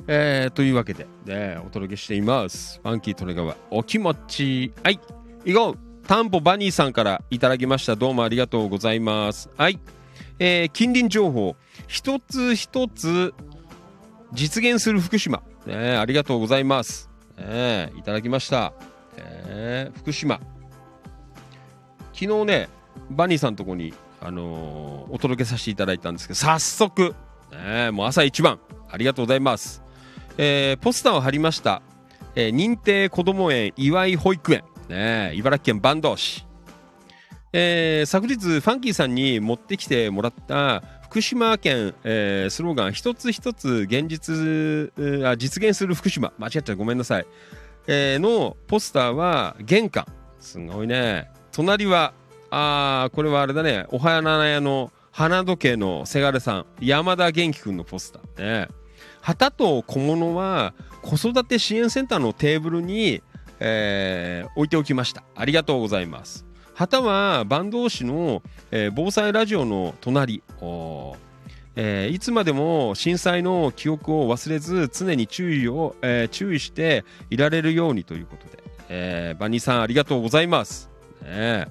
[0.07, 2.79] えー、というわけで、ね、お届けしています。
[2.85, 4.73] ファンキートレガワ、お気持ち。
[4.85, 5.01] はい。
[5.45, 7.97] 行こうタンポバニーさんからいただきました。
[7.97, 9.51] どうもありがとうございます。
[9.57, 9.81] はい。
[10.39, 11.57] えー近隣情報、
[11.87, 13.35] 一つ一つ
[14.33, 15.43] 実現する福島。
[15.67, 17.09] ね、ありがとうございます。
[17.39, 18.73] ね、いただきました。
[19.17, 20.41] えー福島。
[22.13, 22.69] 昨日ね、
[23.11, 27.15] バニーさんのとこに、あのーお届けさせていただいたんですけど、早速、
[27.53, 28.59] ね、もう朝一番、
[28.91, 29.83] ありがとうございます。
[30.39, 31.83] えーポスターを貼りました。
[32.35, 36.47] えー認定こども園岩井保育園、ね、茨城県坂東市。
[37.57, 44.91] えー昨日、ファンキーさんに持ってきてもらった福島県、えースローガン、一つ一つ現実、
[45.39, 47.27] 実現する福島、間違っちゃうごめんなさい。
[47.87, 50.05] えーのポスターは玄関。
[50.41, 51.31] すごいね。
[51.53, 52.13] 隣は、
[52.51, 58.69] あこれはあれだね、お花屋の花時計のせがれさん、山田元気くんのポスターね。
[59.21, 63.23] 旗と小物は子育て支援センターのテーブルに、
[63.61, 65.23] えー置いておきました。
[65.37, 66.45] ありがとうございます。
[66.75, 70.43] 旗は坂東市の、えー防災ラジオの隣。
[71.77, 80.91] えーいつまでも震災の記憶を忘れず常に注意を、えー注意していられるようにということで、えーバニーさんありがとうございます。
[81.23, 81.67] ねえ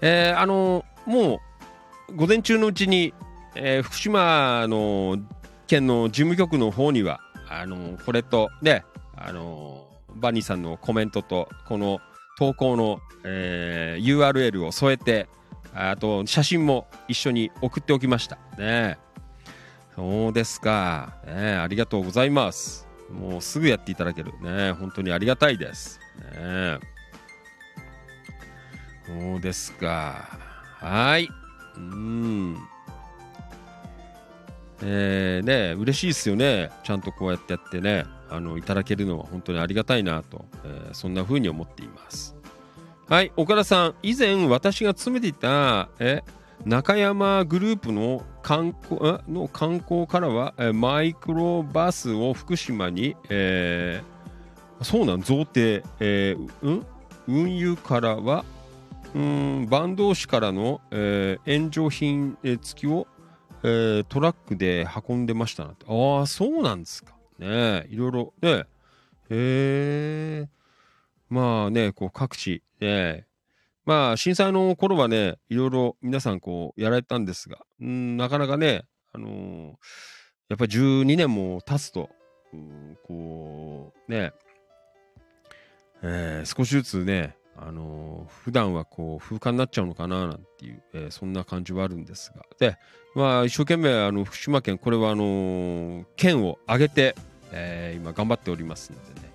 [0.00, 1.40] えーあのも
[2.10, 3.12] う午前中のうちに、
[3.56, 5.18] えー福島の
[5.66, 8.84] 県の事務局の方にはあのこれとね
[9.16, 11.98] あのバニーさんのコメントとこの
[12.38, 15.28] 投稿の、えー URL を添えて
[15.74, 18.38] あと写真も一緒に送っておきました。
[18.56, 18.96] ね。
[19.96, 22.86] そうですか、ね、ありがとうございます。
[23.10, 24.32] もうすぐやっていただける。
[24.40, 25.98] ね本当にありがたいです。
[26.32, 26.78] ね。
[29.04, 30.38] そうですか。
[30.76, 31.28] はい。
[31.76, 32.56] うん。
[34.82, 36.70] えー、ね嬉しいですよね。
[36.84, 38.04] ちゃんとこうやってやってね。
[38.30, 42.36] あのいただけるのは本当にありがたいなと、えーそんな風に思っています。
[43.08, 46.22] はい岡田さん以前私が勤めていたえ
[46.66, 56.86] 中山グループの観光の観光からはえマイクロバスを福島に、えーそうなん贈呈、えーうん
[57.26, 58.44] 運輸からは
[59.14, 63.06] うん坂東市からの、えー援助品、えー付きを、
[63.62, 67.17] えートラックで運んでましたなってああそうなんですか。
[67.38, 68.34] ねいろいろ。
[68.42, 68.66] ね。
[69.30, 70.48] へえ
[71.28, 73.26] まあねこう各地ね。
[73.84, 79.74] まあ震災の頃はねいろいろ皆さんこうやられたんですがうんなかなかねあのー
[80.50, 82.10] やっぱり12年も経つと
[82.52, 82.56] う
[83.06, 84.32] こうね。
[86.02, 92.44] えー少しずつねあのー普段はこう風化になっちゃうのかななんていう、えーそんな感じはあるんですが。
[92.58, 92.76] で
[93.14, 97.14] まあ一生懸命あの福島県これはあのー県を挙げて、
[97.52, 99.28] え今頑張っておりますのでね。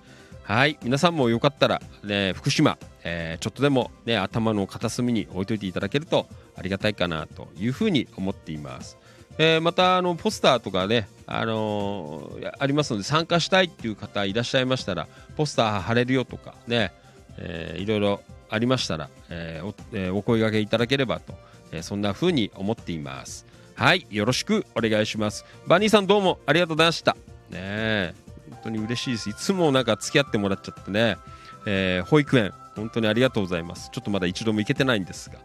[0.43, 0.77] はい。
[0.83, 6.27] 皆さんもよかったら、ね、福島、えちょっとでも、ね、頭の片隅に置いといていただけると
[6.57, 8.97] ありがたいかなというふうに思っています。
[9.37, 16.91] えーまたあのポスターとかね、あのーありますので参加したいっていう方いらっしゃいましたらポスター貼れるよとかね、
[17.37, 21.33] えーいろいろありましたら、えーおえーお声掛けいただければと、
[21.71, 23.45] えーそんな風に思っています。
[23.75, 25.45] はいよろしくお願いします。
[25.67, 27.13] バニーさんどうもありがとうございました。
[27.13, 27.17] ね
[27.53, 28.13] え
[28.51, 29.29] 本当に嬉しいです。
[29.29, 31.17] いつもなんか付き合ってもらっちゃってね、
[31.65, 33.89] えー保育園本当にありがとうございます。
[33.91, 35.39] ちょっとまだ一度も行けてないんですが。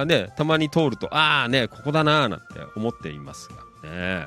[0.00, 3.48] あねたまに通るとああねここだなーなんて思っています
[3.82, 3.90] が。
[3.90, 4.26] ね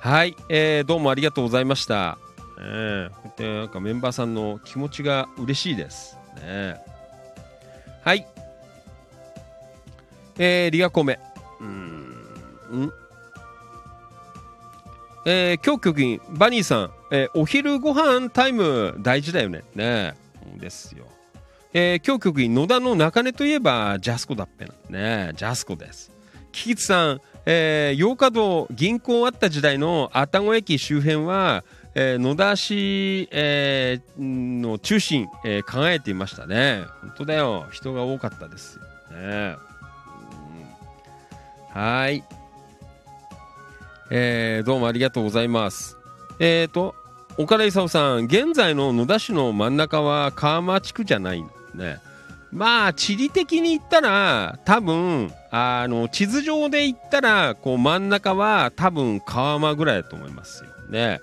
[0.00, 2.18] はい、えーどうもありがとうございました。
[2.58, 6.18] ねえこうやってなんかメンバーさんの気持ちが嬉しいです。
[6.36, 6.76] ね
[8.02, 8.26] はい。
[10.38, 11.18] えー、リアコメ。
[11.60, 12.84] うーん。
[12.86, 12.92] ん
[15.24, 19.64] えー、今日局員、バニーさん、えーお昼ご飯タイム大事だよね。
[19.74, 20.14] ね
[20.52, 21.04] うんですよ。
[21.74, 24.72] えー、今日局員、野田の中根といえばジャスコだっぺな。
[25.26, 26.12] ねジャスコです。
[26.52, 31.64] キキツさん、えー、洋華堂銀行あった時代の愛宕駅周辺は、
[31.98, 36.84] えー野田市、えーの中心、えー輝いていましたね。
[37.00, 37.66] 本当だよ。
[37.72, 38.82] 人が多かったですよ
[39.18, 39.56] ね。
[41.72, 42.22] うんはい。
[44.10, 45.96] えーどうもありがとうございます。
[46.38, 46.94] えーと、
[47.38, 51.52] 岡田勲さん、現在の野田市の真ん中は川間地区じゃないんだ
[51.82, 51.98] ね。
[52.52, 61.20] まあ、地理的に言ったら、多分、あの、地図上で言ったら、こう、真ん中は多分川間ぐらいだと思いますよね。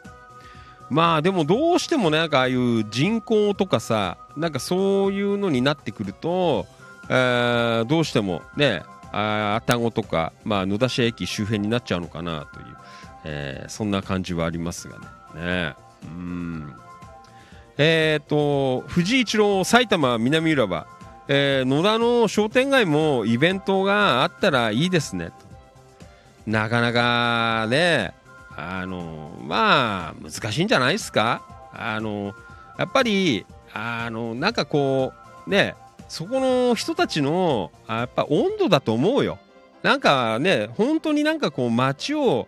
[0.89, 6.65] まあ、でもどうしてもね、なんかああいう人口とかさ、なんかそういうのになってくると、
[7.09, 12.77] えーどうしてもね、愛宕とか、まあ、野田市駅周辺になっちゃうのかなという、
[13.25, 15.05] えーそんな感じはありますがね。
[15.35, 16.73] ねうん。
[17.77, 20.87] えっ、と、藤井一郎埼玉南浦和、
[21.27, 25.31] えー野田の商店街もイベントがあったらいいですね。
[26.45, 28.13] なかなかね、
[28.55, 31.43] あの、まあ、難しいんじゃないですか？
[31.73, 32.33] あの、
[32.77, 35.13] やっぱり、あの、なんかこ
[35.47, 35.75] う、ね、
[36.07, 39.39] そこの人たちの、やっぱ温度だと思うよ。
[39.81, 42.47] なんかね、本当になんかこう街を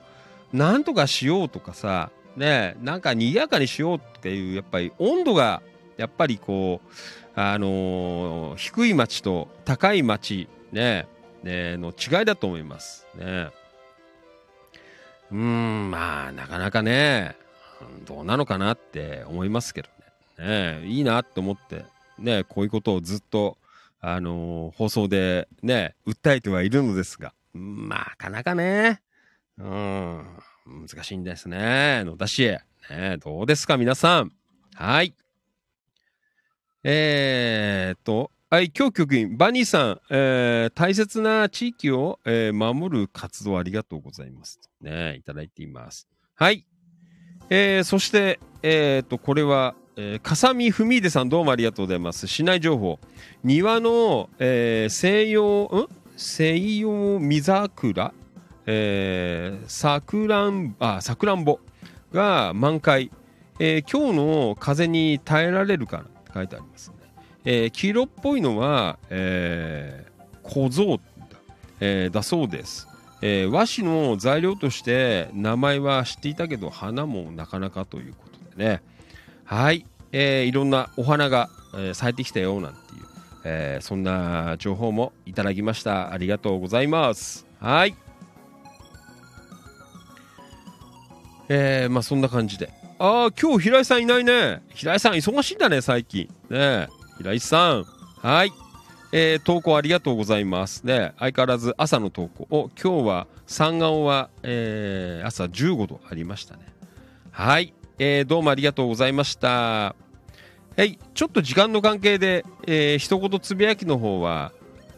[0.53, 5.61] なんとかしようとかさ、ね、なんか賑やかにしようっていう、やっぱり温度が、
[5.97, 6.89] やっぱりこう、
[7.37, 11.07] あのー低い町と高い町、ね、
[11.43, 13.05] ね、の違いだと思います。
[13.15, 13.49] ね。
[15.31, 17.35] うーん、まあ、なかなかね、
[18.05, 19.89] どうなのかなって思いますけど
[20.37, 20.81] ね。
[20.81, 21.85] ねいいなって思って、
[22.19, 23.57] ね、こういうことをずっと、
[24.01, 29.01] あのー放送でね、訴えてはいるのですが、まあ、なかなかね、
[29.57, 30.25] うん、
[30.87, 32.03] 難しいんですね。
[32.03, 32.57] 野田市。
[32.89, 34.31] ね、どうですか、皆さん。
[34.75, 35.15] はい。
[36.83, 44.59] えーっと、はい、今日局員、バニーさん、えー大切な地域を、えー守る活動ありがとうございます。
[44.81, 46.07] ね、いただいています。
[46.35, 46.63] はい。
[47.49, 52.27] えーそして、えーと、これは、えー、笠見文秀さんどうもありがとうございます。
[52.27, 52.99] 市内情報。
[53.43, 55.87] 庭の、えー西洋、ん？
[56.15, 58.13] 西洋見桜？
[58.67, 61.59] えー、さくらん、あ、さくらんぼ？
[62.13, 63.09] が満開。
[63.59, 66.91] えー今日の風に耐えられるかなって書いてあります。
[67.45, 71.03] えー黄色っぽいのは、えー小僧だ,、
[71.79, 72.87] えーだそうです、
[73.21, 78.81] えー和紙の材料として名前は知っていたけど花もなかなかということでね。
[79.43, 83.03] はい、えーいろんなお花が、えー咲いてきたよなんていう、
[83.43, 86.11] えーそんな情報もいただきました。
[86.11, 87.45] ありがとうございます。
[87.59, 87.95] はい。
[91.47, 92.71] えー、まあそんな感じで。
[92.97, 94.63] ああ今日平井さんいないね。
[94.73, 96.27] 平井さん忙しいんだね最近。
[96.49, 96.87] ねえ。
[97.17, 97.85] 平井さん。
[98.21, 98.51] はい。
[99.11, 101.13] えー投稿ありがとうございますね。
[101.19, 102.47] 相変わらず朝の投稿。
[102.49, 106.61] お今日は三顔は、えー朝15度ありましたね。
[107.31, 109.49] はい、えーどうもありがとうございました。
[109.49, 109.95] は
[110.83, 114.51] いちょっと時間の関係で、えー一言つぶやきの方は、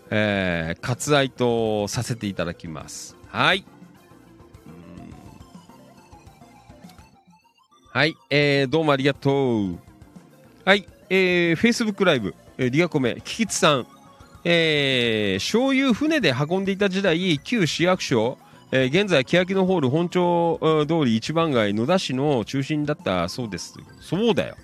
[0.10, 3.16] えー割愛とさせていただきます。
[3.28, 3.64] はい。
[7.92, 9.80] はい、えーどうもありがとう。
[10.66, 13.88] はい、えー、Facebook ライブ、えーリアコメ、キキツさん、
[14.44, 18.38] えー、醤油船で運んでいた時代、旧市役所、
[18.72, 23.76] えー現在、欅のホール本町通り一番街、野田市の中心だったそうです。
[24.02, 24.56] そうだよ。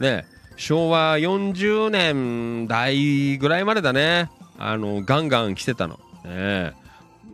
[0.00, 0.26] ね、
[0.56, 4.30] 昭和40年代ぐらいまでだね。
[4.58, 6.00] あの、ガンガン来てたの。
[6.24, 6.72] ね、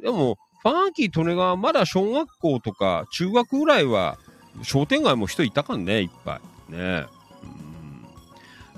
[0.02, 4.18] でも、ファンキー利根川、まだ小学校とか中学ぐらいは、
[4.62, 6.72] 商店街も人いたかんね、いっぱい。
[6.72, 7.15] ねうん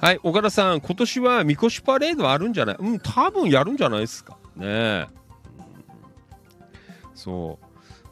[0.01, 2.77] はい、岡田さん、今年はみこしパレードあるんじゃない？
[2.79, 4.39] うん、多分やるんじゃないですか。
[4.55, 5.19] ねうん
[7.17, 7.67] そう。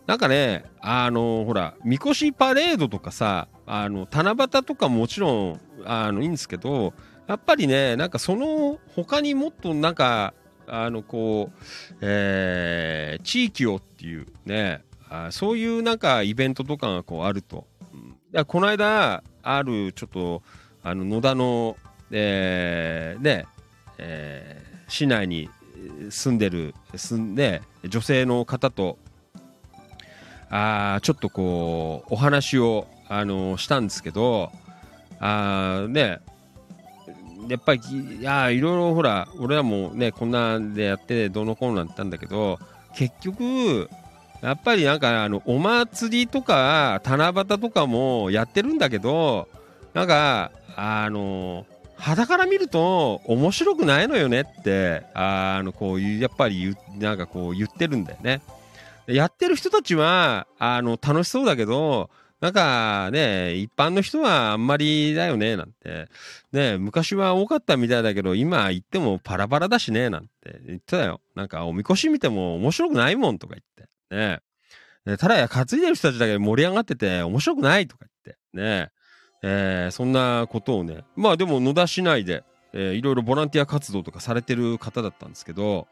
[0.04, 6.92] なんかね、あのほら、みこしパレードとかさ、あの、七夕とかもちろん、あの、いいんですけど、
[7.28, 10.34] やっぱりね、なんかその他にもっとなんか、
[10.66, 17.68] あの、こう、えー地域をっていうね、あそういうなんかイベントとかがこうあると。
[17.94, 20.42] うん、だからこの間、あるちょっと、
[20.86, 21.76] あの、野田の、
[22.12, 23.46] えーね、
[23.98, 25.50] えー市内に
[26.10, 28.98] 住んでる、住んで、女性の方と、
[30.48, 34.52] あちょっとこう、お話を、あのしたんですけど、
[35.18, 36.20] あね、
[37.48, 37.80] やっぱり、
[38.20, 42.60] いやいろいろほら、俺らもね、こんなんでやって、どのこうのなんて言ったんだけど、
[42.94, 43.90] 結局、
[44.40, 49.48] やっぱりなんか、あの、お祭りとか、七夕とかもやってるんだけど、
[49.96, 51.64] なんか、あの、
[51.96, 58.42] 肌から見ると面白くないのよねって、あの、こう、やっぱり、なんかこう言ってるんだよね。
[59.06, 62.10] やってる人たちは、あの、楽しそうだけど、
[62.42, 66.08] なんかね、一般の人はあんまりだよね、なんて。
[66.52, 71.22] ね、昔は多かったみたいだけど、今行ってもパラパラだしね、なんて言ってたよ。
[71.34, 74.14] なんかおみこし見ても面白くないもんとか言って。
[74.14, 74.40] ね。
[75.06, 78.38] ねただや担いでる人たちだけで盛り上がってて面白くないとか言って。
[78.52, 78.90] ね。
[79.42, 81.04] えーそんなことをね。
[81.16, 85.86] まあでも野田市内で、えーいろいろボランティア活動とかされてる方だったんですけど、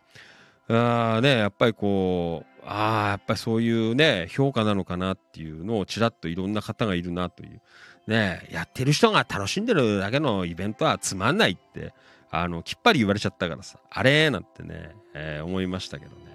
[0.69, 7.61] あーね、やっぱりこう、ああ、やっぱりそういうね、評価なのかなっていうのをちらっといろんな方がいるなという。
[8.07, 11.93] ね、やってる人が楽しんでるだけのイベントはつまんないって、
[12.31, 16.17] あの、きっぱり言われちゃったからさ、あれなんてね、えー思いましたけどね。
[16.27, 16.35] うん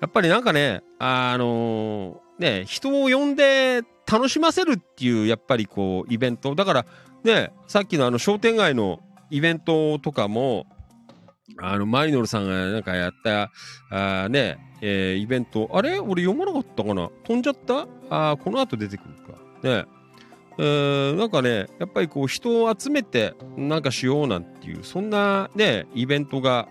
[0.00, 6.54] やっぱりなんかね、あのーね、人を呼んで楽しませるっていう、やっぱりこう、イベント。
[6.54, 6.86] だから、
[7.24, 10.66] ね、さっきのあの商店街のイベントとかも、
[11.60, 13.50] あの、マリノルさんがなんかやった、
[13.90, 15.98] あーね、えーイベント、あれ？
[15.98, 17.10] 俺読まなかったかな？
[17.24, 17.86] 飛んじゃった？
[18.10, 19.32] あこの後出てくるか。
[19.68, 19.84] ね。
[20.58, 26.68] えーなんかね、やっぱりこう人を集めてなんかしようなんていう、そんなね、イベントが、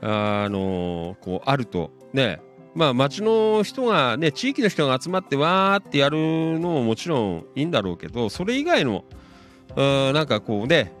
[0.00, 2.40] あのーこうあると、ね、
[2.74, 6.18] まあ町の人がね、地域の人が集まってわーってやる
[6.58, 9.04] のももちろんいいんだろうけど、それ以外の、
[9.76, 10.92] うんなんかこうね、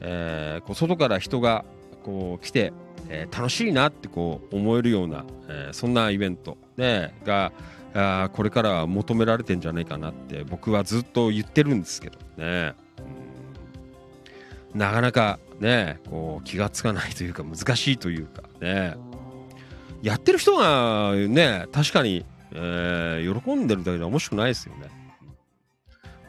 [0.00, 1.64] えーこう外から人が
[2.04, 2.72] こう来て、
[3.08, 7.52] えー楽しいなってこう思えるような、えーそんなイベント、ね、が
[7.92, 12.74] あこれからは求められてんじゃないかなって僕はずっと言ってるんですけどね。
[14.74, 18.94] なかなかねこう気がつかないというか難しいというかね
[20.02, 24.90] やってる人がね確かに、えー喜んでるだけでは面白くないですよね。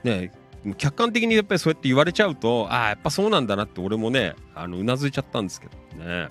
[0.03, 0.31] ね
[0.77, 5.67] 客観的にやっぱりそうやって言われちゃうとああやっぱそうなんだなって俺もねあのうなずいちゃったんですけ
[5.97, 6.29] どね。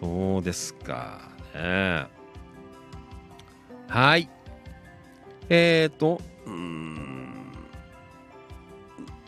[0.00, 1.20] そうですか。
[1.54, 2.06] ね。
[3.88, 4.30] はい。
[5.48, 7.34] えーとうーん。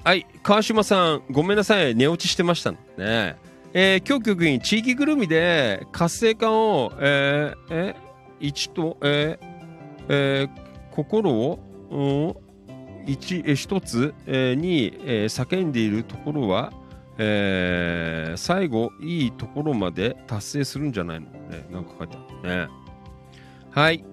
[0.05, 0.27] はい。
[0.43, 1.95] 川島さんごめんなさい。
[1.95, 3.37] 寝落ちしてましたね。
[3.75, 7.97] えー、今局員地域ぐるみで活性化を、えー、え
[8.39, 9.53] 一と、えー
[10.09, 11.59] えー心を、
[11.91, 12.03] う
[13.09, 16.71] ん、一一つ、えーに、えー叫んでいるところは、
[17.17, 21.67] えー最後いいところまで達成するんじゃないのね。
[21.71, 22.69] なんか書いてあるね。
[23.71, 24.05] はい。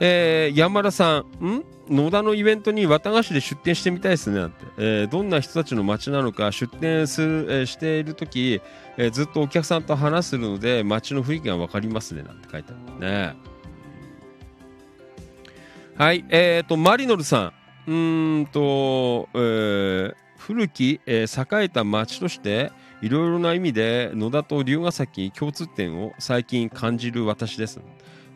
[0.00, 1.64] えー山田さんん？
[1.88, 4.38] 野田のイベントに綿菓子で出店してみたいですね。
[4.38, 8.60] なんて、えーどんな人たちの街なのか出店する、えーしている時、
[8.96, 13.52] えーずっとお客さんと話するので街の雰囲気が分かりますねなんて書いてあるね
[15.94, 17.52] はい、えっ、と、マリノルさ
[17.86, 17.90] ん。
[17.90, 17.94] う
[18.40, 27.78] んと、えー古き、えー栄えた町として、いろいろな意味で野田と龍ヶ崎に共通点を最近感じる私です。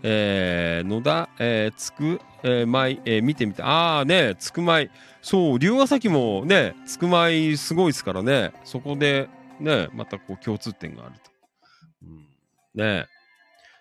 [0.02, 4.90] えー野田、えーつく、えー舞、えー見てみて、ああね、つく舞。
[5.22, 9.28] そう、龍ヶ崎もね、つく舞すごいですからね、そこで
[9.60, 11.30] ね、またこう共通点があると。
[12.02, 12.26] うん、
[12.74, 13.06] ね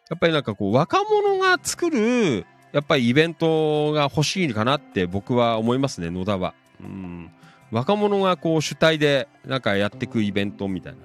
[0.09, 6.53] やっぱりなんかこう、若者が作る、やっぱりイベントが欲しいかなって僕は思いますね、野田は。
[6.81, 7.31] うん、
[7.71, 10.99] 若者がこう主体でなんかやっていくイベントみたいな。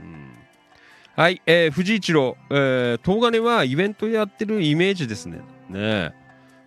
[0.00, 0.32] うん、
[1.16, 5.40] はい、えー、藤井一郎、えー、東金はイベントやってるイメージですね。
[5.70, 6.12] ね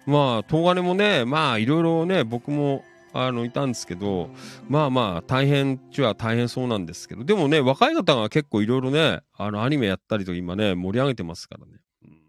[0.05, 2.83] まあ、東金もね、まあ、いろいろね、僕も
[3.25, 4.29] あのいたんですけど、
[4.69, 11.71] まあまあ、大変っちゃ大変そうなんですけど、でもね、若い方が結構いろいろね、あのアニメやったりと今ね、盛り上げてますからね。
[12.03, 12.21] うん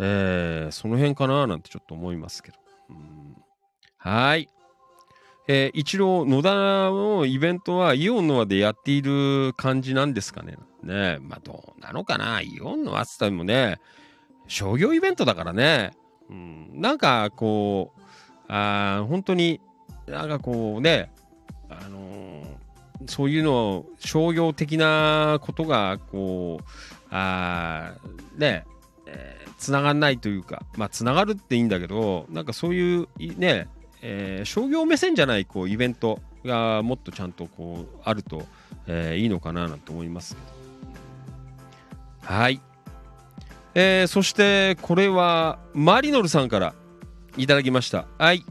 [0.00, 2.58] えーその辺かななんてちょっと思いますけど。
[2.90, 3.36] うん
[3.96, 4.48] はい。
[5.46, 6.54] えー一郎、野田
[6.90, 10.56] のイベントはイオンの輪でやっている感じなんですかね。
[10.82, 12.40] ねまあどうなのかな。
[12.40, 13.80] イオンの輪っつってもね、
[14.48, 15.92] 商業イベントだからね。
[16.30, 18.00] うん、なんかこう、
[18.48, 19.60] あ本当に
[20.10, 21.10] なんかこうね、
[21.68, 22.58] あのー
[23.06, 26.64] そういうのを商業的なことがこう、
[27.10, 28.64] あーね、
[29.06, 33.68] えーつながんないというか、まあ、つながるっていいんだけど、なんかそういうね、
[34.02, 38.44] えー商業目線じゃないこうイベントがもっとちゃんとこうあると、
[38.88, 40.40] えーいいのかななんて思いますけ
[42.26, 42.34] ど。
[42.34, 42.60] はい。
[43.74, 46.74] えーそして、これはマリノルさんから
[47.36, 48.06] いただきました。
[48.18, 48.44] はい。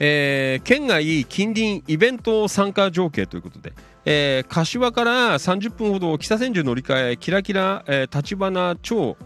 [0.00, 3.72] えー県外近隣イベント参加条件ということで、
[4.04, 9.16] えー柏から30分ほど北千住乗り換えキラキラ、えー、立花町、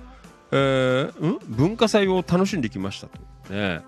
[0.53, 3.19] えー文化祭を楽しんできましたと。
[3.53, 3.81] ね、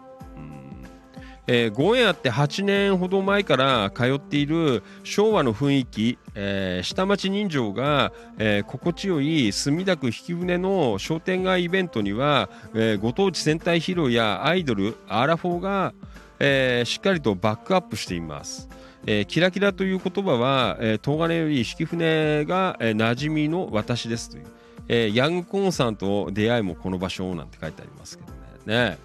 [1.47, 1.66] え。
[1.66, 15.93] ーご縁あって8年ほど前から通っている昭和の雰囲気、えー下町人情が、えー心地よい墨田区引舟の商店街イベントには、えーご当地戦隊ヒーローやアイドルアラフォーが、
[16.40, 18.68] えーしっかりとバックアップしています。
[19.06, 24.46] えーキラキラという言葉は、えー、東金より引舟が、えー馴染みの私ですという、
[24.88, 28.32] えーヤングコーンさんと出会いもこの場所なんて書いてありますけど
[28.72, 28.90] ね。
[28.90, 28.98] ね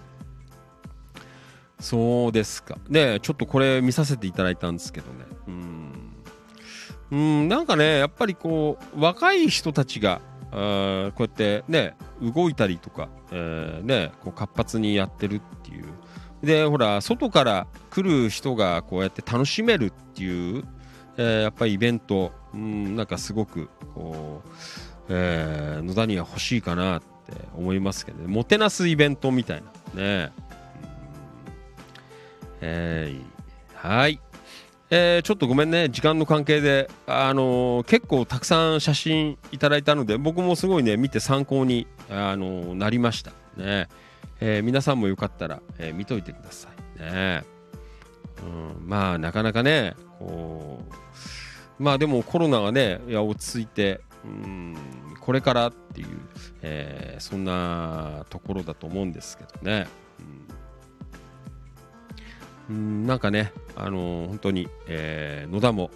[1.78, 2.78] そうですか。
[2.88, 5.24] ねちょっとこれ見させていただいたんですけどね。
[5.46, 5.86] うん。
[7.10, 15.84] うん、なんかね、やっぱりこう、若い人たちが、あこうやってね、動いたりとか、えーね、こう活発にやってるっていう。
[16.42, 20.64] で、ほら、外から来る人がこうやって楽しめるっていう、
[21.16, 24.48] えーやっぱりイベント、うん、なんかすごく、こう、
[25.08, 27.06] えー野田には欲しいかなって
[27.56, 29.62] 思いますけどね、もてなすイベントみたい
[29.94, 30.32] なね。
[32.60, 34.20] えーはい。
[34.90, 43.32] えーちょっとごめんね、時間の関係で、あのー結構たくさん写真いただいたので、僕もすごいね、見て参考に、あのーなりました。
[43.56, 43.88] ね。
[44.40, 46.68] えー皆さんもよかったら、えー見といてくださ
[46.98, 47.44] いね。
[48.42, 50.82] うん、まあ、なかなかね、こ
[51.78, 54.76] う、まあでもコロナがね、いや落ち着いて、うん、
[55.20, 56.08] これからっていう、
[56.62, 59.86] えーそんなところだと思うんですけどね。
[62.68, 65.90] うんうん、なんかね、あのー本当に、えー野田も、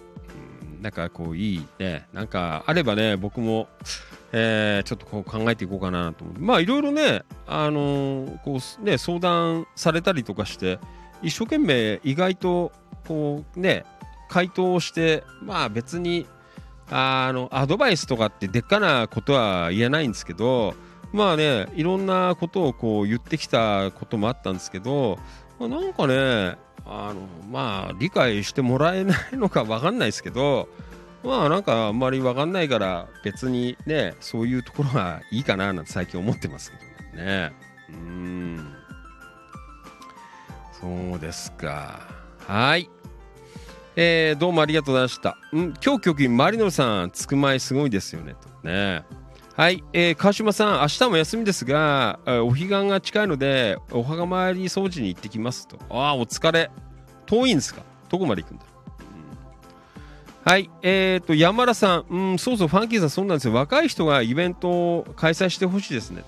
[0.63, 3.67] うんなんかこういいね、なんかあればね、僕も、
[4.33, 6.39] えーちょっとこう考えていこうかなと思う。
[6.39, 10.79] まあいろいろね、あのーこうね、相談されたりとかして、
[11.21, 12.71] 一生懸命意外と
[13.07, 13.85] こうね、
[14.29, 16.25] 回答して、まあ別に、
[16.89, 20.73] あの、アドバイスとかってでっかなことは言えないんですけど、
[21.11, 25.19] まあね、いろんなことをこう言ってきたこともあったんですけど、
[25.59, 26.55] まあなんかね、
[26.85, 27.15] あの、
[27.51, 30.69] まあ理解してもらえないのかわかんないですけど、
[31.23, 36.77] まあなんかあんまりわかんないから別にね、そういうところはいいかななんて最近思ってますけ
[37.17, 37.51] どね。
[37.89, 38.73] うん。
[40.79, 42.01] そうですか。
[42.47, 42.89] はい。
[43.95, 45.37] えー、どうもありがとうございました。
[45.55, 48.35] ん今日局員マリノさん、つくまいすごいですよね。
[48.41, 49.03] とね。
[49.55, 55.77] はい、えー、川島さん、明日も休みですが、お彼岸が近いので、お墓参り掃除に行ってきますと。
[55.89, 56.71] ああ、お疲れ。
[57.25, 57.83] 遠いんですか？
[58.09, 58.65] どこまで行くんだ、
[60.43, 63.53] はい、えーと、山田さん、うん、そうそう、ファンキーさん、そうなんですよ。
[63.53, 66.23] 若い人がイベントを開催してほしいですね。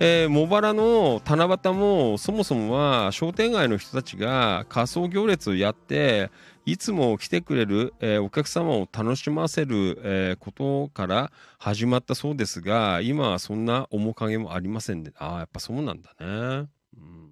[0.00, 6.30] えー、茂原の七夕もそもそもは商店街の人たちが仮装行列をやって
[6.64, 17.30] いつも来てくれる、えーお客様を楽しませる、えーことから始まったそうですが今はそんな面影もありませんねああやっぱそうなんだね、うん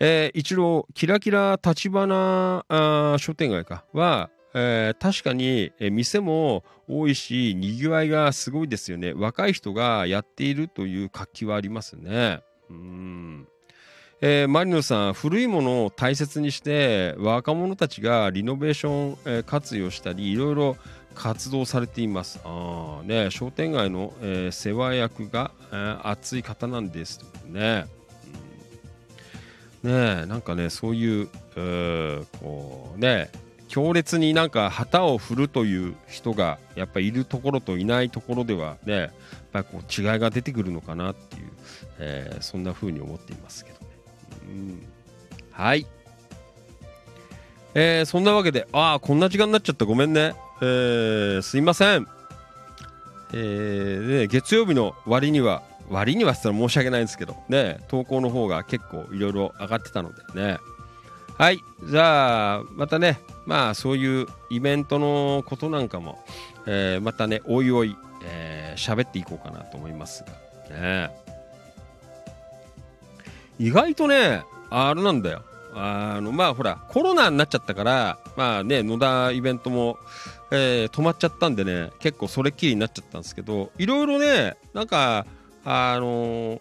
[0.00, 9.12] えー一郎キラキラ立花あ商店街かはえー確かに、え店も多いし、にぎわいがすごいですよね。
[9.12, 12.40] 若い人がやっているという活気はありますね。
[12.70, 13.48] うん。
[14.20, 20.76] えーマリノさん、古いものを大切にして、若者たちがリノベーション、え活用したり、いろいろ
[21.14, 22.40] 活動されています。
[22.44, 27.86] あね、商店街の、えー世話役が、えー熱い方なんですね。
[29.82, 33.30] うんねなんかね、そういう、えーこうね、
[33.68, 39.10] 強烈になんか旗を振るという人がやっぱいるところといないところではねやっ
[39.52, 41.50] ぱこう違いが出てくるのかなっていう、
[41.98, 43.86] えーそんな風に思っていますけどね。
[45.52, 45.86] はい、
[47.74, 49.84] えーそんなわけでああこんな時間になっちゃった。
[49.84, 52.06] ごめんね、えーすいません、
[53.32, 60.58] えーね、月曜日の割には割にはって言ったら申し訳ないんですけどね投稿の方が結構いろいろ上がってたのでね。
[61.38, 61.60] はい。
[61.88, 66.22] じゃあ、またね、まあ、そういうイベントのことなんかも、
[66.66, 70.22] えーまたね、おいおい、えー喋っていこうかなと思います
[70.70, 71.10] が、ね。
[73.58, 75.42] 意外とね、あれなんだよ。
[75.74, 79.96] あの、まあ、ほら、コロナになっちゃったから、まあね、野田イベントも、
[80.50, 85.24] えー止まっちゃったんでね、結構それっきりになっちゃったんですけど、いろいろね、なんか、
[85.64, 86.60] あのー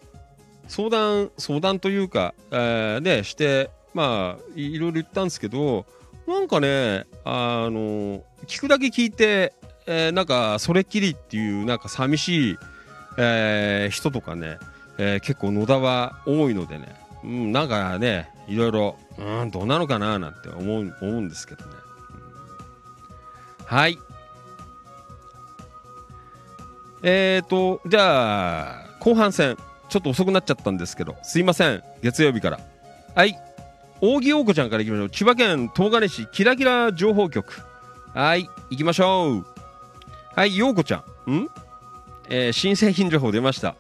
[0.69, 5.85] 相談、相談というか、えーね、して、まあ、いろいろ言ったんですけど、
[6.27, 9.53] なんかね、あの、聞くだけ聞いて、
[9.85, 12.57] えーなんか、それっきりっていう、なんか寂しい、
[13.17, 14.57] えー人とかね、
[14.97, 21.71] えー結構野田は多いのでね、うん、なんかね、いろいろ、うん、どうなのかななんて思う思うんですけどね。
[23.65, 23.97] はい。
[27.03, 32.59] えーと、じゃあ、後半戦、ちょっと遅くなっちゃったんですけど、すいません、月曜日から。
[33.15, 33.37] はい。
[34.01, 35.09] 扇陽子ちゃんからいきましょう。
[35.09, 37.61] 千葉県東金市キラキラ情報局。
[38.13, 39.45] はい、行きましょう。
[40.35, 41.31] はい、陽子ちゃん。
[41.31, 41.49] ん？
[42.29, 43.75] えー新製品情報出ました。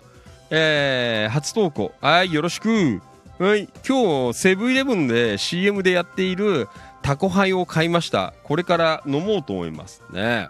[0.49, 1.93] えー初投稿。
[2.01, 3.01] はい、よろしく。
[3.39, 6.67] はい、今日、セブンイレブンで CM でやっている
[7.03, 8.33] タコハイを買いました。
[8.43, 10.01] これから飲もうと思います。
[10.11, 10.49] ね。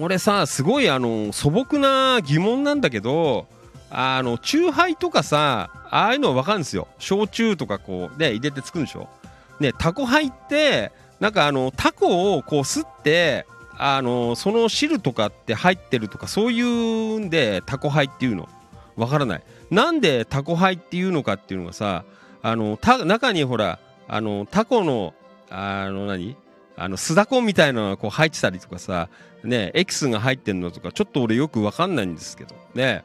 [0.00, 3.46] 俺さ、すごいあの、素朴な疑問なんだけど、
[3.90, 6.88] あの、チューハイとかさ、ああいうのはわかるんですよ。
[6.98, 9.08] 焼酎とかこう、ね、入れて作るんでしょ。
[9.60, 13.46] ね、タコハイって、なんかあの、タコをこう吸って、
[13.76, 18.48] あの、その汁とかって入ってるとか、そういうんで、タコハイっていうの。
[18.96, 19.42] わからない。
[19.70, 22.04] なんでタコハイっていうのかっていうのがさ、
[22.42, 23.78] あの、た、中にほら、
[24.08, 25.14] あの、タコの、
[25.50, 26.36] あの何、
[26.76, 29.08] あの、酢だこみたいなのがこう入ってたりとかさ、
[29.44, 33.04] ね、エキスが入ってんのとか、ちょっと俺よくわかんないんですけど、ね。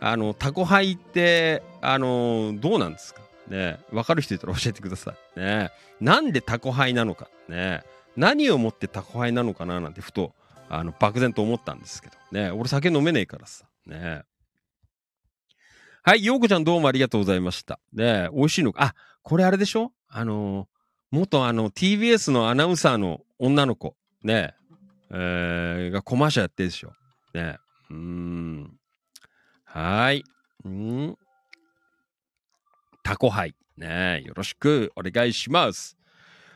[0.00, 3.22] あの、タコハイって、あの、どうなんですか？
[3.48, 3.78] ね。
[3.92, 5.40] わかる人いたら教えてください。
[5.40, 5.70] ね。
[6.00, 7.28] なんでタコハイなのか？
[7.48, 7.82] ね。
[8.16, 10.34] 何をもってタコハイなのかななんてふと、
[10.68, 12.14] あの、漠然と思ったんですけど。
[12.32, 12.50] ね。
[12.50, 13.66] 俺酒飲めねえからさ。
[13.86, 14.22] ね。
[16.02, 17.80] はい、ようこちゃんどうもありがとうございました。
[17.92, 18.82] ね美味しいのか？
[18.82, 19.92] あ、これあれでしょ？
[20.08, 20.68] あの、
[21.10, 23.96] 元あの、TBS のアナウンサーの女の子。
[24.22, 24.54] ね
[25.10, 26.92] えー、がコマーシャルやってるでしょ。
[27.34, 27.58] ね
[27.90, 28.76] うん。
[29.76, 30.24] はーい。
[30.64, 31.18] うん。
[33.02, 33.54] タコハイ。
[33.76, 35.98] ねよろしくお願いします。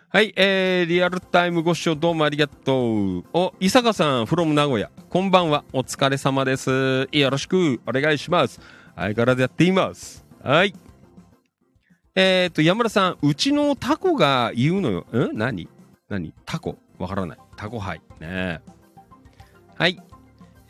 [0.09, 3.25] はい、えー、リアルタイムご視聴どうもありがとう。
[3.35, 4.91] お、伊坂さん、from 名古屋。
[5.11, 5.65] こんばんは。
[5.75, 7.11] お疲れ様です。
[7.13, 8.59] よろしくお願いします。
[8.97, 10.25] 相変わらずやっています。
[10.43, 10.75] はい。
[12.15, 15.07] えっ、ー、と、山田さん、うちのタコが言うのよ。
[15.13, 15.37] ん？
[15.37, 15.69] 何？
[16.09, 16.33] 何？
[16.47, 16.79] タコ？
[16.99, 17.39] わからない。
[17.55, 18.01] タコハイ。
[18.19, 18.63] ね
[19.77, 20.03] はい。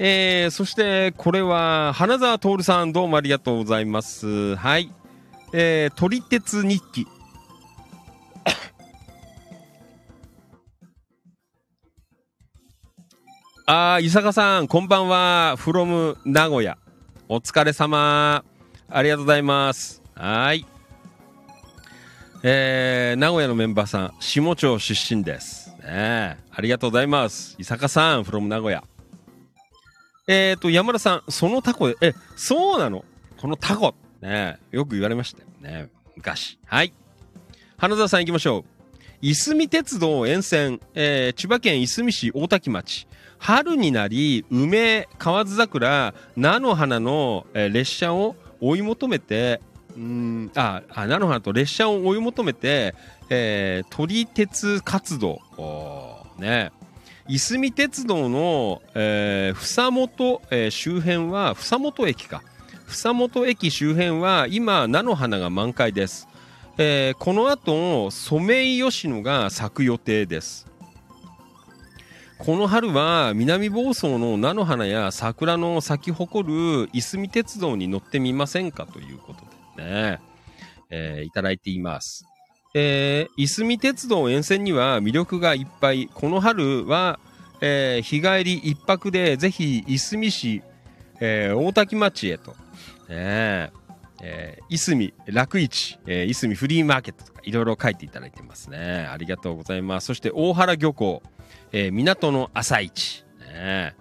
[0.02, 4.56] えー、そして、これは、花沢徹さん、どうもありがとうございます。
[4.56, 4.90] はい。
[5.52, 7.06] えー、撮り鉄日記。
[13.66, 15.56] あー、伊坂さん、こんばんは。
[15.58, 16.78] from 名古屋。
[17.28, 18.42] お疲れ様。
[18.88, 20.02] ありがとうございます。
[20.14, 20.64] はい。
[22.42, 25.68] えー、名古屋のメンバーさん、下町出身です。
[25.72, 27.54] ねえありがとうございます。
[27.58, 28.82] 伊坂さん、from 名古屋。
[30.32, 33.04] えーと、山田さん、そのタコで、え、そうなの？
[33.36, 33.96] このタコ。
[34.20, 35.88] ねよく言われましたよね。
[36.14, 36.56] 昔。
[36.66, 36.92] はい。
[37.76, 38.64] 花澤さん行きましょう。
[39.22, 43.08] いすみ鉄道沿線、えー千葉県いすみ市大滝町。
[43.38, 49.60] 春になり、梅、河津桜、菜の花の、えー列車を追い求めて、
[49.96, 52.94] うん、あ、あ菜の花と列車を追い求めて、
[53.30, 55.40] えー、撮り鉄活動。
[55.56, 56.70] おね。
[57.30, 62.42] いすみ鉄道の、えー、房本、えー周辺は、房本駅か。
[62.88, 66.26] 房本駅周辺は、今、菜の花が満開です。
[66.76, 70.66] えーこの後、ソメイヨシノが咲く予定です。
[72.38, 79.42] この春は南房総の菜の花や桜の咲き誇るいすみ鉄道に乗ってみませんかということ
[79.76, 80.20] でね、
[80.90, 82.29] えーいただいています。
[82.74, 86.08] えーいすみ鉄道沿線には魅力がいっぱい。
[86.12, 87.18] この春は、
[87.60, 90.62] えー日帰り一泊でぜひいすみ市、
[91.20, 92.52] えー大滝町へと、
[93.08, 93.70] ね
[94.22, 99.08] えーいすみ楽市、えーいすみフリーマーケットとかいろいろ書いていただいてますね。
[99.10, 100.06] ありがとうございます。
[100.06, 101.22] そして大原漁港、
[101.72, 103.96] えー港の朝市、ね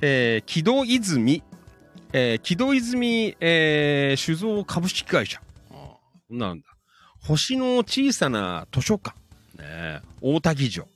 [0.00, 1.42] えー木戸泉、
[2.12, 5.40] えー木戸泉、えー酒造株式会社。
[5.72, 6.66] あーなんだ。
[7.26, 9.16] 星の小さな図書館、
[9.58, 10.86] ね、大滝城。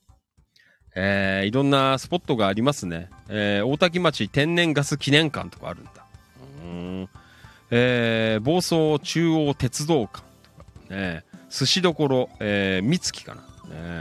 [0.98, 3.10] えーいろんなスポットがありますね。
[3.28, 5.90] えー大滝町天然ガス記念館とかあるんだ。
[6.64, 7.08] うん
[7.70, 10.24] えー房総中央鉄道館と
[10.90, 13.42] か、ね、寿司どころ、えー三月かな。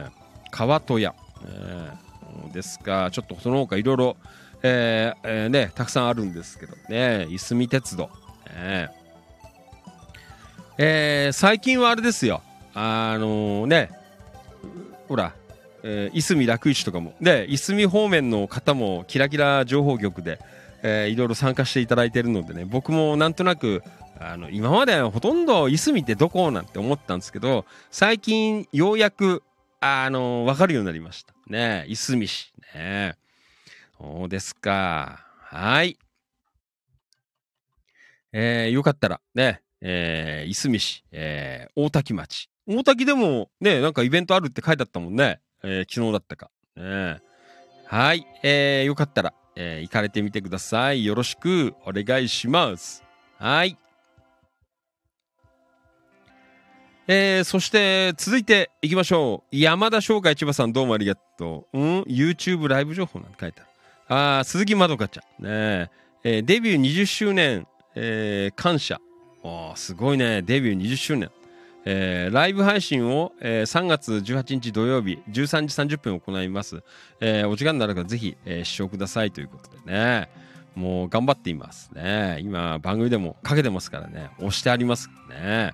[0.05, 0.11] ね、
[0.51, 1.11] 川戸屋。
[1.11, 4.17] ね、ですが、ちょっとその他いろいろ、
[4.63, 8.09] えーえーね、たくさんあるんですけどね、いすみ鉄道。
[8.55, 8.89] ね
[10.77, 12.41] えー最近はあれですよ。
[12.73, 13.89] あのね、
[15.07, 15.33] ほら、
[15.83, 17.13] えーいすみ楽市とかも。
[17.21, 20.39] で、いすみ方面の方もキラキラ情報局で、
[20.83, 23.83] えーいろいろ参加していただいているのでね、僕もなんとなく、
[24.19, 29.43] あの、今までほとんどいすみってどこなんて思ったんですけど、最近ようやく、
[29.81, 31.33] あのわかるようになりました。
[31.47, 32.53] ねいすみ市。
[32.73, 33.15] ね
[33.97, 35.25] そうですか。
[35.39, 35.97] はい。
[38.33, 42.49] えーよかったら、ね、えーいすみ市、えー大滝町。
[42.67, 45.39] 大滝でも、ね、なんかイベントあるって書いてあったもんね。
[45.63, 46.49] えー昨日だったか。
[46.75, 47.19] ね、
[47.85, 48.25] はい。
[48.41, 51.05] えーよかったら、えー行かれてみてください。
[51.05, 53.03] よろしくお願いします。
[53.37, 53.77] はい。
[57.07, 63.69] えー、そして続いていきましょう山田翔海千葉さんどうもありがとううん？YouTube ライブ情報なんて書いてある
[64.39, 65.89] あ鈴木まどかちゃんねえ
[66.23, 68.99] えーデビュー20周年、えー感謝
[69.47, 70.41] おすごいね。
[70.41, 71.29] デビュー20周年。
[71.87, 76.81] えーライブ配信を、えー3月18日土曜日13時30分行います、
[77.19, 80.29] えーお時間になるからぜひ、えー視聴くださいということでね。
[80.73, 82.39] もう頑張っていますね。
[82.41, 84.31] 今番組でもかけてますからね。
[84.39, 85.73] 押してありますね。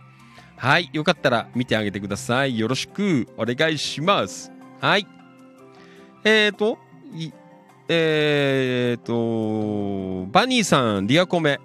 [0.57, 2.59] はいよかったら見てあげてください。
[2.59, 4.51] よろしくお願いします。
[4.81, 5.07] はい。
[6.25, 6.77] えーと
[7.87, 11.61] えーとバニーさんリアコメ。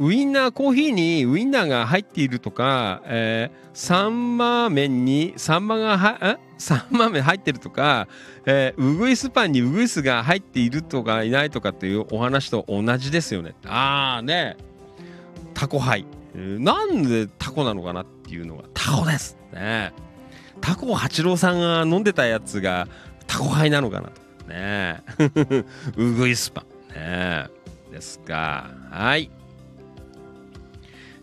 [0.00, 6.38] ウインナーコーヒーにウインナーが入っているとか、えーサンマ麺にサンマがはえ？
[6.58, 8.08] サンマ麺入ってるとか、
[8.46, 13.54] えーウグイスパンにウグイスが入っているとかいないとかっていうお話と同じですよね。
[13.66, 14.56] ああね。
[15.52, 19.36] タコハイ、えーなんでタコなのかなっていうのがタコです。
[19.52, 19.92] ね。
[20.62, 22.88] タコ八郎さんが飲んでたやつが
[23.26, 24.48] タコハイなのかなと。
[24.48, 25.02] ね。
[25.96, 26.94] ウグイスパン。
[26.94, 27.48] ね。
[27.92, 28.70] ですか。
[28.90, 29.30] はい。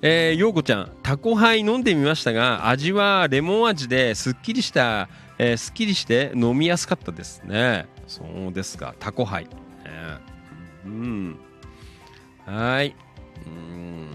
[0.02, 5.10] えー、ようこちゃんタコハイ飲んでみましたが味はレモン味ですっきりした、
[5.40, 7.88] えーすっきりして飲みやすかったですね。
[8.06, 9.48] そうですかタコハイ、
[9.86, 11.40] えーうん。
[12.45, 12.95] はい。
[13.45, 14.07] うん。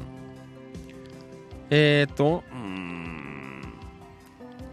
[1.70, 2.44] えっ、ー、と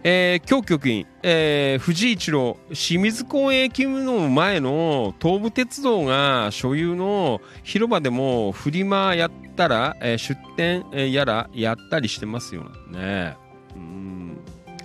[0.02, 13.36] えー、今日局員、えー、藤井一郎清水公園駅の前の東武鉄道が所有の広場でもフリマやったら、えー出店やらやったりしてますよね。
[13.76, 14.38] うん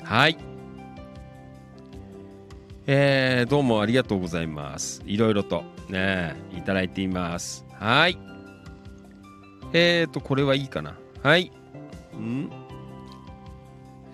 [0.03, 0.37] はい。
[2.87, 5.01] えー、どうもありがとうございます。
[5.07, 7.65] いろいろとね、いただいています。
[7.73, 8.19] はい。
[9.73, 10.97] えーと、これはいいかな。
[11.23, 11.51] はい。
[12.17, 12.51] ん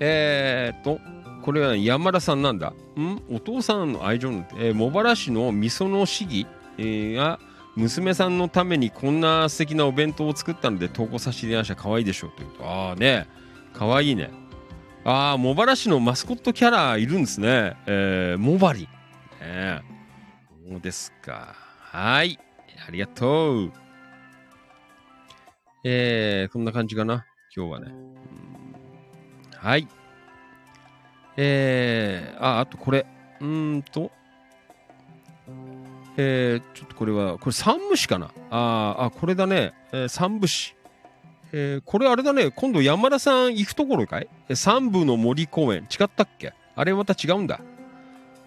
[0.01, 0.99] えーと、
[1.43, 2.69] これは山田さんなんだ。
[2.99, 3.23] ん？
[3.31, 6.47] お父さんの愛情の、えー茂原市の味噌の市議、
[6.79, 7.39] えーが、
[7.77, 11.83] 娘さんのためにこんな素敵なお弁当を作ったので投稿させていただきました。
[11.83, 12.65] 可愛いでしょうというと。
[12.65, 13.29] ああね、
[13.73, 14.31] 可愛いね。
[15.05, 17.77] ああ、茂原市のマスコットキャラいるんですね。
[17.87, 18.89] えー、モバリ。
[19.41, 19.81] ね
[20.69, 21.55] そうですか。
[21.81, 22.39] はい。
[22.87, 23.73] ありがとう。
[25.85, 27.25] えー、こんな感じかな。
[27.57, 28.10] 今日はね。
[29.63, 29.87] はい。
[31.37, 33.05] えー、あ、あとこれ。
[33.41, 34.11] うんと。
[36.17, 39.75] えー、ちょっとこれは、これ三部詞かなああ、これだね。
[39.93, 40.75] えー、三部詞。
[41.53, 42.51] えー、これあれだね。
[42.51, 44.29] 今度山田さん行くところかい？
[44.55, 45.83] 三部の森公園。
[45.83, 46.55] 違ったっけ？
[46.75, 47.61] あれまた違うんだ。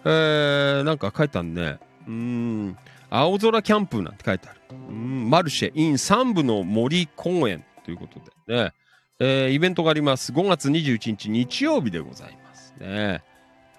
[0.04, 1.78] えー、なんか書いてあるね。
[2.08, 2.76] うん。
[3.08, 4.60] 青空キャンプなんて書いてある。
[4.70, 5.30] うーん。
[5.30, 8.72] マルシェ in 三部の森公園ということでね。
[9.20, 10.32] えーイベントがあります。
[10.32, 13.22] 5月21日日曜日でございますね。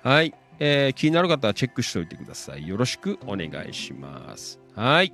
[0.04, 0.34] はい。
[0.60, 2.68] えー気になる方はチェックしておいてください。
[2.68, 4.60] よろしくお願いします。
[4.76, 5.14] はい。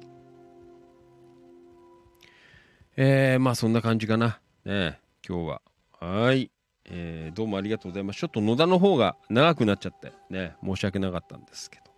[2.97, 4.39] えーまあそんな感じかな。
[4.65, 5.61] ね、今日は。
[5.99, 6.51] はい。
[6.85, 8.19] えーどうもありがとうございます。
[8.19, 11.91] ちょっと野田の方が長くなっちゃって、ね、申し訳なかったんですけど。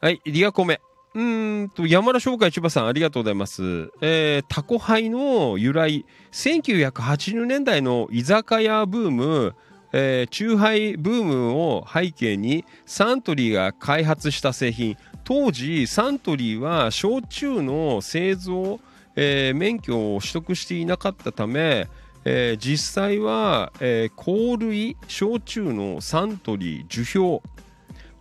[0.00, 0.80] はい、リアコメ。
[1.18, 1.20] う
[1.64, 3.90] んと、山田商会千葉さんありがとうございます。
[4.00, 9.54] えータコハイの由来、1980年代の居酒屋ブーム、
[9.92, 18.78] えー、チューハイブームを背景にサントリーが開発した製品当時サントリーは焼酎の製造、
[19.16, 21.88] えー免許を取得していなかったため、
[22.24, 27.40] えー実際は、えー香類焼酎のサントリー樹氷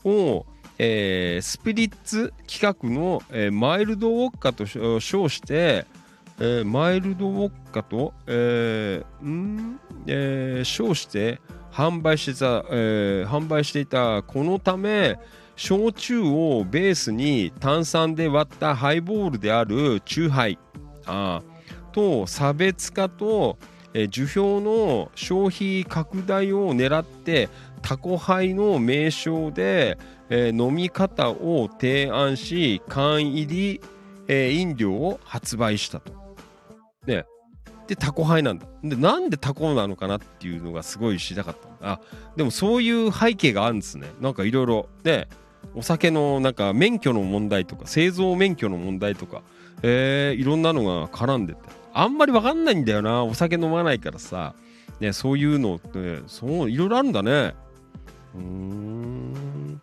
[0.03, 0.47] を、
[0.79, 4.65] えースピリッツ規格の、えーマイルドウォッカと
[4.99, 5.85] 称して、
[6.39, 11.41] えーマイルドウォッカと、えーんえー称して
[11.71, 15.19] 販売してた、えー販売していたこのため
[15.55, 20.59] 焼酎をベースに炭酸で割ったハイボールであるチューハイ。
[21.07, 21.41] あ
[21.91, 23.57] と差別化と、
[23.93, 27.49] えー樹氷の消費拡大を狙って
[27.87, 29.97] タコハイの名称で、
[30.29, 33.81] えー飲み方を提案し缶入り、
[34.27, 36.11] えー飲料を発売したと。
[37.05, 37.23] ね、
[37.87, 38.67] でタコハイなんだ。
[38.83, 42.01] でなんでタコなのかなっていうのがすごい知りたかったあ
[42.35, 44.09] でもそういう背景があるんですね。
[44.19, 45.29] なんかいろいろね。
[45.73, 49.43] お酒のなんか免許の問題とか製造免許の問題とか
[49.81, 51.61] えーいろんなのが絡んでて。
[51.93, 53.23] あんまりわかんないんだよな。
[53.23, 54.55] お酒飲まないからさ。
[54.99, 57.55] ねそういうのってそういろいろあるんだね。
[58.37, 59.81] うん。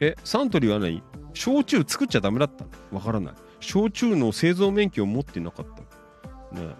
[0.00, 1.02] えサントリーは何？
[1.34, 3.34] 焼酎作っちゃダメだったわからない。
[3.60, 5.66] 焼酎の製造免許を持ってなかっ
[6.52, 6.60] た。
[6.60, 6.74] ね。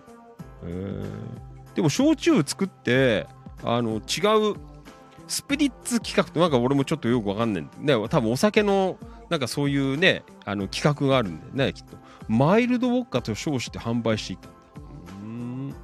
[0.65, 1.75] えー。
[1.75, 3.27] でも焼酎作って
[3.63, 4.57] あの違う
[5.27, 7.97] スピリッツ企画ってなんか俺もちょっとよくわかんないんだ。
[7.99, 8.99] ね多分お酒の
[9.31, 11.97] なんかそういうねあの企画があるんだよねきっと。
[12.29, 14.59] マイルドウォッカと称して販売していたんだ。
[15.23, 15.75] うん。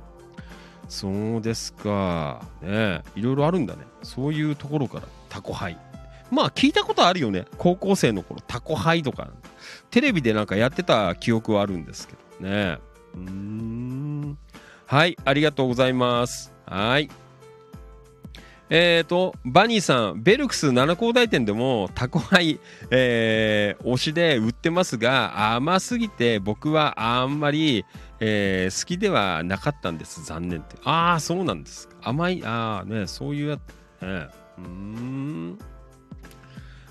[0.88, 2.42] そうですか。
[2.60, 3.02] ね。
[3.16, 3.84] いろいろあるんだね。
[4.02, 5.08] そういうところから。
[5.28, 5.78] タコハイ
[6.30, 9.28] まあ聞いたことあるよね高校生の頃タコハイとか
[9.90, 12.78] テレビでなんかやってた記憶はあるんですけどね
[13.14, 14.38] うん
[14.86, 17.08] はいありがとうございますはい
[18.70, 22.60] えーと、バニーさん、ベルクス七高台店でもタコハイ、
[22.90, 27.86] えー、推しで売ってますが、甘すぎて僕はあんまり、
[28.20, 30.22] えー好きではなかったんです。
[30.22, 30.76] 残念って。
[30.84, 31.88] ああ、そうなんです。
[32.02, 34.28] 甘い、ああ、ね、そういうやつ、ね。
[34.64, 35.58] うん。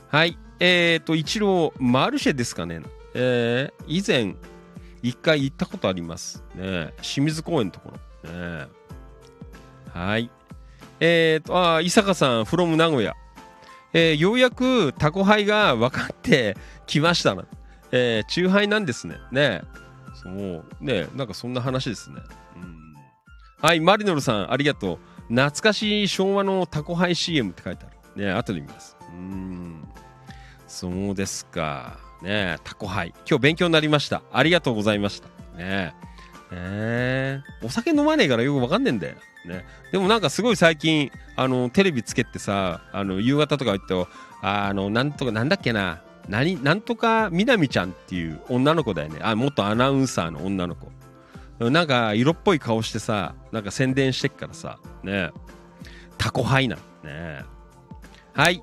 [0.09, 0.37] はい。
[0.59, 2.81] えーと、一郎、マルシェですかね。
[3.13, 4.35] えー以前、
[5.01, 6.43] 一回行ったことあります。
[6.55, 8.31] ね、清水公園のところ。
[8.31, 8.67] ね、
[9.93, 10.29] はい。
[10.99, 13.15] えーと、あ、伊坂さん、from 名古屋。
[13.93, 17.45] えーようやくタコハイが分かって きましたな。
[17.91, 19.17] えー、チューハイなんですね。
[19.31, 19.61] ね
[20.13, 22.21] そう、ねなんかそんな話ですね。
[22.55, 22.95] うん。
[23.61, 24.99] はい、マリノルさん、ありがとう。
[25.29, 28.25] 懐かしい昭和のタコハイ CM って書いてある。
[28.25, 28.97] ね後で見ます。
[29.11, 29.87] うん。
[30.67, 31.99] そうですか。
[32.21, 33.13] ねタコハイ。
[33.29, 34.21] 今日勉強になりました。
[34.31, 35.27] ありがとうございました。
[35.57, 35.93] ね
[36.51, 39.15] えー、お酒飲まねえからよくわかんねえんだよ。
[39.45, 50.91] ね、でもなんかすごい最近あのテレビつけてさあの夕方とか言ってあのなんとかなんだっけな何なんとかみなみちゃんっていう女の子だよねあ元アナウンサーの女の子
[51.59, 54.79] なんか色っぽい顔してさなんか宣伝してっからさ。
[55.03, 55.31] ね。
[56.17, 57.43] タコハイなのね。
[58.33, 58.61] はい、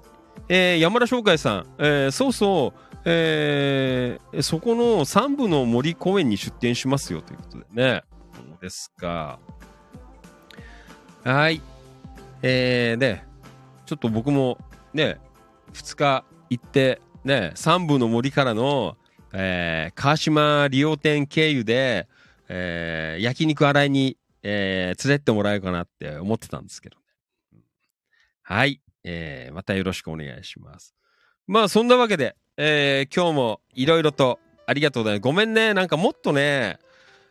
[0.48, 2.80] えー山田翔海さん、えーそうそう。
[3.04, 7.64] えーそこの三部の森公園に出店しますよということで。
[7.94, 8.02] ね。
[8.34, 9.38] そうですか。
[11.24, 11.60] はい。
[12.42, 13.26] えー、ね、
[13.86, 14.58] ちょっと僕も
[14.92, 15.18] ね、
[15.72, 18.96] 2日行って、ね、三部の森からの、
[19.32, 22.06] えー川島利用店経由で、
[22.48, 27.62] えー焼肉洗いに、えー連れてってもらえるかなって思ってたんですけどね。
[28.42, 28.80] はい。
[29.04, 30.94] えーまたよろしくお願いします。
[31.46, 35.24] まあ、そんなわけで、えー今日もいろいろとありがとうございます。
[35.24, 35.74] ごめんね。
[35.74, 36.78] なんかもっとね、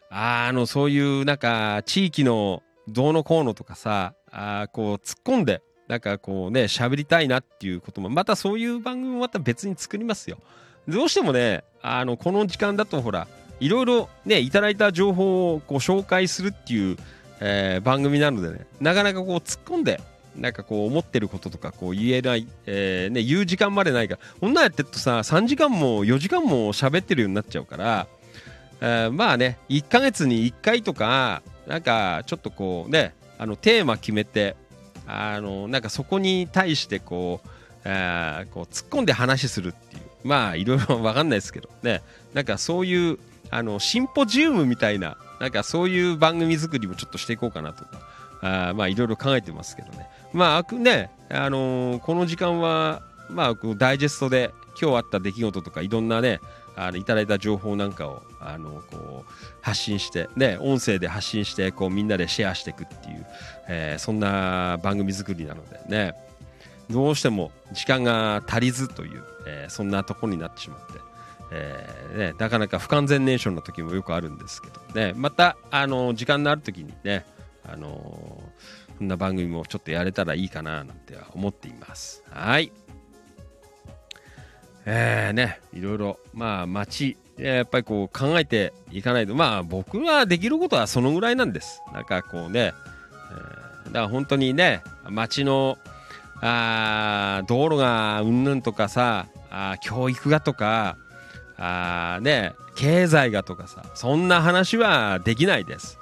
[0.10, 10.38] あの、そういう、なんか、地域のどうのこうのとかさ、あこう、突っ込んで、なんかこうね、喋りたいなっていうことも、またそういう番組もまた別に作りますよ。
[10.88, 13.28] どうしてもね、あの、この時間だとほら、
[13.64, 16.98] いろいろね、いただいた情報をこ紹介するっていう、
[17.40, 20.02] えー番組なのでね、なかなかこう突っ込んで、
[20.36, 28.08] なんかこう思ってることとかこう言えない、えーね、言う時間までないから、こんなんやってるとさ、3時間も4時間も喋ってるようになっちゃうから、
[28.82, 34.58] えーまあね1ヶ月に1回とかなんかちょっとこうねあのテーマ決めて
[35.08, 37.48] あのなんかそこに対してこう,、
[37.86, 40.04] えこう突っ込んで話するっていう。
[40.24, 42.02] まあいろいろわかんないですけどね
[42.34, 43.20] なんかそういう
[43.50, 47.84] あのシンポジウムみたいななんかそういう番組作りもちょっとしていこうかなと。
[47.86, 47.90] か
[48.42, 50.10] あまあいろいろ考えてますけどね。
[50.34, 54.52] まあねあのーこの時間はまあダイジェストで
[54.82, 56.40] 今日あった出来事とかいろんなね
[56.76, 63.26] あのいただいた情報なんかをあのこう発信してね音声で発信してこうみんなでシェアしていくっていう、
[63.70, 66.14] えーそんな番組作りなのでね。
[66.90, 71.00] どうしても時間が足りずという、えーそんなとこになってしまって、
[71.52, 75.14] えーね、なかなか不完全燃焼の時もよくあるんですけどね。
[75.16, 77.26] またあの時間のある時にね
[77.68, 82.24] あのこんな番組もちょっとやれたらいいかななんては思っています。
[82.30, 82.72] はい。
[84.86, 91.82] えー、ねいろいろまあ街えやっぱりこう考えていかないとまあ僕はできることはそのぐらいなんです。
[91.94, 92.74] なんかこうね、
[93.32, 95.78] えーだから本当にね街の
[96.42, 100.98] あ道路がうんぬんとかさあ教育がとか
[101.58, 106.00] あね経済がとかさそんな話はできないです。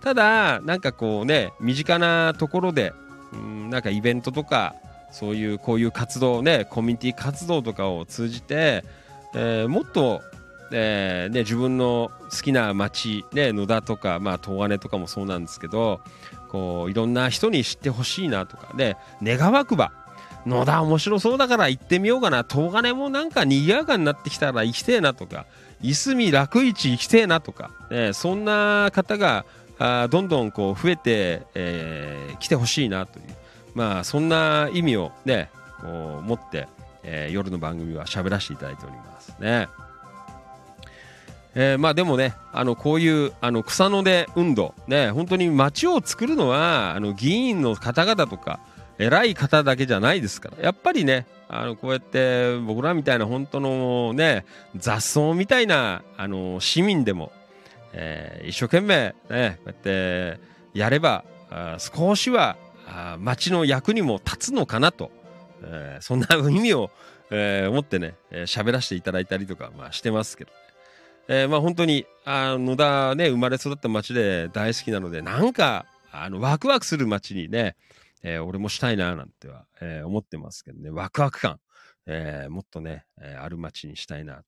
[0.00, 2.92] ただなんかこうね身近なところで
[3.32, 4.74] うんなんかイベントとか
[5.10, 8.84] そういうこういう活動ねコミュニティ活動とかを通じて、
[9.34, 10.22] えーもっと、
[10.72, 16.00] えーね、自分の好きな街、ね、野田とか、まあ、東金とかもそうなんですけど
[16.48, 19.92] こういろんな人に知ってほしいなとかで願わくば
[20.46, 22.44] 野田面白そうだから行ってみようかな。
[22.48, 25.46] 東金もなんか賑やかになってきたら行きてえなとか。
[25.82, 29.44] いすみ楽市行きてえなとか、ね、そんな方が
[29.78, 33.24] あどんどんこう増えて、えー来てほしいなという。
[33.74, 35.50] まあそんな意味をね
[35.80, 36.68] こう持って、
[37.02, 39.68] えー夜の番組は喋らせていただいておりますね。
[41.54, 48.58] えーまあでもね、あの、こういう、あの、草の根運動、ね、本当に街を作るのは、あの、議員の方々とか、
[48.98, 54.44] 偉い方だけじゃないですから、やっぱりね、あの、こうやって僕らみたいな本当のね、
[54.76, 57.32] 雑草みたいな、あの、市民でも、
[57.92, 60.40] えー一生懸命ね、こうやって
[60.74, 62.56] やれば、あ少しは、
[62.86, 65.10] あー街の役にも立つのかなと、
[65.62, 66.90] えーそんな意味を、
[67.30, 70.50] えー思ってね、えー喋らせていただいたりとか、まあしてますけど、
[71.28, 77.76] えーまあ本当に、あ野田ね、生まれ育った街で大好きなので、なんか、あの、ワクワクする街にね、
[78.24, 81.60] えー俺もしたいな、なんては、えー思ってますけどね、ワクワク感、
[82.06, 84.42] えーもっとね、えある街にしたいなと。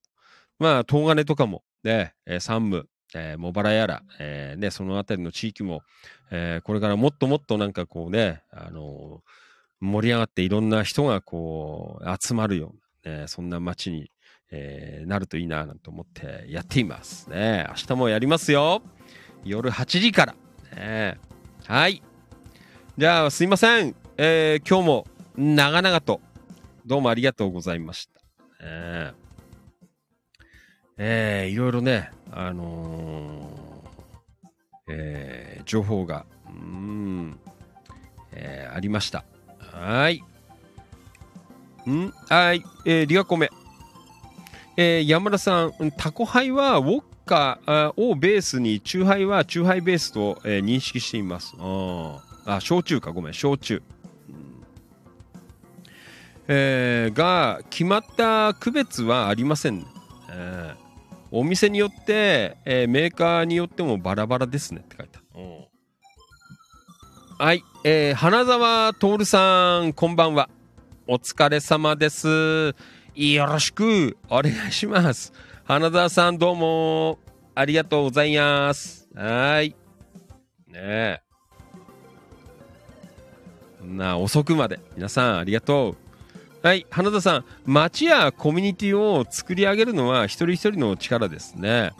[0.59, 5.83] まあ、東金とかも、ね、え山武、え茂原やら、えね、そのあたりの地域も、
[6.31, 9.23] えこれからもっともっとなんかこうね、あの
[9.79, 12.73] 盛り上がっていろんな人がこう集まるよ
[13.05, 14.11] うな、ね、そんな街に、
[14.49, 17.65] えなるといいななんて思ってやっていますね。
[17.69, 18.81] 明日もやりますよ。
[19.43, 20.35] 夜8時から。
[20.75, 21.19] ね、
[21.65, 22.01] はい。
[22.97, 23.95] じゃあすいません。
[24.17, 25.07] えー今日も
[25.37, 26.19] 長々と
[26.83, 28.19] どうもありがとうございました。
[28.59, 29.15] えー
[30.97, 37.39] えーいろいろね、あのーえー情報が、うん、
[38.31, 39.25] えーありました。
[39.59, 40.23] はい。
[41.87, 43.51] んはい、えー、リガコメ。
[44.75, 51.53] えー山田さん、タコハイはウォッカあをベースに、チューハイはチューハイベースと、えー認識しています。
[51.59, 53.83] あーあ、焼酎か、ごめん、焼酎。
[54.29, 54.63] うん
[56.47, 59.85] えーが、決まった区別はありませんね。
[60.31, 60.87] えー
[61.29, 65.19] お店によって、えーメーカーによってもバラバラですねって書いて。
[67.37, 70.49] はい、えー花沢徹さん、こんばんは。
[71.05, 72.73] お疲れ様です。
[73.13, 75.33] よろしくお願いします。
[75.65, 77.19] 花沢さん、どうも
[77.55, 79.09] ありがとうございます。
[79.13, 79.75] はーい。
[80.67, 81.26] ねえ。
[83.87, 85.95] な遅くまで、皆さんありがと
[86.63, 86.67] う。
[86.67, 91.93] はい、花田さん、街やコミュニティを作り上げるのは一人一人の力ですね。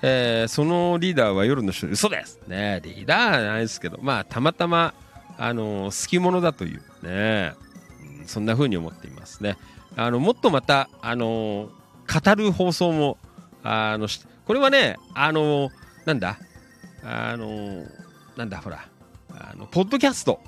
[0.00, 2.80] えーそのリーダーは夜の人、嘘ですね。
[2.84, 4.94] リーダーはないですけど、まあ、たまたま、
[5.36, 7.54] あの好き者だというね、
[8.20, 9.56] うんそんな風に思っていますね。
[9.96, 11.68] あの、もっとまた、あの
[12.06, 13.18] 語る放送も、
[13.62, 14.08] あの、
[14.46, 15.70] これはね、あの
[16.06, 16.38] なんだ、
[17.02, 17.84] あの
[18.36, 18.88] なんだ、ほら、
[19.30, 20.40] あの、ポッドキャスト。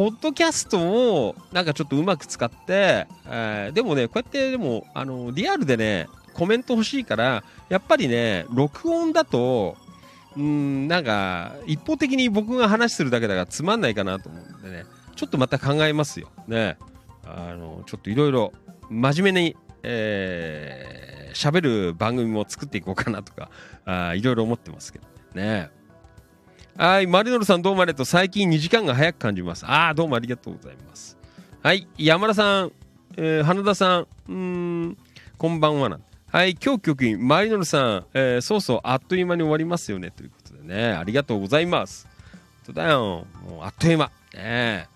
[0.00, 9.76] ポッドキャストをなんかちょっとうまく使って、えーでもね、こうやってでも、あの、リアルでね、コメント欲しいから、やっぱりね、録音だと、
[10.38, 16.30] うん、なんか、一方的に僕が話するだけだからつまんないかなと思うんでね、ちょっとまた考えますよ。
[16.48, 16.78] ね。
[17.26, 18.54] あの、ちょっといろいろ
[18.88, 23.50] 真面目に、えー喋る番組も作っていこうかなとか、
[23.84, 25.04] あいろいろ思ってますけど
[25.34, 25.70] ね。
[26.76, 28.06] はい、マリノルさんどうもありがとう。
[28.06, 29.66] 最近2時間が早く感じます。
[29.66, 31.18] ああ、どうもありがとうございます。
[31.62, 32.72] はい、山田さん、
[33.16, 34.98] えー花田さん、うん、
[35.36, 36.00] こんばんはな。
[36.28, 42.08] はい、今日局員、マリノルさん、えーそうそう、あっという間に終わりますよね、ということでね、ありがとうございます。
[42.66, 44.06] 本当だよ、もうあっという間。
[44.06, 44.86] ねえ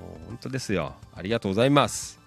[0.00, 0.94] もう本当ですよ。
[1.14, 2.18] ありがとうございます。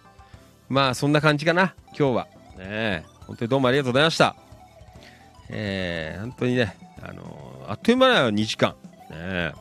[0.70, 2.28] まあ、そんな感じかな、今日は。
[2.58, 4.36] ねえ本当にどうもありがとうございました。
[5.50, 8.76] えー、本当にね、あのーあっという間だよ、2時間。
[9.10, 9.54] ねえ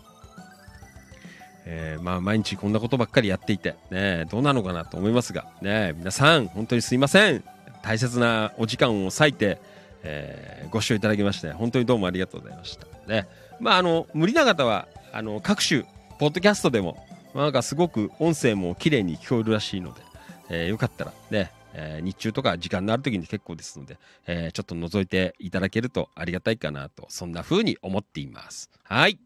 [1.64, 7.44] えーまあ、毎日こんなことばっかりやっていて、ね、どうなのかなと思いますが、ね、皆さん、本当にすいません。
[7.82, 9.60] 大切なお時間を割いて、
[10.02, 12.86] えーご視聴いただきまして、本当にどうもありがとうございました。
[13.06, 13.28] ね、
[13.60, 15.82] まあ、あの、無理な方は、あの、各種、
[16.18, 20.00] ポッドキャストでも、なんかすごく音声も綺麗に聞こえるらしいので、
[20.48, 28.70] えーよかったらね、えー日中とか時間のある時に結構ですので、えーちょっと覗いていただけるとありがたいかなと、そんな風に思っています。
[28.84, 29.18] はい。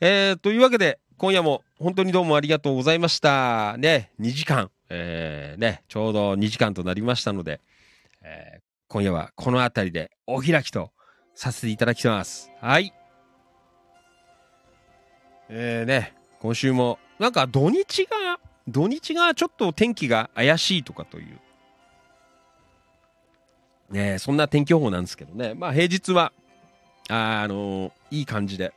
[0.00, 3.76] えーというわけで、今夜も本当にどうもありがとうございました。
[3.78, 7.60] ね、2時間、えーね、ちょうど2時間となりましたので、
[8.22, 8.60] えー
[8.90, 10.92] 今夜はこの辺りでお開きと
[11.34, 12.50] させていただきます。
[12.58, 12.94] はい。
[15.50, 21.40] えーね、今週も、なんか土日が、土日がちょっと天気が怪しいとかという、
[23.94, 26.32] ね、そんな天気予報なんですけどね、まあ平日は、
[27.08, 28.72] ああのーいい感じで。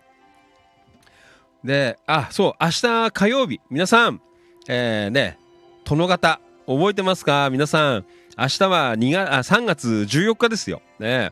[1.63, 4.21] で、あ、そう、明日火曜日、皆さん、
[4.67, 5.37] えーね、
[5.83, 7.49] 殿方、覚えてますか？
[7.49, 8.05] 皆さん、
[8.37, 10.81] 明日は2月あ3月14日ですよ。
[10.99, 11.31] ね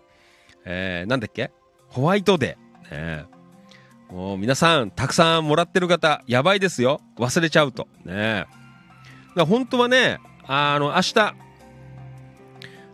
[0.66, 1.52] えーなんだっけ？
[1.88, 3.20] ホワイトデー。
[3.22, 3.26] ね
[4.10, 7.02] もう皆さん、たくさんもらってる方、やばいですよ。
[7.18, 7.88] 忘れちゃうと。
[8.06, 8.50] ねだか
[9.36, 11.36] ら本当はね、あの、明日、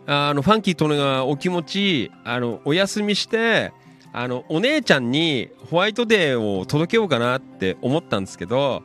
[0.06, 3.72] あのファンキーとねがお気持ちあのお休みして
[4.12, 8.82] あのお姉ちゃんにホワイトデーを届けようかなって思ったんですけど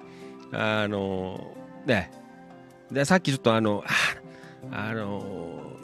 [0.51, 1.53] あの
[1.85, 2.11] ね
[2.92, 3.84] でさっきちょっとあの
[4.72, 5.24] あの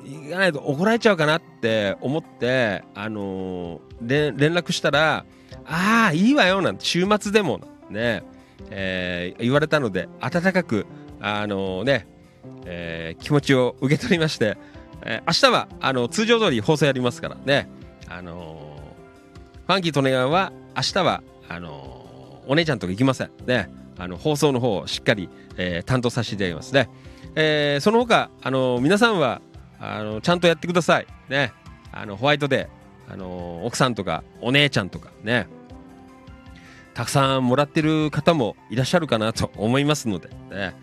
[0.06, 5.24] 行かないと怒られちゃうかなって思ってあの連絡したら
[5.68, 8.24] 「ああいいわよ」なんて週末でもね、
[8.70, 10.86] えー言われたので温かく
[11.20, 12.08] あのね、
[12.66, 14.58] えー気持ちを受け取りまして、
[15.04, 17.70] えー明日はあの通常通り放送やりますからね
[18.08, 18.78] あの
[19.68, 23.32] ファンキーとネガは明日はあのお姉ちゃんとこ行きません。
[23.46, 26.88] ねあの放送の方をしっかり、え担当させていただきますね、
[27.36, 29.42] えその他あの皆さんは
[29.80, 31.08] あのちゃんとやってください。
[31.30, 31.52] ね
[31.92, 35.48] あのホワイトデーあの奥さんとかお姉ちゃんとかね。
[36.98, 40.74] たくさんもらってる方もいらっしゃるかなと思いますのでね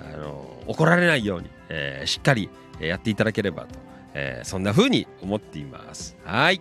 [0.00, 3.74] あの怒られないように、えーしっかりやっていただければと、
[4.14, 6.16] えーそんな風に思っています。
[6.24, 6.60] はい、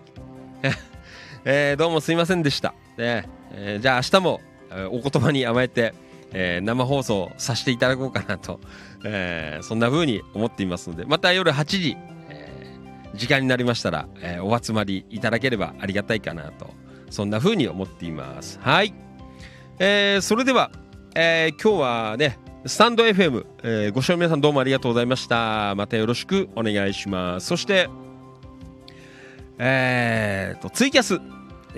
[1.46, 4.42] えーどうもすいませんでした、ねえーじゃあ明日も、
[4.90, 5.94] お言葉に甘えて、
[6.32, 8.60] えー生放送させていただこうかなと、
[9.06, 11.98] えーそんな風に思っていますのでまた夜8時、
[13.14, 16.83] 時間になりましたら、えーお集まりいただければありがたいかなと
[17.14, 18.60] そんな風に思っています。
[18.62, 18.92] はい、
[19.78, 20.72] えーそれでは、
[21.16, 25.76] えー今日はねスタンド FM、えーご視聴皆さんどうもありがとうございました。
[25.76, 27.46] またよろしくお願いします。
[27.48, 27.88] そして
[29.60, 31.20] えー、とツイキャス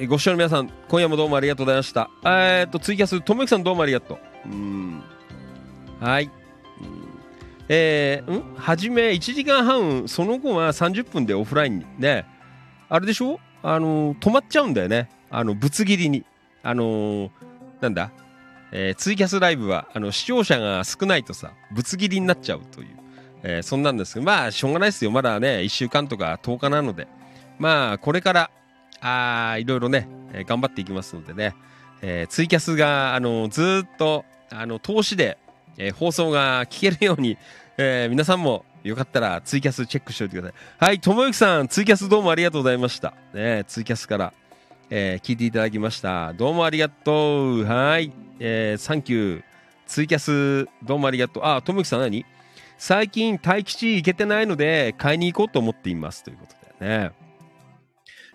[0.08, 2.10] ご視聴の皆さん今夜もどうもありがとうございました。
[2.24, 4.16] えー、とツイキャスともゆきさんどうもありがと
[4.46, 4.50] う。
[4.50, 5.04] うん。
[6.00, 6.30] はい。
[7.68, 8.56] えー、ん？
[8.56, 12.26] 初め1時間半その後は30分でオフラインね。
[12.88, 13.40] あれでしょ？
[13.64, 15.10] あのー止まっちゃうんだよね。
[15.38, 16.24] あのぶつ切りに
[16.64, 17.30] あのー
[17.82, 18.12] なんだ？
[18.72, 22.88] えーツイキャスライブはあの視聴者が少ないとさぶつ切りになっちゃうという、
[23.44, 25.12] えーそんなんですけどまあしょうがないですよ。
[25.12, 27.08] まだね1週間とか10日なので。
[27.60, 28.50] まあこれから
[29.02, 31.56] あいろいろね、えー頑張っていきますのでね、
[32.02, 35.38] えツイキャスがあのずっとあの投資で、
[35.78, 37.38] え放送が聞けるように、
[37.78, 40.86] え皆さんもよかったらツイキャスチェックしておいてください。
[40.86, 43.14] はいともゆきさんツイキャスどうもありがとうございました。
[43.34, 44.34] ねツイキャスから。
[44.90, 46.34] えー聞いていただきました。
[46.34, 47.64] どうもありがとう。
[47.64, 48.12] はい。
[48.40, 49.44] えーサンキュー。
[49.88, 50.70] ツイキャス。
[50.84, 51.44] どうもありがとう。
[51.44, 52.26] あともきさん何？
[52.78, 56.24] 最近待機地行けてないので買いに行こうと思っています。
[56.24, 57.12] ということでね。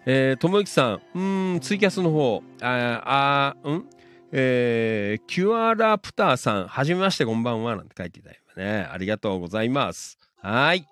[0.07, 1.01] えーともゆきさん。
[1.15, 1.21] う
[1.57, 2.43] んツイキャスの方。
[2.61, 3.87] ああうん？
[4.33, 6.67] えー、キュアラプターさん。
[6.67, 7.77] はじめましてこんばんは。
[7.77, 8.89] なんて書いていただいてね。
[8.91, 10.19] ありがとうございます。
[10.41, 10.87] はい。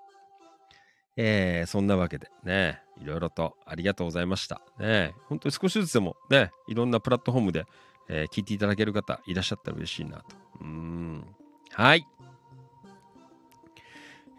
[1.17, 4.61] えーそんなわけでね、いろいろとありがとうございました。
[4.79, 7.67] ね、本当に少しずつでもね、いろんなプラットフォームで、
[8.09, 10.25] えー聞いていただける方いらっしゃったら嬉しいなと。
[10.61, 11.25] うん。
[11.73, 12.07] はい。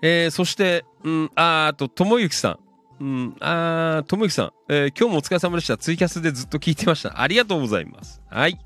[0.02, 2.60] えーそして、うん、ああと、ともゆきさん。
[3.02, 5.78] うん、あーともゆきさん、えー今日もお疲れ様でした。
[5.78, 7.22] ツイキャスでずっと聞いてました。
[7.22, 8.22] ありがとうございます。
[8.30, 8.60] はい。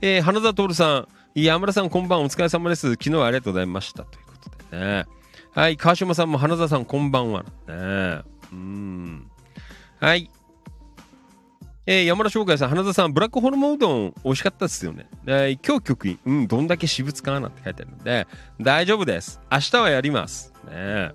[0.00, 2.92] えー花田徹さん、山村さん、こんばんお疲れ様です。
[2.92, 4.04] 昨日はありがとうございました。
[4.04, 5.06] ということでね。
[5.52, 7.42] はい、川島さんも花田さん、こんばんは。
[7.42, 8.22] ね、
[8.52, 9.30] うん。
[10.02, 10.28] はい。
[11.86, 15.08] えー山田翔海さん、花田さん、ブラックホルモンうどん美味しかったですよね。
[15.24, 18.26] で今日局員、うん、どんだけ私物かななんて書いてあるので、
[18.60, 19.40] 大丈夫です。
[19.48, 20.52] 明日はやります。
[20.68, 21.12] ね、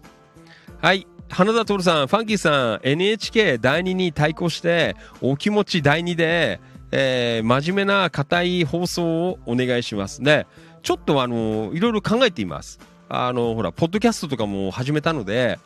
[0.82, 1.06] はい。
[1.28, 6.62] 花田徹さん、ファンキーさん、NHK 第2に対抗して、お気持ち第2で、
[6.94, 10.24] えー真面目な硬い放送をお願いします。
[10.24, 10.48] で、
[10.82, 12.80] ちょっとあのいろいろ考えています。
[13.10, 15.60] あの、ほら、ポッドキャストとかも始めたので、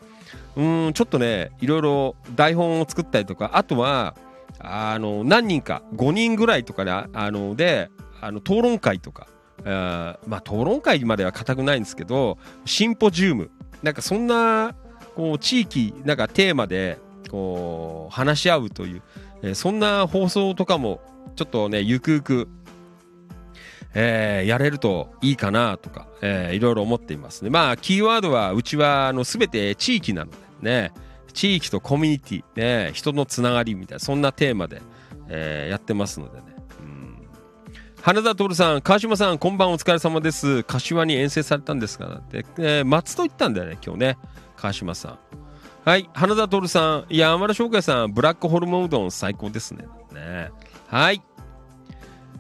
[0.56, 4.16] うん、ちょっとね、いろいろ台本を作ったりとか、あとは、
[4.60, 7.90] あの、何人か、5人ぐらいとかで、あの、で、
[8.22, 9.28] あの、討論会とか、
[9.66, 14.76] あまあ、討論会までは固くないんですけど、シンポジウム、なんかそんな、
[15.16, 17.00] こう、地域、なんかテーマで、
[17.30, 19.02] こう、話し合うという、
[19.42, 21.02] えーそんな放送とかも、
[21.36, 22.50] ちょっとね、ゆくゆく、
[23.94, 27.50] えーやれるといいかなとか、えーいろいろ思っていますね。
[27.50, 30.92] まあ、キーワードは、うちは、あの、すべて地域なのでね、
[31.34, 34.82] 地域とコミュニティ、ね、人のつながりみたいな、そんなテーマで、
[35.28, 36.44] えーやってますのでね。
[36.82, 37.28] うん
[38.02, 40.64] 花田徹さん、川島さん、こんばんお疲れ様です。
[40.64, 44.18] 柏に遠征されたんですかって、えー松戸行ったんだよね、今日ね、
[44.56, 45.20] 川島さん。
[45.84, 49.86] はい、花田徹さん、山田翔海さん、ブラックホルモンうどん最高ですね。
[50.14, 50.52] ね
[50.88, 51.22] はい。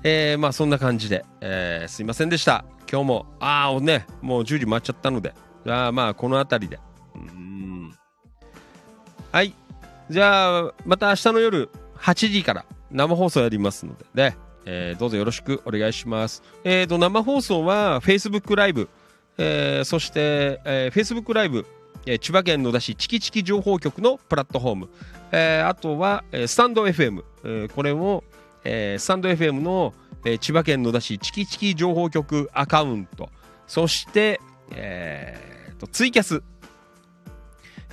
[0.03, 2.65] えー、まあそんな感じで、えーすいませんでした。
[2.91, 5.33] 今日も、ああ、ね、もう10時回っちゃったので、
[5.65, 6.79] じゃあまあこの辺りで。
[7.15, 7.93] うん
[9.31, 9.53] はい。
[10.09, 16.43] じゃあ、また明日の夜8時から生放送やりますので、ね、えーどうぞよろしくお願いします。
[16.63, 18.89] えーと、生放送は Facebook ライブ、
[19.37, 21.65] えーそして、えー Facebook ライブ、
[22.05, 24.89] えー千葉県野田市チキチキ情報局のプラットフォーム、
[25.31, 28.23] えーあとは、えースタンド FM、えーこれも、
[28.63, 29.93] えースタンド FM の、
[30.25, 33.29] えー千葉県野田市チキチキ情報局アカウント。
[33.67, 34.39] そして、
[34.71, 36.43] えーとツイキャス。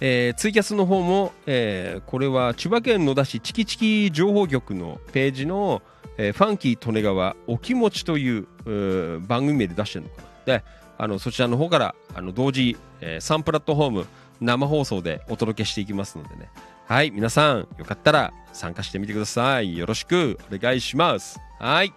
[0.01, 5.83] えーツイキャスの方も、えーこれは千葉県野田市チキチキ情報局のページの、
[6.17, 10.29] えーファンキー利根川お気持ちというう番組名で出してるのかな。
[10.45, 10.65] で
[11.01, 14.07] あのそちらの方からあの同時、え3プラットフォーム
[14.41, 16.51] 生放送でお届けしていきますのでね。
[16.87, 19.79] はい皆さんよかったら参加してみてください。
[19.79, 21.39] よろしくお願いします。
[21.59, 21.93] はい。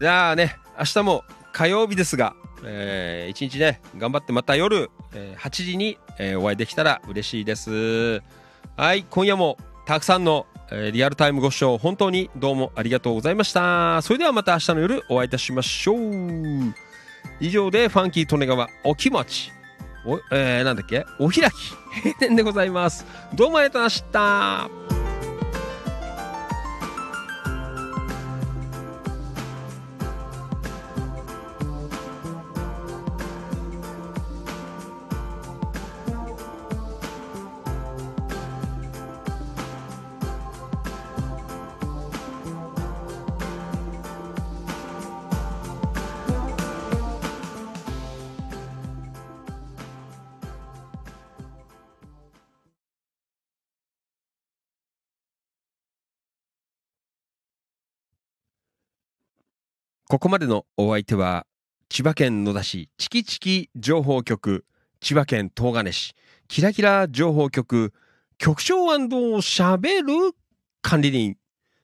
[0.00, 8.22] じゃあね明日も火曜日ですがえー一日ね頑張ってまた夜、えー8時に、えーお会いできたら嬉しいです。
[8.76, 9.04] はい。
[9.10, 14.00] 今夜もたくさんの、えーリアルタイムご視聴本当にどうもありがとうございました。
[14.02, 16.74] それではまた明日の夜お会いいたしましょう。
[17.40, 19.59] 以上でファンキー利根川お気持ち。
[20.04, 21.06] お、えーなんだっけ？
[21.18, 21.74] お開き。
[22.04, 23.04] 閉店でございます。
[23.34, 24.99] どうもありがとうございました。
[60.10, 61.46] ここまでのお相手は
[61.88, 64.64] 千葉県野田市チキチキ情報局
[64.98, 66.16] 千葉県東金市
[66.48, 67.92] キラキラ情報局
[68.36, 70.08] 局長しゃべる
[70.82, 71.36] 管理人。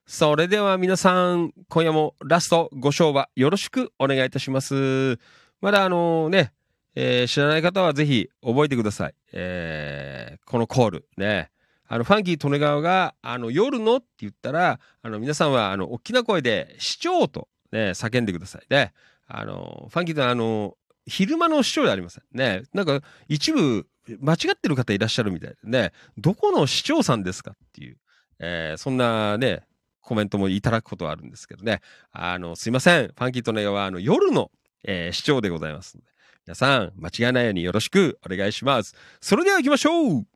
[0.06, 5.20] それでは皆さん今夜もラストご賞はよろしくお願いいたします。
[5.60, 6.52] まだあのね、
[6.96, 11.52] えー知らない方はぜひ覚えてください、えーこのコールね。
[11.86, 18.62] あのファンキー利根川があの夜のって言ったらあの皆さんはあの大きな声で市長とね、叫んでください。
[18.68, 18.92] で、
[19.26, 22.24] あの、ファンキーとあの、昼間の市長じゃありません。
[22.32, 23.86] ね、なんか一部
[24.20, 27.96] 間違ってる方いらっしゃるみたいでね、どこの市長さんですかっていう、
[28.38, 29.62] えーそんなね、
[30.00, 31.80] コメントもいただくことはあるんですけどね、
[32.12, 33.08] あの、すいません。
[33.08, 34.50] ファンキーとねはあの夜の、
[34.84, 36.10] えー市長でございますので、
[36.46, 38.94] 皆さん間違いないようによろしくお願いします。
[39.20, 40.26] それでは行きましょう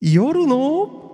[0.00, 1.11] 夜の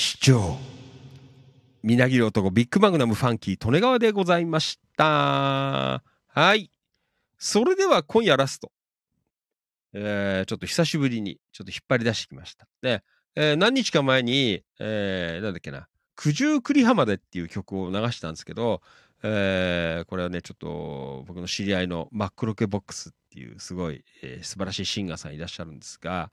[0.00, 0.56] 市長。
[1.82, 6.02] みなぎる男ビッグマグナムファンキー利根川でございました。
[6.26, 6.70] はい。
[7.36, 8.72] それでは今夜ラスト。
[9.92, 12.66] えーちょっと久しぶりにちょっと引っ張り出してきました。
[12.80, 13.02] で、
[13.36, 15.86] えー何日か前に、えーなんだっけな。
[16.16, 18.80] 九十九里浜でっていう曲を流したんですけど、
[19.22, 26.32] えーこれはねちょっと僕の知り合いのマックロケボックスっていうすごい、えー素晴らしいシンガーさんいらっしゃるんですが、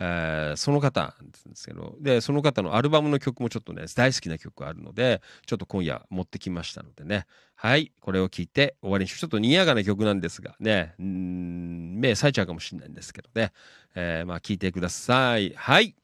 [0.00, 7.26] えーその方なんですけどでその方のアルバムの曲もちょっとね大好きな曲があるのでちょっと今夜持ってきましたのでね。
[7.56, 9.20] はいこれを聞いて終わりにしよう。
[9.20, 13.52] ちょっと賑やかな曲なんですがね目冴えちゃうかもしれないんですけどね、
[13.94, 15.52] えーまあ聞いてください。
[15.56, 15.94] はい。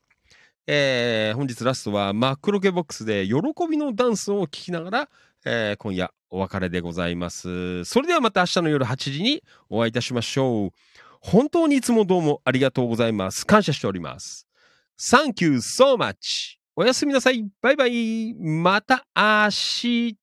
[0.67, 3.35] えー本日ラストはマックロケボックスで喜
[3.69, 5.09] びのダンスを聴きながら、
[5.45, 7.85] えー今夜お別れでございます。
[7.85, 10.71] それではまた明日の夜8時にお会いいたしましょう。
[11.21, 13.47] 本当にいつもどうもありがとうございます。
[13.47, 14.47] 感謝しております。
[14.99, 16.57] Thank you so much.
[16.75, 17.47] おやすみなさい。
[17.61, 18.35] バイバイ。
[18.35, 20.17] また明日。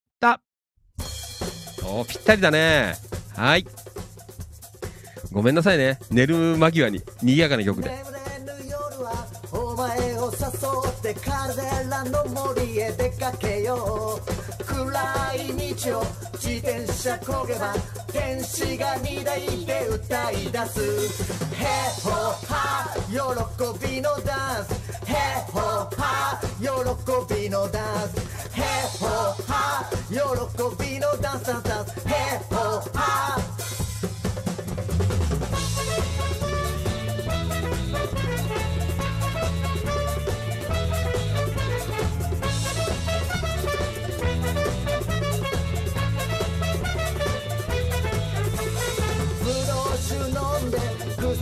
[1.86, 2.96] おぴったりだね。
[3.36, 3.66] はい。
[5.32, 6.00] ごめんなさいね。
[6.10, 7.92] 寝る間際に賑やかな曲で。
[9.54, 10.38] お前を誘
[10.90, 14.47] ってカルデラの森へ出かけよう。
[15.78, 17.74] 道を自転車こげば
[18.12, 20.80] 天使が荷台で歌い出す。
[21.56, 22.10] ヘッホ
[22.48, 25.06] ハ喜びのダンス。
[25.06, 25.60] ヘッホ
[25.96, 28.52] ハ喜びのダンス。
[28.54, 28.66] ヘッ
[29.00, 29.06] ホ
[29.44, 31.70] ハ喜びのダンスダンス。
[31.70, 33.47] ダンスヘッホハ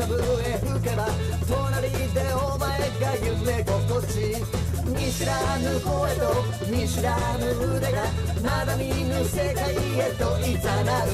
[0.06, 0.22] 草笛
[0.60, 1.08] 吹けば
[1.48, 4.38] 隣でお前が夢心地
[4.86, 8.04] 見知らぬ声と見知らぬ腕が
[8.44, 11.10] まだ見ぬ世界へといざなう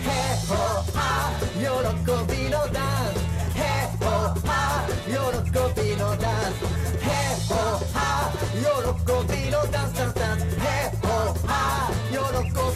[0.00, 0.54] ヘッホ
[0.96, 1.62] ハ喜
[2.32, 3.20] びのダンス
[3.54, 4.08] ヘッホ
[4.46, 5.12] ハ喜
[5.78, 6.64] びのダンス
[7.04, 7.54] ヘッホ
[7.92, 8.64] ハ喜
[9.30, 10.64] びのダンスダンスダンスヘ
[11.02, 11.06] ホ
[11.46, 12.16] ハ喜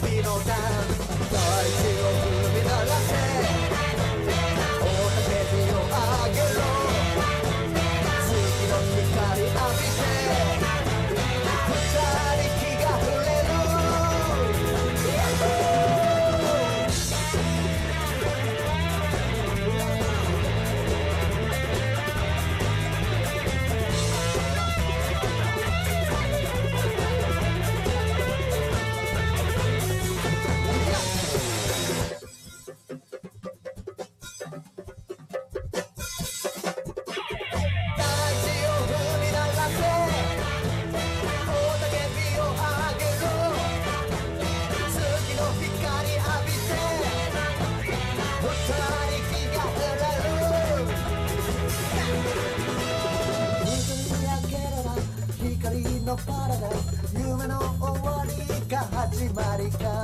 [59.30, 60.02] か始まりか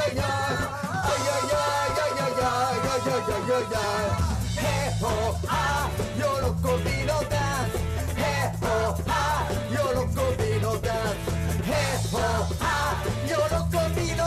[0.00, 0.34] いよいよい
[1.50, 3.76] よいよいよいよいよ
[4.56, 4.62] ヘ
[5.00, 5.06] ホ
[5.46, 6.20] ハ喜
[6.84, 7.43] びのダンスヘ
[12.61, 14.25] ah, yo lo comido.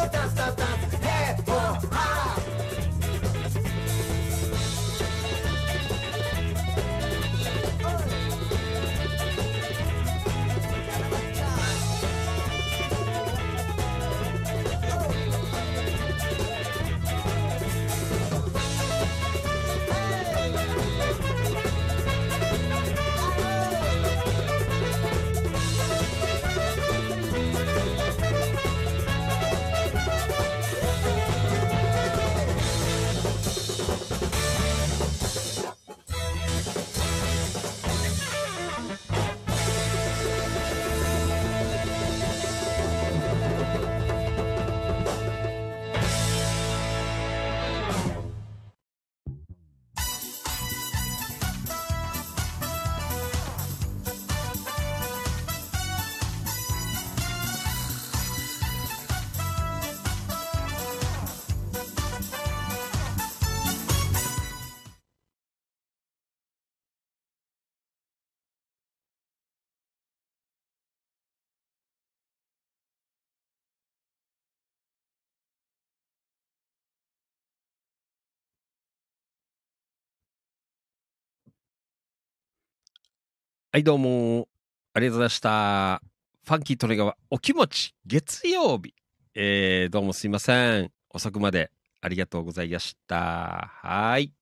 [83.70, 84.48] はい、どうも。
[84.94, 86.00] ありがとうございました。
[86.46, 88.94] ファンキー利根川お気持ち月曜日。
[89.34, 90.90] えー、どうもすいません。
[91.10, 93.70] 遅くまでありがとうございました。
[93.82, 94.32] はい。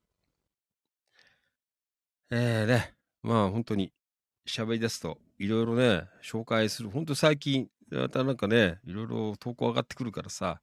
[2.30, 3.92] えーね、まあ本当に
[4.48, 6.90] 喋り出すといろいろね、紹介する。
[6.90, 10.60] 本当最近、またなんかね、いろいろ投稿上がってくるからさ、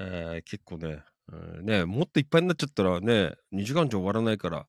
[0.00, 4.66] えー結構ね、うんね、もっといっぱいになっちゃったらね、2時間じゃ終わらないから、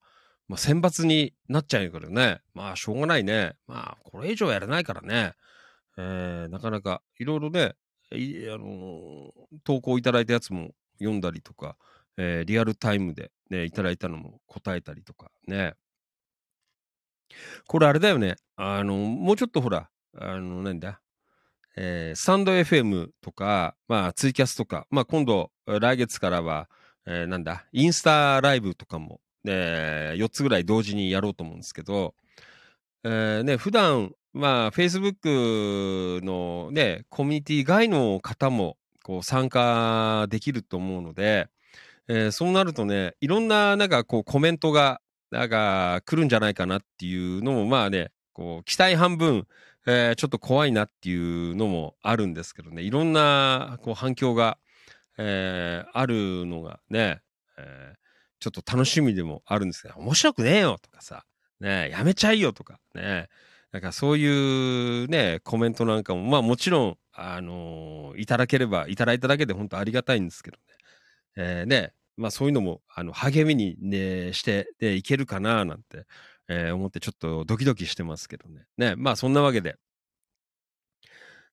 [0.49, 2.41] まあ、選抜になっちゃうからね。
[2.53, 3.53] まあ、しょうがないね。
[3.67, 5.33] まあ、これ以上やれないからね。
[5.97, 7.75] えーなかなか、いろいろね、
[8.11, 9.31] あのー
[9.63, 11.77] 投稿いただいたやつも読んだりとか、
[12.17, 15.75] えーリアルタイムでね、いただいたのも答えたりとかね。
[17.67, 18.35] これあれだよね。
[18.55, 20.99] あの、もうちょっとほら、あの、なんだ？
[21.77, 26.67] えースタンド FM とか、まあ、ツイキャスとか、まあ、今度、来月からは、
[27.05, 32.13] えーなんだ、インスタライブとかも、え4つぐらい同時にやろうと思うんですけど、
[33.03, 41.47] えーね、普段、まあ、Facebook のね、コミュニティ外の方も、こう、参加できると思うので、
[42.07, 45.01] えーそうなるとね、いろんな、なんか、こう、コメントが、
[45.31, 49.47] なんか、来るんじゃないかなっていうのも、まあね、こう、期待半分、
[49.87, 51.15] えーちょっと怖いなってい
[51.51, 54.57] うのもあるんですけどね、いろんな、こう、反響が、
[55.17, 57.21] えーあるのがね、
[57.57, 58.08] えー
[58.39, 61.25] ちょっと楽しみでもあるんですけど、面白くねえよとかさ、
[61.59, 63.27] ね、やめちゃいよとか、ね、
[63.71, 70.63] なんかそういうね、コメントなんかも、まあもちろん、あのーいただければ、いただいただけで本当ありがたいんですけどね。
[71.37, 76.05] えーね、まあそういうのも、あの、励みにね、して、で、いけるかななんて、
[76.47, 78.65] えー思ってちょっとドキドキしてますけどね。
[78.77, 79.75] ね、まあそんなわけで、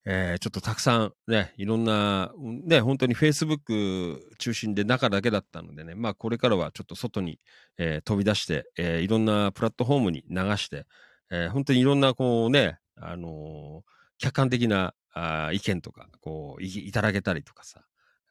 [0.09, 7.41] えーちょっとたくさんね、いろんな、ね、本当に Facebook 中心で中だけだったのでね、まあこれからはちょっと外に、
[7.79, 10.87] えー飛び出して、えーいろんなプラットフォームに流して、
[11.31, 17.83] えー本当にいろんなこうね、あのー客観的なあ意見とか、こうい、いただけたりとかさ、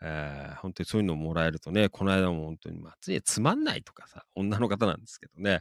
[0.01, 5.59] えー本当にそういうのをもらえるとね、この間も本当に、まあ、ついつまんないとかさ、女の方なんですけどね、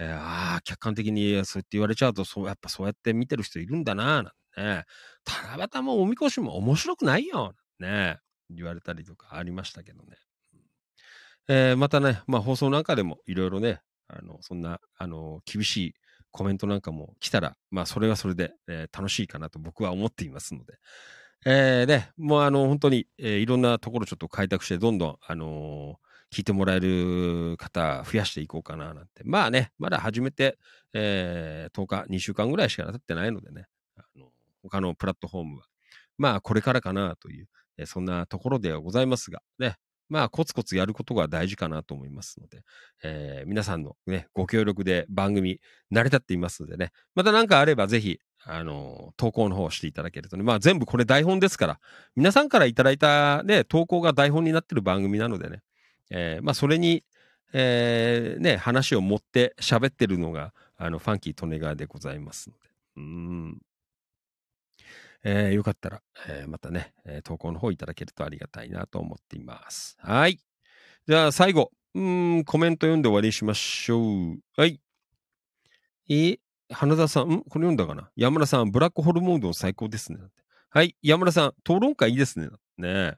[0.00, 4.84] えーああ、客観的にそうやって言われちゃうと、そう、やっぱそうやって見てる人いるんだな、なんね、
[5.24, 8.18] 七夕もおみこしも面白くないよ、ね、
[8.50, 10.16] 言われたりとかありましたけどね。
[11.48, 15.94] えーまたね、まあ放送なんかでもいろいろね、あの、そんな、あの、厳しい
[16.30, 20.74] コメントなんかも来たら、まあそれはそれで、えー楽しいかなと僕は思っていますので、
[21.46, 29.22] えーね、もうあの、本当に、えーいろんなところちょっと開拓して、どんどん、あのー聞いてもらえる方増やしていこうかななんて。
[29.24, 30.58] まあね、まだ始めて、
[30.92, 33.66] えー10日、2週間ぐらいしか経ってないのでね、
[34.62, 35.64] 他のプラットフォームは、
[36.18, 37.48] まあこれからかなという、
[37.78, 39.76] えそんなところではございますが、ね、
[40.10, 42.62] まあコツコツやることが大事かなと思いますので、
[43.02, 51.80] えー皆さんのね、ご協力で番組成り立っていますのでね、また何かあればぜひ、あの、投稿の方をしていただけるとね、まあ全部これ台本ですから、
[52.16, 55.62] 皆さんからいただいたね、投稿が台本になっている番組なのでね、
[56.10, 57.04] えーまあそれに、
[57.52, 63.58] えーね、話を持って喋ってるのが、あの、ファンキー利根川でございますので、うーん。
[65.22, 69.96] えーよかったら、えーまたね、えー投稿の方いただけるとありがたいなと思っています。
[70.00, 70.38] はい。
[71.06, 74.38] じゃあ最後、うん、コメント読んで終わりにしましょう。
[74.56, 74.80] はい。
[76.08, 76.38] えー
[76.72, 77.42] 花田さん、ん？
[77.42, 78.10] これ読んだかな？
[78.14, 80.20] 山村さん、ブラックホルモンド最高ですね。
[80.68, 80.96] はい。
[81.02, 82.48] 山村さん、討論会いいですね。
[82.78, 83.16] ね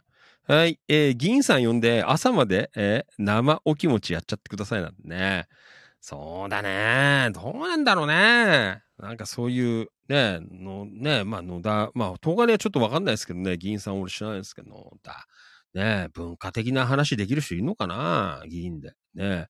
[0.49, 0.81] はい。
[0.89, 5.49] えー議員さん呼んで、朝まで、えー生お気持ちやっちゃってくださいなんてね。
[6.05, 7.31] そうだね。
[7.33, 8.83] どうなんだろうね。
[8.99, 15.27] なんかそういう、ね、の、ね、まあ野田、まあ、東金はちょっとわかんないですけどね、議員さん俺知らないですけど、野田。
[15.75, 18.43] ね文化的な話できる人いるのかな？
[18.49, 18.95] 議員で。
[19.15, 19.47] ね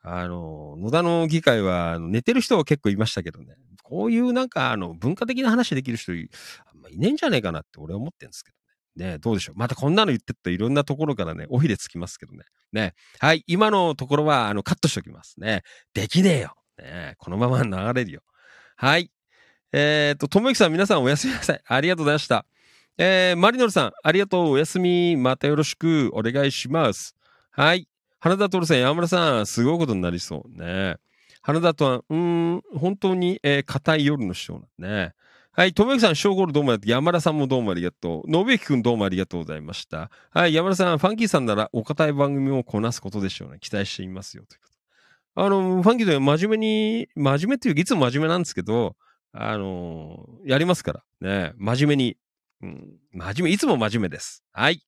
[0.00, 8.56] あの、野田の議会は寝てる人は結構いましたけどね、こういうなんかあの文化的な話できる人あんまいねえんじゃねえかなって俺は思ってるんですけど
[8.98, 9.18] ね。
[9.18, 9.58] どうでしょう。
[9.58, 12.44] またこんなの言ってったいろんなところからね、おひれつきますけどね。
[12.72, 15.62] ねはい、今のところはあのカットしておきますね。
[15.94, 16.54] できねえよ。
[16.78, 18.20] ねこのまま流れるよ。
[18.76, 19.10] はい。
[19.72, 21.60] えっ、と、ともゆきさん皆さんおやすみなさい。
[21.66, 22.44] ありがとうございました。
[22.96, 24.50] えー、マリノルさん、ありがとう。
[24.50, 25.16] おやすみ。
[25.16, 27.14] またよろしくお願いします。
[27.50, 27.88] はい。
[28.18, 30.96] 花田徹さん、山村さん、すごいことになりそうね。
[31.42, 35.14] 花田とは、うん、本当に、えー、硬い夜のショーなんね。
[35.58, 35.74] はい。
[35.74, 36.90] ともゆきさん、ショーゴールどうもありがとう。
[36.92, 38.30] 山田さんもどうもありがとう。
[38.30, 40.08] のぶゆきくんどうもありがとうございました。
[40.30, 40.54] はい。
[40.54, 43.58] 山田さん、ファンキーさんならお堅い番組をこなすことでしょうね。
[43.58, 44.44] 期待していますよ。
[44.48, 44.68] というこ
[45.34, 45.44] と。
[45.44, 48.94] あの、ファンキーで真面目に、真面目っていうかいつも真面目なんですけど、
[49.32, 51.02] あのやりますから。
[51.20, 51.54] ね。
[51.56, 52.16] 真面目に。
[52.62, 52.92] うん。
[53.10, 54.44] 真面目、いつも真面目です。
[54.52, 54.80] はい。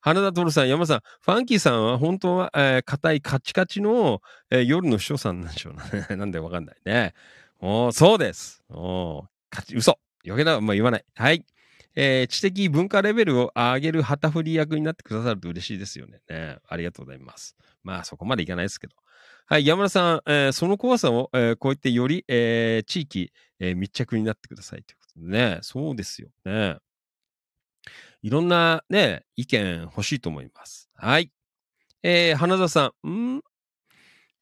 [0.00, 6.06] 花田徹さん、山田さん、ファンキーさんは本当は、えー硬いカチカチの、えー夜の秘書さんなんでしょうね。
[6.16, 7.12] なんでわかんないね。
[7.60, 8.64] おそうです。
[8.70, 9.98] おーカチ、嘘。
[10.26, 11.04] 余計な、まあ、言わない。
[11.14, 11.44] はい。
[11.94, 16.20] えー知的文化レベルを上げる旗振り役になってくださると嬉しいですよね。
[16.28, 17.56] ねありがとうございます。
[17.82, 18.94] まあ、そこまでいかないですけど。
[19.46, 25.58] はい、山田さん、えーその怖さを、えーこうやってより、えー地域、えー密着になってくださいということでね。
[25.62, 26.76] そうですよね。
[28.22, 30.90] いろんなね、意見欲しいと思います。
[30.94, 31.32] はい。
[32.02, 33.42] えー、花田さん、ん？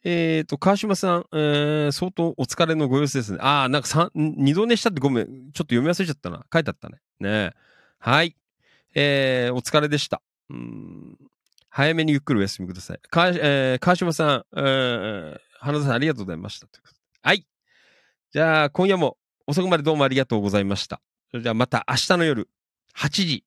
[0.09, 3.39] えっ、と、川島さん、えー、相当お疲れのご様子ですね。
[3.41, 5.27] ああ、なんか三、二度寝したってごめん。
[5.27, 6.47] ちょっと読み忘れちゃったな。
[6.53, 6.99] 書いてあったね。
[7.19, 7.51] ね
[7.99, 8.37] はい。
[8.95, 10.23] えー、お疲れでした。
[10.49, 11.19] うん
[11.69, 13.01] 早めにゆっくりお休みください。
[13.11, 16.69] かえー、川島さん、えー、花田さんありがとうございました。
[17.23, 17.45] はい。
[18.33, 19.19] じゃあ、今夜も
[19.49, 21.01] 遅くまでどうもありがとうございました。
[21.33, 22.49] それじゃあまた明日の夜
[22.97, 23.45] 8時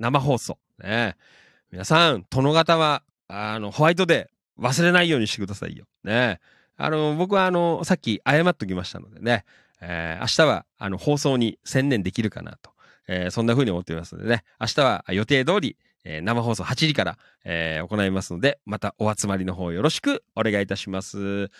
[0.00, 0.58] 生放送。
[0.82, 1.16] ね
[1.70, 5.84] 皆さん、殿方は、あの、ホワイトデー忘れないようにしてくださいよ。
[6.04, 6.40] ね
[6.76, 9.44] あの、僕はあの、さっき謝っときましたのでね、
[9.80, 12.70] えー明日はあの、放送に専念できるかなと。
[13.08, 21.50] えーそんな風に思っていますのでね、明日は予定通り、えー生放送8時から、えー行いますので、またお集まりの方よろしくお願いいたします。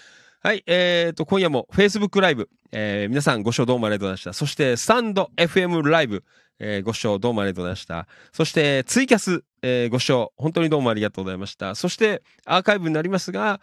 [0.43, 4.33] はい、えーと、今夜も Facebook ライブ、えー皆さんご視聴どうもありがとうございました。
[4.33, 6.25] そして、スタンド FM ライブ、
[6.61, 8.07] えーご視聴どうもありがとうございました。
[8.33, 11.75] そして、ツイキャス、えーご視聴本当にどうもありがとうございました。
[11.75, 13.61] そして、アーカイブになりますが、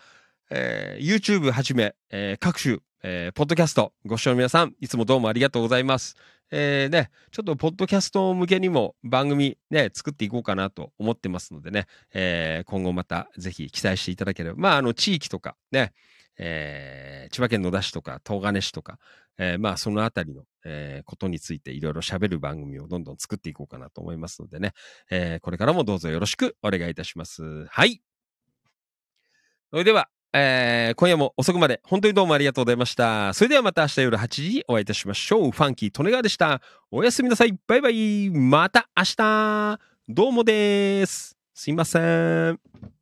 [0.49, 6.15] えー YouTube はじめ、えー各種、えーポッドキャスト、ご視聴の皆さん、いつもどうもありがとうございます。
[6.49, 15.93] えーね、ちょっとポッドキャスト向けにも番組ね、作っていこうかなと思ってますのでね、えー今後またぜひ期待していただければ、まあ、あの、地域とかね、
[16.37, 18.99] えー、千葉県野田市とか東金市とか、
[19.37, 24.73] えー、まあそのあたりの、えー、ことについていろいろ喋る番組をどんどん作っていこうかなと思いますのでね、
[25.09, 27.65] えこれからもどうぞよろしくお願いいたします。
[27.67, 28.01] はい。
[29.71, 33.33] それでは、え今夜も遅くまで本当にどうもありがとうございました。
[33.33, 35.51] それではまた明日夜8時お会いいたしましょう。
[35.51, 36.61] ファンキー・利根川でした。
[36.91, 37.53] おやすみなさい。
[37.67, 38.29] バイバイ。
[38.29, 39.79] また明日。
[40.09, 41.37] どうもです。
[41.53, 41.99] すいませ
[42.51, 42.96] ん。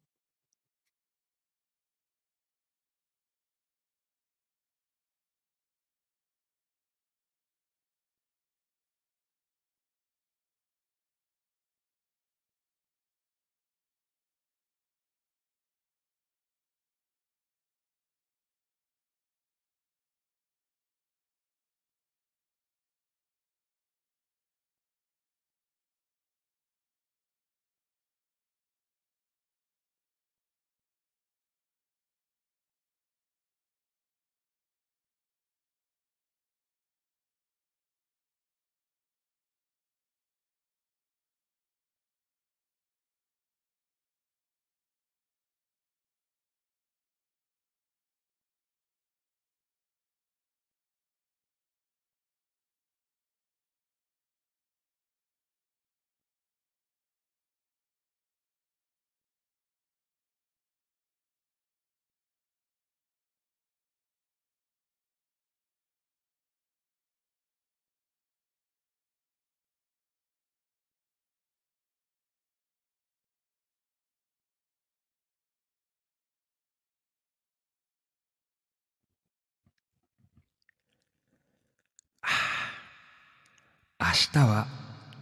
[84.16, 84.68] 明日は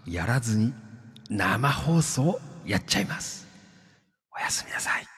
[0.06, 0.72] やらずに
[1.28, 3.48] 生放送やっちゃいます。
[4.32, 5.13] おやすみなさい。